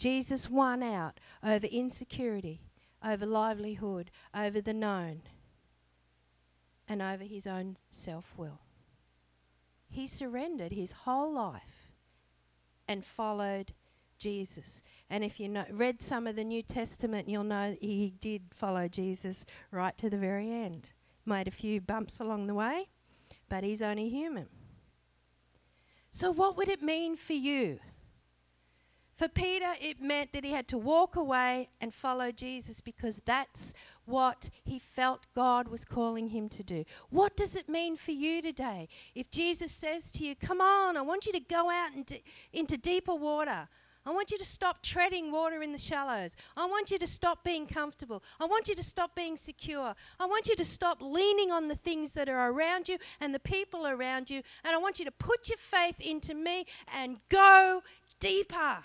Jesus 0.01 0.49
won 0.49 0.83
out 0.83 1.21
over 1.45 1.67
insecurity, 1.67 2.63
over 3.05 3.27
livelihood, 3.27 4.11
over 4.35 4.63
the 4.63 4.73
known, 4.73 5.21
and 6.89 7.03
over 7.03 7.23
his 7.23 7.47
own 7.47 7.77
self 7.91 8.33
will. 8.35 8.61
He 9.91 10.07
surrendered 10.07 10.73
his 10.73 10.93
whole 10.93 11.31
life 11.31 11.93
and 12.89 13.05
followed 13.05 13.75
Jesus. 14.19 14.81
And 15.11 15.23
if 15.23 15.39
you 15.39 15.51
know, 15.51 15.67
read 15.71 16.01
some 16.01 16.27
of 16.27 16.35
the 16.35 16.45
New 16.45 16.63
Testament, 16.63 17.29
you'll 17.29 17.45
know 17.45 17.77
he 17.79 18.15
did 18.21 18.45
follow 18.55 18.89
Jesus 18.89 19.45
right 19.71 19.99
to 19.99 20.09
the 20.09 20.17
very 20.17 20.51
end. 20.51 20.89
Made 21.27 21.47
a 21.47 21.51
few 21.51 21.79
bumps 21.79 22.21
along 22.21 22.47
the 22.47 22.55
way, 22.55 22.89
but 23.51 23.65
he's 23.65 23.83
only 23.83 24.09
human. 24.09 24.49
So, 26.11 26.31
what 26.31 26.57
would 26.57 26.71
it 26.71 26.81
mean 26.81 27.17
for 27.17 27.35
you? 27.35 27.81
For 29.21 29.29
Peter, 29.29 29.75
it 29.79 30.01
meant 30.01 30.33
that 30.33 30.45
he 30.45 30.53
had 30.53 30.67
to 30.69 30.79
walk 30.79 31.15
away 31.15 31.69
and 31.79 31.93
follow 31.93 32.33
Jesus 32.33 32.81
because 32.81 33.21
that's 33.27 33.75
what 34.07 34.49
he 34.65 34.79
felt 34.79 35.27
God 35.35 35.69
was 35.69 35.85
calling 35.85 36.31
him 36.31 36.49
to 36.49 36.63
do. 36.63 36.87
What 37.11 37.37
does 37.37 37.55
it 37.55 37.69
mean 37.69 37.99
for 37.99 38.13
you 38.13 38.41
today? 38.41 38.89
If 39.15 39.31
Jesus 39.31 39.73
says 39.73 40.11
to 40.13 40.25
you, 40.25 40.35
Come 40.35 40.63
on, 40.63 40.97
I 40.97 41.03
want 41.03 41.27
you 41.27 41.35
to 41.35 41.41
go 41.41 41.69
out 41.69 41.91
into, 42.55 42.79
deeper 42.79 43.15
water. 43.15 43.69
I 44.07 44.11
want 44.11 44.31
you 44.31 44.39
to 44.39 44.45
stop 44.47 44.83
treading 44.83 45.31
water 45.31 45.61
in 45.61 45.73
the 45.73 45.77
shallows. 45.77 46.35
I 46.57 46.65
want 46.65 46.91
you 46.91 46.99
to 46.99 47.07
stop 47.07 47.45
being 47.45 47.67
comfortable. 47.67 48.23
I 48.41 48.47
want 48.47 48.69
you 48.69 48.75
to 48.75 48.83
stop 48.83 49.15
being 49.15 49.37
secure. 49.37 49.95
I 50.19 50.25
want 50.25 50.49
you 50.49 50.57
to 50.57 50.65
stop 50.65 51.03
leaning 51.03 51.53
on 51.53 51.69
the 51.69 51.77
things 51.77 52.13
that 52.13 52.31
are 52.31 52.51
around 52.51 52.89
you 52.89 52.97
and 53.21 53.35
the 53.35 53.39
people 53.39 53.87
around 53.87 54.31
you. 54.31 54.41
And 54.65 54.75
I 54.75 54.79
want 54.79 54.99
you 54.99 55.05
to 55.05 55.11
put 55.11 55.51
your 55.51 55.59
faith 55.59 56.01
into 56.01 56.33
me 56.33 56.65
and 56.97 57.19
go 57.29 57.83
deeper. 58.19 58.79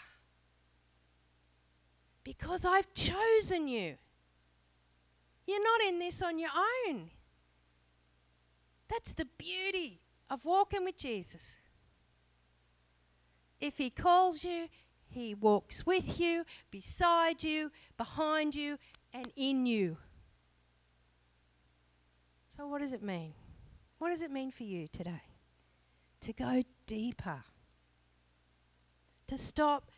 Because 2.26 2.66
I've 2.66 2.92
chosen 2.94 3.70
you. 3.70 3.96
You're 5.48 5.64
not 5.64 5.80
in 5.88 6.00
this 6.00 6.22
on 6.24 6.40
your 6.40 6.50
own. 6.90 7.12
That's 8.90 9.14
the 9.14 9.28
beauty 9.38 10.02
of 10.30 10.44
walking 10.44 10.84
with 10.84 10.98
Jesus. 10.98 11.56
If 13.62 13.78
He 13.78 13.92
calls 13.92 14.44
you, 14.44 14.68
He 15.08 15.36
walks 15.36 15.86
with 15.86 16.20
you, 16.20 16.46
beside 16.72 17.44
you, 17.44 17.72
behind 17.96 18.56
you, 18.56 18.80
and 19.14 19.32
in 19.36 19.68
you. 19.68 19.98
So, 22.50 22.68
what 22.68 22.82
does 22.82 22.94
it 22.94 23.04
mean? 23.04 23.34
What 24.00 24.10
does 24.10 24.24
it 24.24 24.32
mean 24.32 24.50
for 24.50 24.64
you 24.64 24.88
today? 24.88 25.22
To 26.22 26.34
go 26.34 26.64
deeper. 26.88 27.44
To 29.28 29.38
stop 29.38 29.92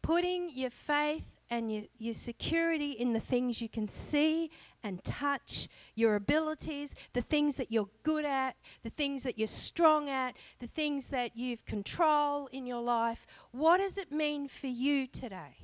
putting 0.00 0.50
your 0.50 0.70
faith 0.70 1.31
and 1.52 1.70
your, 1.70 1.82
your 1.98 2.14
security 2.14 2.92
in 2.92 3.12
the 3.12 3.20
things 3.20 3.60
you 3.60 3.68
can 3.68 3.86
see 3.86 4.50
and 4.82 5.04
touch, 5.04 5.68
your 5.94 6.14
abilities, 6.14 6.96
the 7.12 7.20
things 7.20 7.56
that 7.56 7.70
you're 7.70 7.90
good 8.02 8.24
at, 8.24 8.56
the 8.82 8.88
things 8.88 9.22
that 9.24 9.38
you're 9.38 9.46
strong 9.46 10.08
at, 10.08 10.34
the 10.60 10.66
things 10.66 11.08
that 11.08 11.36
you've 11.36 11.66
control 11.66 12.46
in 12.52 12.64
your 12.64 12.80
life. 12.80 13.26
What 13.50 13.76
does 13.76 13.98
it 13.98 14.10
mean 14.10 14.48
for 14.48 14.68
you 14.68 15.06
today? 15.06 15.58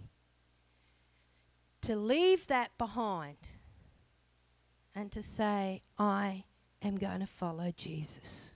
To 1.82 1.96
leave 1.96 2.48
that 2.48 2.76
behind 2.76 3.38
and 4.94 5.10
to 5.12 5.22
say, 5.22 5.80
I 5.98 6.44
am 6.82 6.98
going 6.98 7.20
to 7.20 7.26
follow 7.26 7.72
Jesus. 7.74 8.50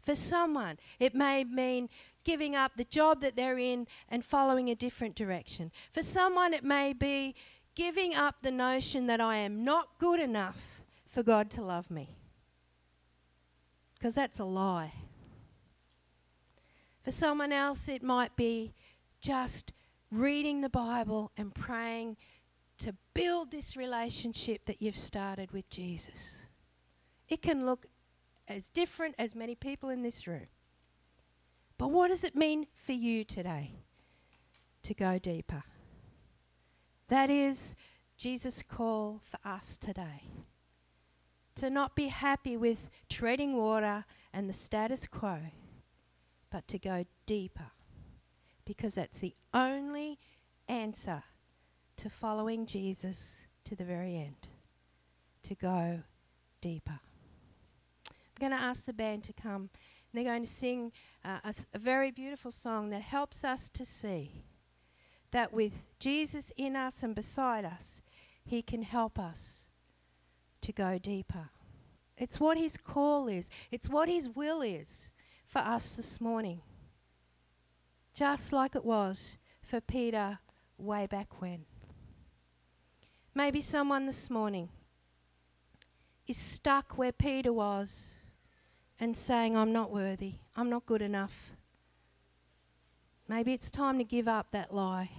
For 0.00 0.16
someone, 0.16 0.78
it 0.98 1.14
may 1.14 1.44
mean 1.44 1.88
giving 2.28 2.54
up 2.54 2.72
the 2.76 2.84
job 2.84 3.22
that 3.22 3.36
they're 3.36 3.58
in 3.58 3.86
and 4.10 4.22
following 4.22 4.68
a 4.68 4.74
different 4.74 5.14
direction. 5.14 5.72
For 5.94 6.02
someone, 6.02 6.52
it 6.52 6.62
may 6.62 6.92
be 6.92 7.34
giving 7.74 8.14
up 8.14 8.42
the 8.42 8.50
notion 8.50 9.06
that 9.06 9.18
I 9.18 9.36
am 9.36 9.64
not 9.64 9.98
good 9.98 10.20
enough 10.20 10.82
for 11.06 11.22
God 11.22 11.48
to 11.52 11.62
love 11.62 11.90
me. 11.90 12.10
Because 13.94 14.14
that's 14.14 14.38
a 14.38 14.44
lie. 14.44 14.92
For 17.02 17.12
someone 17.12 17.50
else, 17.50 17.88
it 17.88 18.02
might 18.02 18.36
be 18.36 18.74
just 19.22 19.72
reading 20.12 20.60
the 20.60 20.68
Bible 20.68 21.32
and 21.34 21.54
praying 21.54 22.18
to 22.76 22.94
build 23.14 23.50
this 23.50 23.74
relationship 23.74 24.66
that 24.66 24.82
you've 24.82 24.98
started 24.98 25.50
with 25.52 25.70
Jesus. 25.70 26.42
It 27.26 27.40
can 27.40 27.64
look 27.64 27.86
as 28.46 28.68
different 28.68 29.14
as 29.18 29.34
many 29.34 29.54
people 29.54 29.88
in 29.88 30.02
this 30.02 30.26
room. 30.26 30.48
But 31.78 31.92
what 31.92 32.08
does 32.08 32.24
it 32.24 32.34
mean 32.34 32.66
for 32.74 32.92
you 32.92 33.24
today 33.24 33.76
to 34.82 34.94
go 34.94 35.18
deeper? 35.18 35.62
That 37.08 37.30
is 37.30 37.76
Jesus' 38.16 38.62
call 38.62 39.20
for 39.24 39.38
us 39.48 39.76
today. 39.76 40.24
To 41.54 41.70
not 41.70 41.94
be 41.94 42.08
happy 42.08 42.56
with 42.56 42.90
treading 43.08 43.56
water 43.56 44.04
and 44.32 44.48
the 44.48 44.52
status 44.52 45.06
quo, 45.06 45.38
but 46.50 46.66
to 46.68 46.78
go 46.78 47.04
deeper. 47.26 47.70
Because 48.64 48.96
that's 48.96 49.18
the 49.20 49.34
only 49.54 50.18
answer 50.68 51.22
to 51.96 52.10
following 52.10 52.66
Jesus 52.66 53.40
to 53.64 53.74
the 53.74 53.84
very 53.84 54.16
end. 54.16 54.48
To 55.44 55.54
go 55.54 56.02
deeper. 56.60 57.00
I'm 58.10 58.40
going 58.40 58.52
to 58.52 58.58
ask 58.58 58.84
the 58.84 58.92
band 58.92 59.24
to 59.24 59.32
come. 59.32 59.70
And 60.12 60.14
They're 60.14 60.32
going 60.32 60.44
to 60.44 60.50
sing 60.50 60.92
a, 61.28 61.54
a 61.74 61.78
very 61.78 62.10
beautiful 62.10 62.50
song 62.50 62.90
that 62.90 63.02
helps 63.02 63.44
us 63.44 63.68
to 63.70 63.84
see 63.84 64.44
that 65.30 65.52
with 65.52 65.84
Jesus 65.98 66.50
in 66.56 66.74
us 66.74 67.02
and 67.02 67.14
beside 67.14 67.64
us, 67.64 68.00
He 68.44 68.62
can 68.62 68.82
help 68.82 69.18
us 69.18 69.66
to 70.62 70.72
go 70.72 70.98
deeper. 70.98 71.50
It's 72.16 72.40
what 72.40 72.56
His 72.56 72.76
call 72.76 73.28
is, 73.28 73.50
it's 73.70 73.88
what 73.88 74.08
His 74.08 74.28
will 74.28 74.62
is 74.62 75.10
for 75.46 75.60
us 75.60 75.96
this 75.96 76.20
morning. 76.20 76.62
Just 78.14 78.52
like 78.52 78.74
it 78.74 78.84
was 78.84 79.36
for 79.62 79.80
Peter 79.80 80.38
way 80.78 81.06
back 81.06 81.40
when. 81.40 81.66
Maybe 83.34 83.60
someone 83.60 84.06
this 84.06 84.30
morning 84.30 84.70
is 86.26 86.36
stuck 86.36 86.96
where 86.96 87.12
Peter 87.12 87.52
was 87.52 88.08
and 89.00 89.16
saying, 89.16 89.56
I'm 89.56 89.72
not 89.72 89.90
worthy, 89.90 90.34
I'm 90.56 90.70
not 90.70 90.86
good 90.86 91.02
enough. 91.02 91.52
Maybe 93.28 93.52
it's 93.52 93.70
time 93.70 93.98
to 93.98 94.04
give 94.04 94.26
up 94.26 94.48
that 94.52 94.74
lie 94.74 95.10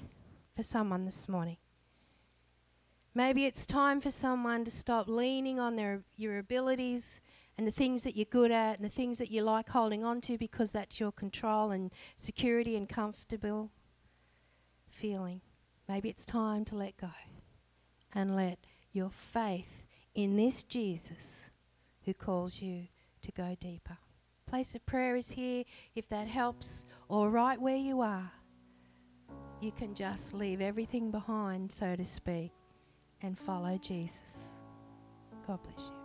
for 0.56 0.64
someone 0.64 1.06
this 1.06 1.30
morning. 1.30 1.58
Maybe 3.14 3.46
it's 3.46 3.66
time 3.66 4.02
for 4.02 4.12
someone 4.12 4.66
to 4.66 4.72
stop 4.72 5.08
leaning 5.08 5.60
on 5.60 5.76
their, 5.76 6.04
your 6.16 6.38
abilities 6.38 7.22
and 7.58 7.68
the 7.68 7.72
things 7.72 8.04
that 8.04 8.16
you're 8.16 8.26
good 8.26 8.52
at 8.52 8.78
and 8.78 8.86
the 8.86 8.94
things 8.94 9.18
that 9.18 9.30
you 9.30 9.42
like 9.42 9.70
holding 9.70 10.04
on 10.04 10.22
to 10.22 10.38
because 10.38 10.72
that's 10.72 11.00
your 11.00 11.12
control 11.12 11.72
and 11.72 11.92
security 12.16 12.76
and 12.76 12.88
comfortable 12.88 13.72
feeling. 14.90 15.42
Maybe 15.88 16.10
it's 16.10 16.26
time 16.26 16.66
to 16.66 16.76
let 16.76 16.98
go 16.98 17.10
and 18.14 18.36
let 18.36 18.60
your 18.92 19.10
faith 19.10 19.86
in 20.16 20.36
this 20.36 20.64
Jesus 20.64 21.42
who 22.06 22.14
calls 22.14 22.62
you 22.62 22.88
to 23.30 23.42
go 23.42 23.56
deeper. 23.60 23.98
Place 24.48 24.74
of 24.76 24.86
prayer 24.86 25.16
is 25.16 25.30
here 25.30 25.64
if 25.96 26.10
that 26.10 26.28
helps, 26.28 26.86
or 27.08 27.30
right 27.30 27.60
where 27.60 27.78
you 27.78 28.02
are. 28.02 28.32
You 29.62 29.72
can 29.72 29.94
just 29.94 30.34
leave 30.34 30.62
everything 30.62 31.12
behind, 31.12 31.72
so 31.72 31.96
to 31.96 32.06
speak, 32.06 32.52
and 33.22 33.38
follow 33.38 33.78
Jesus. 33.78 34.50
God 35.46 35.60
bless 35.64 35.90
you. 35.90 35.94
You 35.94 35.99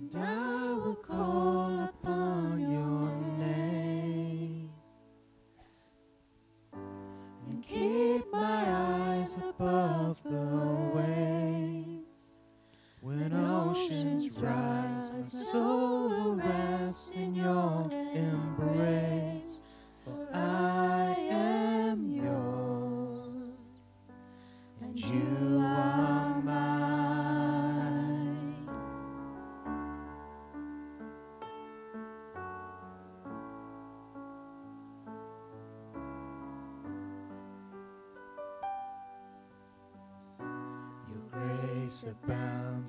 And 0.00 0.14
I 0.14 0.74
will 0.74 0.94
call 0.94 1.57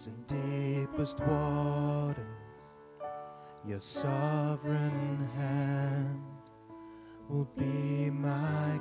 in 0.08 0.24
deepest 0.28 1.20
waters. 1.20 2.16
Your 3.68 3.80
sovereign 3.80 5.30
hand 5.36 6.22
will 7.28 7.50
be 7.58 8.10
my 8.10 8.79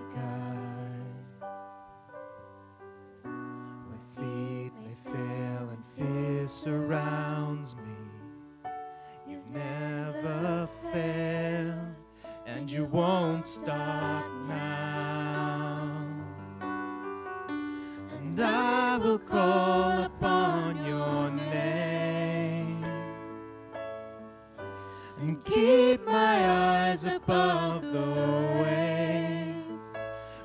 eyes 26.98 27.04
above 27.04 27.82
the 27.82 28.62
waves. 28.62 29.94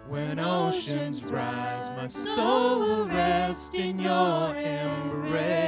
When 0.07 0.39
oceans 0.39 1.31
rise, 1.31 1.89
my 1.95 2.07
soul 2.07 2.81
will 2.81 3.07
rest 3.07 3.73
in 3.73 3.99
your 3.99 4.55
embrace. 4.55 5.62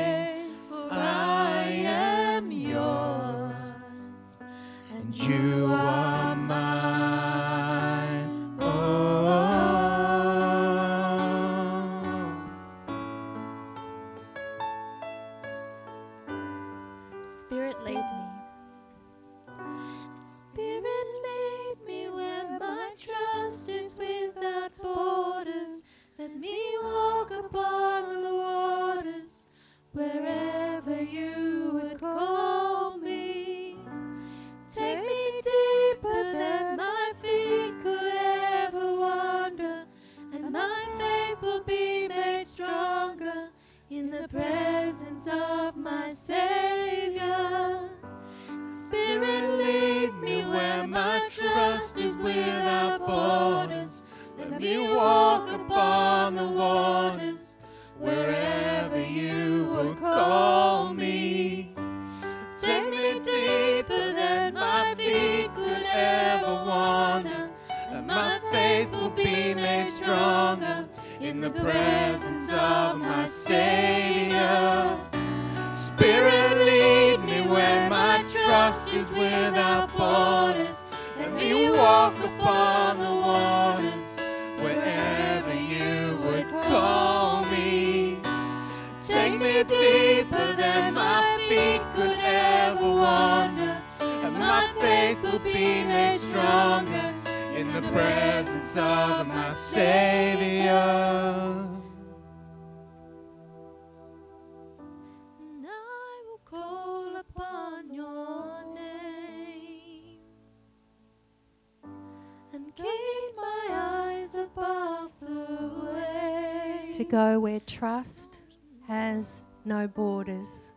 To 116.96 117.04
go 117.04 117.42
where 117.42 117.60
trust 117.60 118.42
has 118.88 119.44
no 119.66 119.86
borders. 119.86 120.72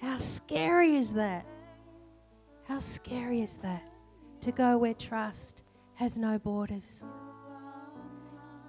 How 0.00 0.16
scary 0.16 0.94
is 0.94 1.12
that? 1.14 1.44
How 2.68 2.78
scary 2.78 3.40
is 3.40 3.56
that? 3.56 3.82
To 4.42 4.52
go 4.52 4.78
where 4.78 4.94
trust 4.94 5.64
has 5.94 6.18
no 6.18 6.38
borders. 6.38 7.02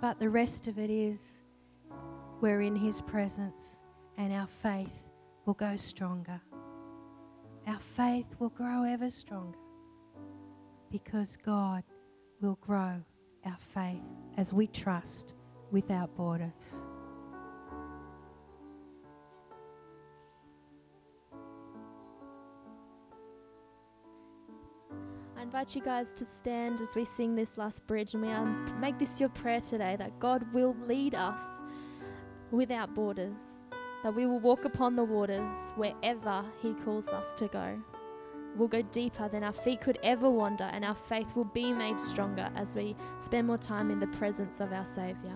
But 0.01 0.20
the 0.20 0.32
rest 0.32 0.66
of 0.66 0.80
it 0.80 0.89
is 0.89 1.43
we're 2.41 2.61
in 2.61 2.76
His 2.76 2.99
presence 2.99 3.84
and 4.18 4.34
our 4.34 4.47
faith 4.47 5.07
will 5.45 5.53
go 5.53 5.76
stronger. 5.76 6.41
Our 7.68 7.80
faith 7.80 8.36
will 8.39 8.49
grow 8.49 8.86
ever 8.86 9.11
stronger 9.11 9.59
because 10.89 11.38
God 11.38 11.84
will 12.41 12.57
grow 12.59 13.03
our 13.45 13.57
faith 13.72 14.01
as 14.36 14.51
we 14.51 14.66
trust 14.66 15.36
without 15.72 16.16
borders. 16.16 16.82
I 25.38 25.41
invite 25.41 25.76
you 25.76 25.82
guys 25.82 26.13
to 26.13 26.26
stand 26.26 26.82
as 26.82 26.95
we 26.95 27.05
sing 27.05 27.36
this 27.36 27.57
last 27.57 27.86
bridge 27.88 28.13
and 28.13 28.24
we 28.24 28.74
make 28.80 28.97
this 28.97 29.20
your 29.20 29.30
prayer 29.30 29.61
today 29.61 29.95
that 29.97 30.20
God 30.20 30.45
will 30.53 30.76
lead 30.88 31.13
us 31.13 31.63
without 32.51 32.95
borders, 32.95 33.61
that 34.03 34.16
we 34.16 34.26
will 34.26 34.39
walk 34.39 34.66
upon 34.66 34.95
the 34.95 35.03
waters 35.03 35.72
wherever 35.76 36.43
He 36.61 36.74
calls 36.74 37.09
us 37.09 37.36
to 37.36 37.47
go. 37.47 37.80
We'll 38.55 38.70
go 38.70 38.82
deeper 38.82 39.28
than 39.28 39.43
our 39.43 39.51
feet 39.51 39.82
could 39.82 39.99
ever 40.01 40.30
wander, 40.30 40.63
and 40.72 40.86
our 40.86 40.95
faith 40.95 41.36
will 41.36 41.43
be 41.43 41.74
made 41.74 41.99
stronger 41.99 42.49
as 42.55 42.74
we 42.76 42.95
spend 43.20 43.47
more 43.47 43.57
time 43.57 43.91
in 43.91 43.99
the 43.99 44.07
presence 44.07 44.61
of 44.61 44.72
our 44.72 44.86
Saviour. 44.86 45.36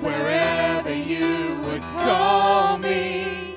wherever 0.00 0.92
you 0.92 1.58
would 1.64 1.82
call 1.82 2.78
me. 2.78 3.56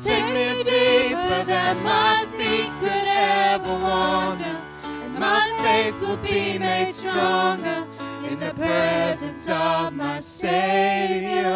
Take 0.00 0.24
me 0.34 0.62
deeper 0.62 1.44
than 1.44 1.82
my 1.82 2.26
feet 2.36 2.70
could 2.80 3.08
ever 3.08 3.68
wander, 3.68 4.60
and 4.84 5.14
my 5.18 5.56
faith 5.62 6.00
will 6.00 6.16
be 6.18 6.58
made 6.58 6.92
stronger 6.92 7.86
in 8.24 8.38
the 8.38 8.52
presence 8.54 9.48
of 9.48 9.92
my 9.92 10.20
Savior. 10.20 11.46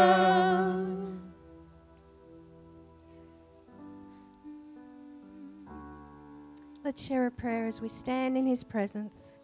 Let's 6.82 7.06
share 7.06 7.26
a 7.26 7.30
prayer 7.30 7.66
as 7.66 7.80
we 7.80 7.88
stand 7.88 8.36
in 8.36 8.46
His 8.46 8.64
presence. 8.64 9.34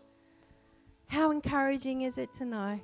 How 1.09 1.31
encouraging 1.31 2.03
is 2.03 2.19
it 2.19 2.33
to 2.35 2.45
know 2.45 2.81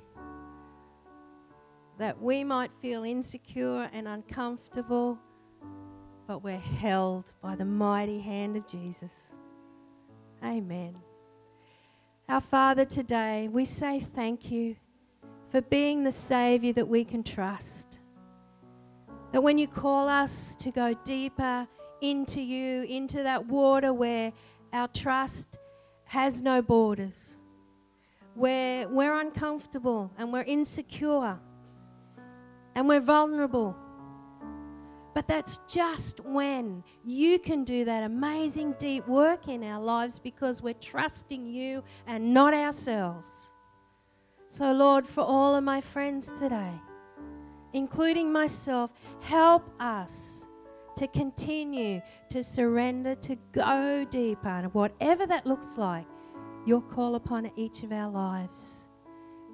that 2.03 2.21
we 2.21 2.43
might 2.43 2.69
feel 2.81 3.05
insecure 3.05 3.89
and 3.93 4.09
uncomfortable, 4.09 5.17
but 6.27 6.43
we're 6.43 6.57
held 6.57 7.31
by 7.41 7.55
the 7.55 7.63
mighty 7.63 8.19
hand 8.19 8.57
of 8.57 8.67
Jesus? 8.67 9.31
Amen. 10.43 10.97
Our 12.27 12.41
Father, 12.41 12.83
today 12.83 13.47
we 13.47 13.63
say 13.63 14.01
thank 14.01 14.51
you 14.51 14.75
for 15.47 15.61
being 15.61 16.03
the 16.03 16.11
Saviour 16.11 16.73
that 16.73 16.89
we 16.89 17.05
can 17.05 17.23
trust. 17.23 18.01
That 19.31 19.41
when 19.41 19.57
you 19.57 19.69
call 19.69 20.09
us 20.09 20.57
to 20.57 20.71
go 20.71 20.93
deeper 21.05 21.65
into 22.01 22.41
you, 22.41 22.83
into 22.83 23.23
that 23.23 23.45
water 23.45 23.93
where 23.93 24.33
our 24.73 24.89
trust 24.89 25.57
has 26.03 26.41
no 26.41 26.61
borders, 26.61 27.39
where 28.35 28.89
we're 28.89 29.17
uncomfortable 29.17 30.11
and 30.17 30.33
we're 30.33 30.43
insecure 30.43 31.39
and 32.75 32.87
we're 32.87 32.99
vulnerable. 32.99 33.75
But 35.13 35.27
that's 35.27 35.59
just 35.67 36.21
when 36.21 36.83
you 37.05 37.37
can 37.37 37.63
do 37.63 37.85
that 37.85 38.03
amazing 38.03 38.75
deep 38.79 39.07
work 39.07 39.47
in 39.47 39.63
our 39.63 39.81
lives 39.81 40.17
because 40.17 40.61
we're 40.61 40.73
trusting 40.73 41.45
you 41.45 41.83
and 42.07 42.33
not 42.33 42.53
ourselves. 42.53 43.51
So, 44.49 44.71
Lord, 44.71 45.05
for 45.05 45.21
all 45.21 45.55
of 45.55 45.63
my 45.63 45.81
friends 45.81 46.31
today, 46.31 46.73
including 47.73 48.31
myself, 48.31 48.91
help 49.21 49.69
us 49.79 50.45
to 50.95 51.07
continue 51.07 52.01
to 52.29 52.43
surrender, 52.43 53.15
to 53.15 53.35
go 53.51 54.05
deeper, 54.09 54.47
and 54.47 54.73
whatever 54.73 55.25
that 55.27 55.45
looks 55.45 55.77
like, 55.77 56.05
your 56.65 56.81
call 56.81 57.15
upon 57.15 57.51
each 57.55 57.83
of 57.83 57.91
our 57.91 58.09
lives. 58.09 58.87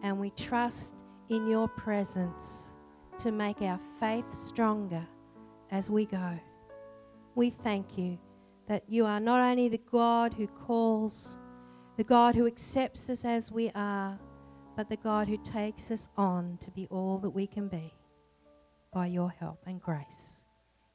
And 0.03 0.19
we 0.19 0.31
trust 0.31 0.95
in 1.29 1.47
your 1.47 1.67
presence 1.67 2.73
to 3.19 3.31
make 3.31 3.61
our 3.61 3.79
faith 3.99 4.33
stronger 4.33 5.05
as 5.71 5.89
we 5.89 6.05
go. 6.05 6.39
We 7.35 7.49
thank 7.49 7.97
you 7.97 8.17
that 8.67 8.83
you 8.87 9.05
are 9.05 9.19
not 9.19 9.41
only 9.41 9.67
the 9.67 9.81
God 9.91 10.33
who 10.33 10.47
calls, 10.47 11.37
the 11.97 12.03
God 12.03 12.33
who 12.33 12.47
accepts 12.47 13.09
us 13.09 13.25
as 13.25 13.51
we 13.51 13.71
are, 13.75 14.17
but 14.77 14.87
the 14.87 14.95
God 14.95 15.27
who 15.27 15.37
takes 15.37 15.91
us 15.91 16.07
on 16.15 16.57
to 16.61 16.71
be 16.71 16.87
all 16.89 17.17
that 17.17 17.31
we 17.31 17.45
can 17.45 17.67
be 17.67 17.93
by 18.93 19.07
your 19.07 19.29
help 19.29 19.59
and 19.65 19.81
grace. 19.81 20.43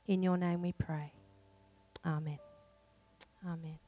In 0.07 0.22
your 0.22 0.39
name 0.39 0.62
we 0.62 0.72
pray. 0.72 1.12
Amen. 2.07 2.39
Amen. 3.47 3.79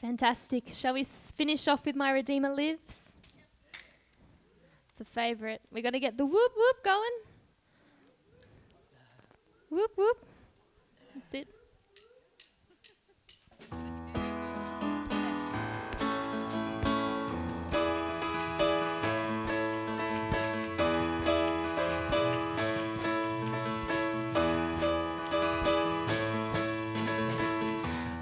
Fantastic. 0.00 0.70
Shall 0.72 0.94
we 0.94 1.04
finish 1.04 1.68
off 1.68 1.86
with 1.86 1.94
My 1.94 2.10
Redeemer 2.10 2.52
Lives? 2.52 3.13
It's 4.94 5.00
a 5.00 5.04
favourite. 5.12 5.60
We're 5.72 5.82
going 5.82 5.94
to 5.94 5.98
get 5.98 6.16
the 6.16 6.24
whoop 6.24 6.52
whoop 6.56 6.84
going. 6.84 7.10
Whoop 9.68 9.90
whoop. 9.96 10.18
That's 11.16 11.34
it. 11.34 11.48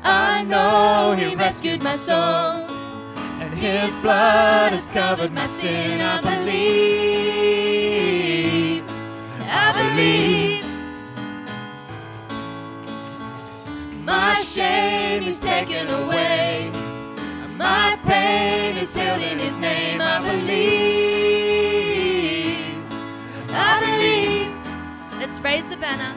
I 0.02 0.42
know 0.44 1.14
He 1.18 1.36
rescued 1.36 1.82
my 1.82 1.96
soul, 1.96 2.61
His 3.62 3.94
blood 4.02 4.72
has 4.72 4.88
covered 4.88 5.32
my 5.32 5.46
sin. 5.46 6.00
I 6.00 6.20
believe, 6.20 6.82
I 9.46 9.72
believe. 9.80 10.64
My 14.04 14.34
shame 14.42 15.22
is 15.22 15.38
taken 15.38 15.86
away, 15.86 16.72
my 17.56 17.96
pain 18.02 18.78
is 18.78 18.96
healed 18.96 19.20
in 19.20 19.38
His 19.38 19.56
name. 19.58 20.00
I 20.00 20.18
believe, 20.18 20.64
I 23.50 23.78
believe. 23.86 24.50
Let's 25.20 25.38
raise 25.38 25.66
the 25.70 25.76
banner. 25.76 26.12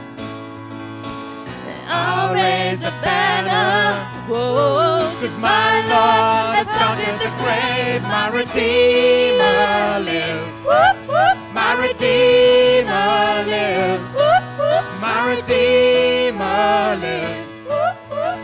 I'll 1.85 2.33
raise 2.33 2.83
a 2.83 2.91
banner. 3.03 4.03
Whoa, 4.27 4.94
cause 5.25 5.37
my 5.37 5.79
Lord 5.91 6.55
has 6.57 6.69
conquered 6.69 7.19
the 7.19 7.29
grave. 7.41 8.01
My 8.03 8.27
Redeemer 8.29 9.99
lives. 10.05 10.65
My 11.53 11.73
Redeemer 11.81 13.43
lives. 13.49 14.11
My 15.01 15.19
Redeemer 15.29 16.97
lives. 17.01 17.57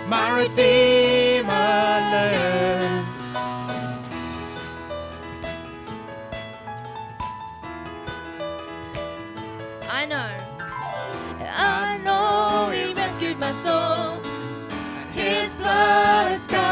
My 0.07 0.29
Redeemer 0.39 1.51
lives. 2.13 3.07
I 9.89 10.05
know. 10.05 10.31
I 11.53 11.97
know 12.03 12.71
He 12.73 12.93
rescued 12.93 13.39
my 13.39 13.53
soul. 13.53 13.90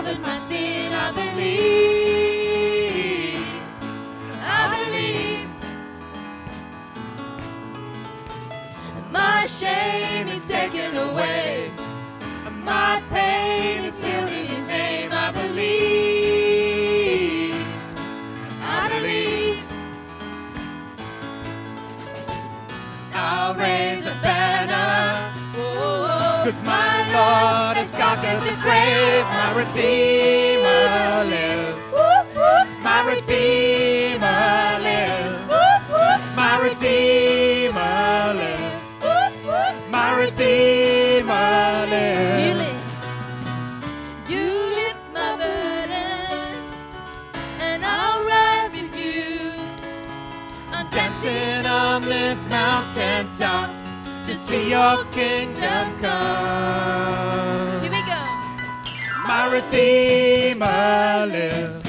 Covered 0.10 0.24
my 0.24 0.38
sin. 0.40 0.92
I 0.92 1.12
believe. 1.12 1.46
I 4.42 4.64
believe. 4.76 5.50
My 9.12 9.46
shame 9.46 10.28
is 10.30 10.44
taken 10.44 10.98
away. 10.98 11.72
My 12.64 13.04
pain 13.12 13.86
is 13.86 14.02
healed 14.02 14.30
in 14.30 14.46
His 14.46 14.66
name. 14.68 15.12
I 15.12 15.32
believe. 15.32 15.68
I 18.64 18.90
believe. 18.90 19.64
I'll 23.14 23.54
raise 23.54 24.06
a 24.08 24.16
banner. 24.24 25.32
Oh, 25.56 25.62
oh, 25.62 26.08
oh, 26.10 26.46
Cause 26.46 26.62
my 26.64 26.98
Lord 27.14 27.69
has 28.22 28.40
conquered 28.40 28.42
the 28.46 28.56
grave. 28.62 29.26
My 29.26 29.50
Redeemer 29.56 31.24
lives. 31.30 31.88
My 32.84 33.02
Redeemer 33.08 34.80
lives. 34.84 35.48
My 36.36 36.60
Redeemer 36.62 38.34
lives. 38.36 39.00
My 39.90 40.12
Redeemer 40.16 41.88
lives. 41.90 42.44
You 42.48 42.54
lift. 42.56 43.02
You 44.30 44.46
lift 44.76 45.00
my 45.14 45.36
burdens, 45.38 46.78
and 47.60 47.86
I'll 47.86 48.24
rise 48.26 48.74
with 48.74 48.96
you. 48.96 49.52
I'm 50.72 50.90
dancing 50.90 51.66
on 51.66 52.02
this 52.04 52.46
mountain 52.48 53.32
top 53.32 53.70
to 54.26 54.34
see 54.36 54.70
your 54.70 55.04
kingdom 55.06 55.98
come. 56.00 57.39
Here 59.50 59.56
we 59.56 59.62
go. 59.62 59.70
My 59.70 59.82
Redeemer 60.62 61.28
lives. 61.32 61.84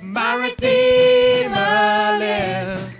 My 0.00 0.34
Redeemer 0.34 2.18
lives. 2.18 2.90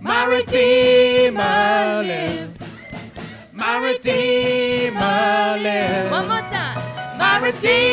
My 0.00 0.24
Redeemer 0.24 2.02
lives. 2.06 2.58
My 3.52 3.76
Redeemer 3.76 5.58
lives. 5.62 6.10
One 6.10 6.28
more 6.28 6.40
time. 6.40 7.18
My 7.18 7.38
Redeemer 7.38 7.91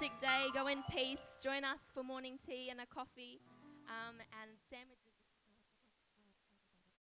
fantastic 0.00 0.20
day. 0.20 0.46
Go 0.54 0.66
in 0.66 0.82
peace. 0.90 1.38
Join 1.42 1.64
us 1.64 1.80
for 1.92 2.02
morning 2.02 2.38
tea 2.46 2.70
and 2.70 2.80
a 2.80 2.86
coffee 2.86 3.40
um, 3.86 4.16
and 4.40 4.50
sandwiches. 4.70 4.99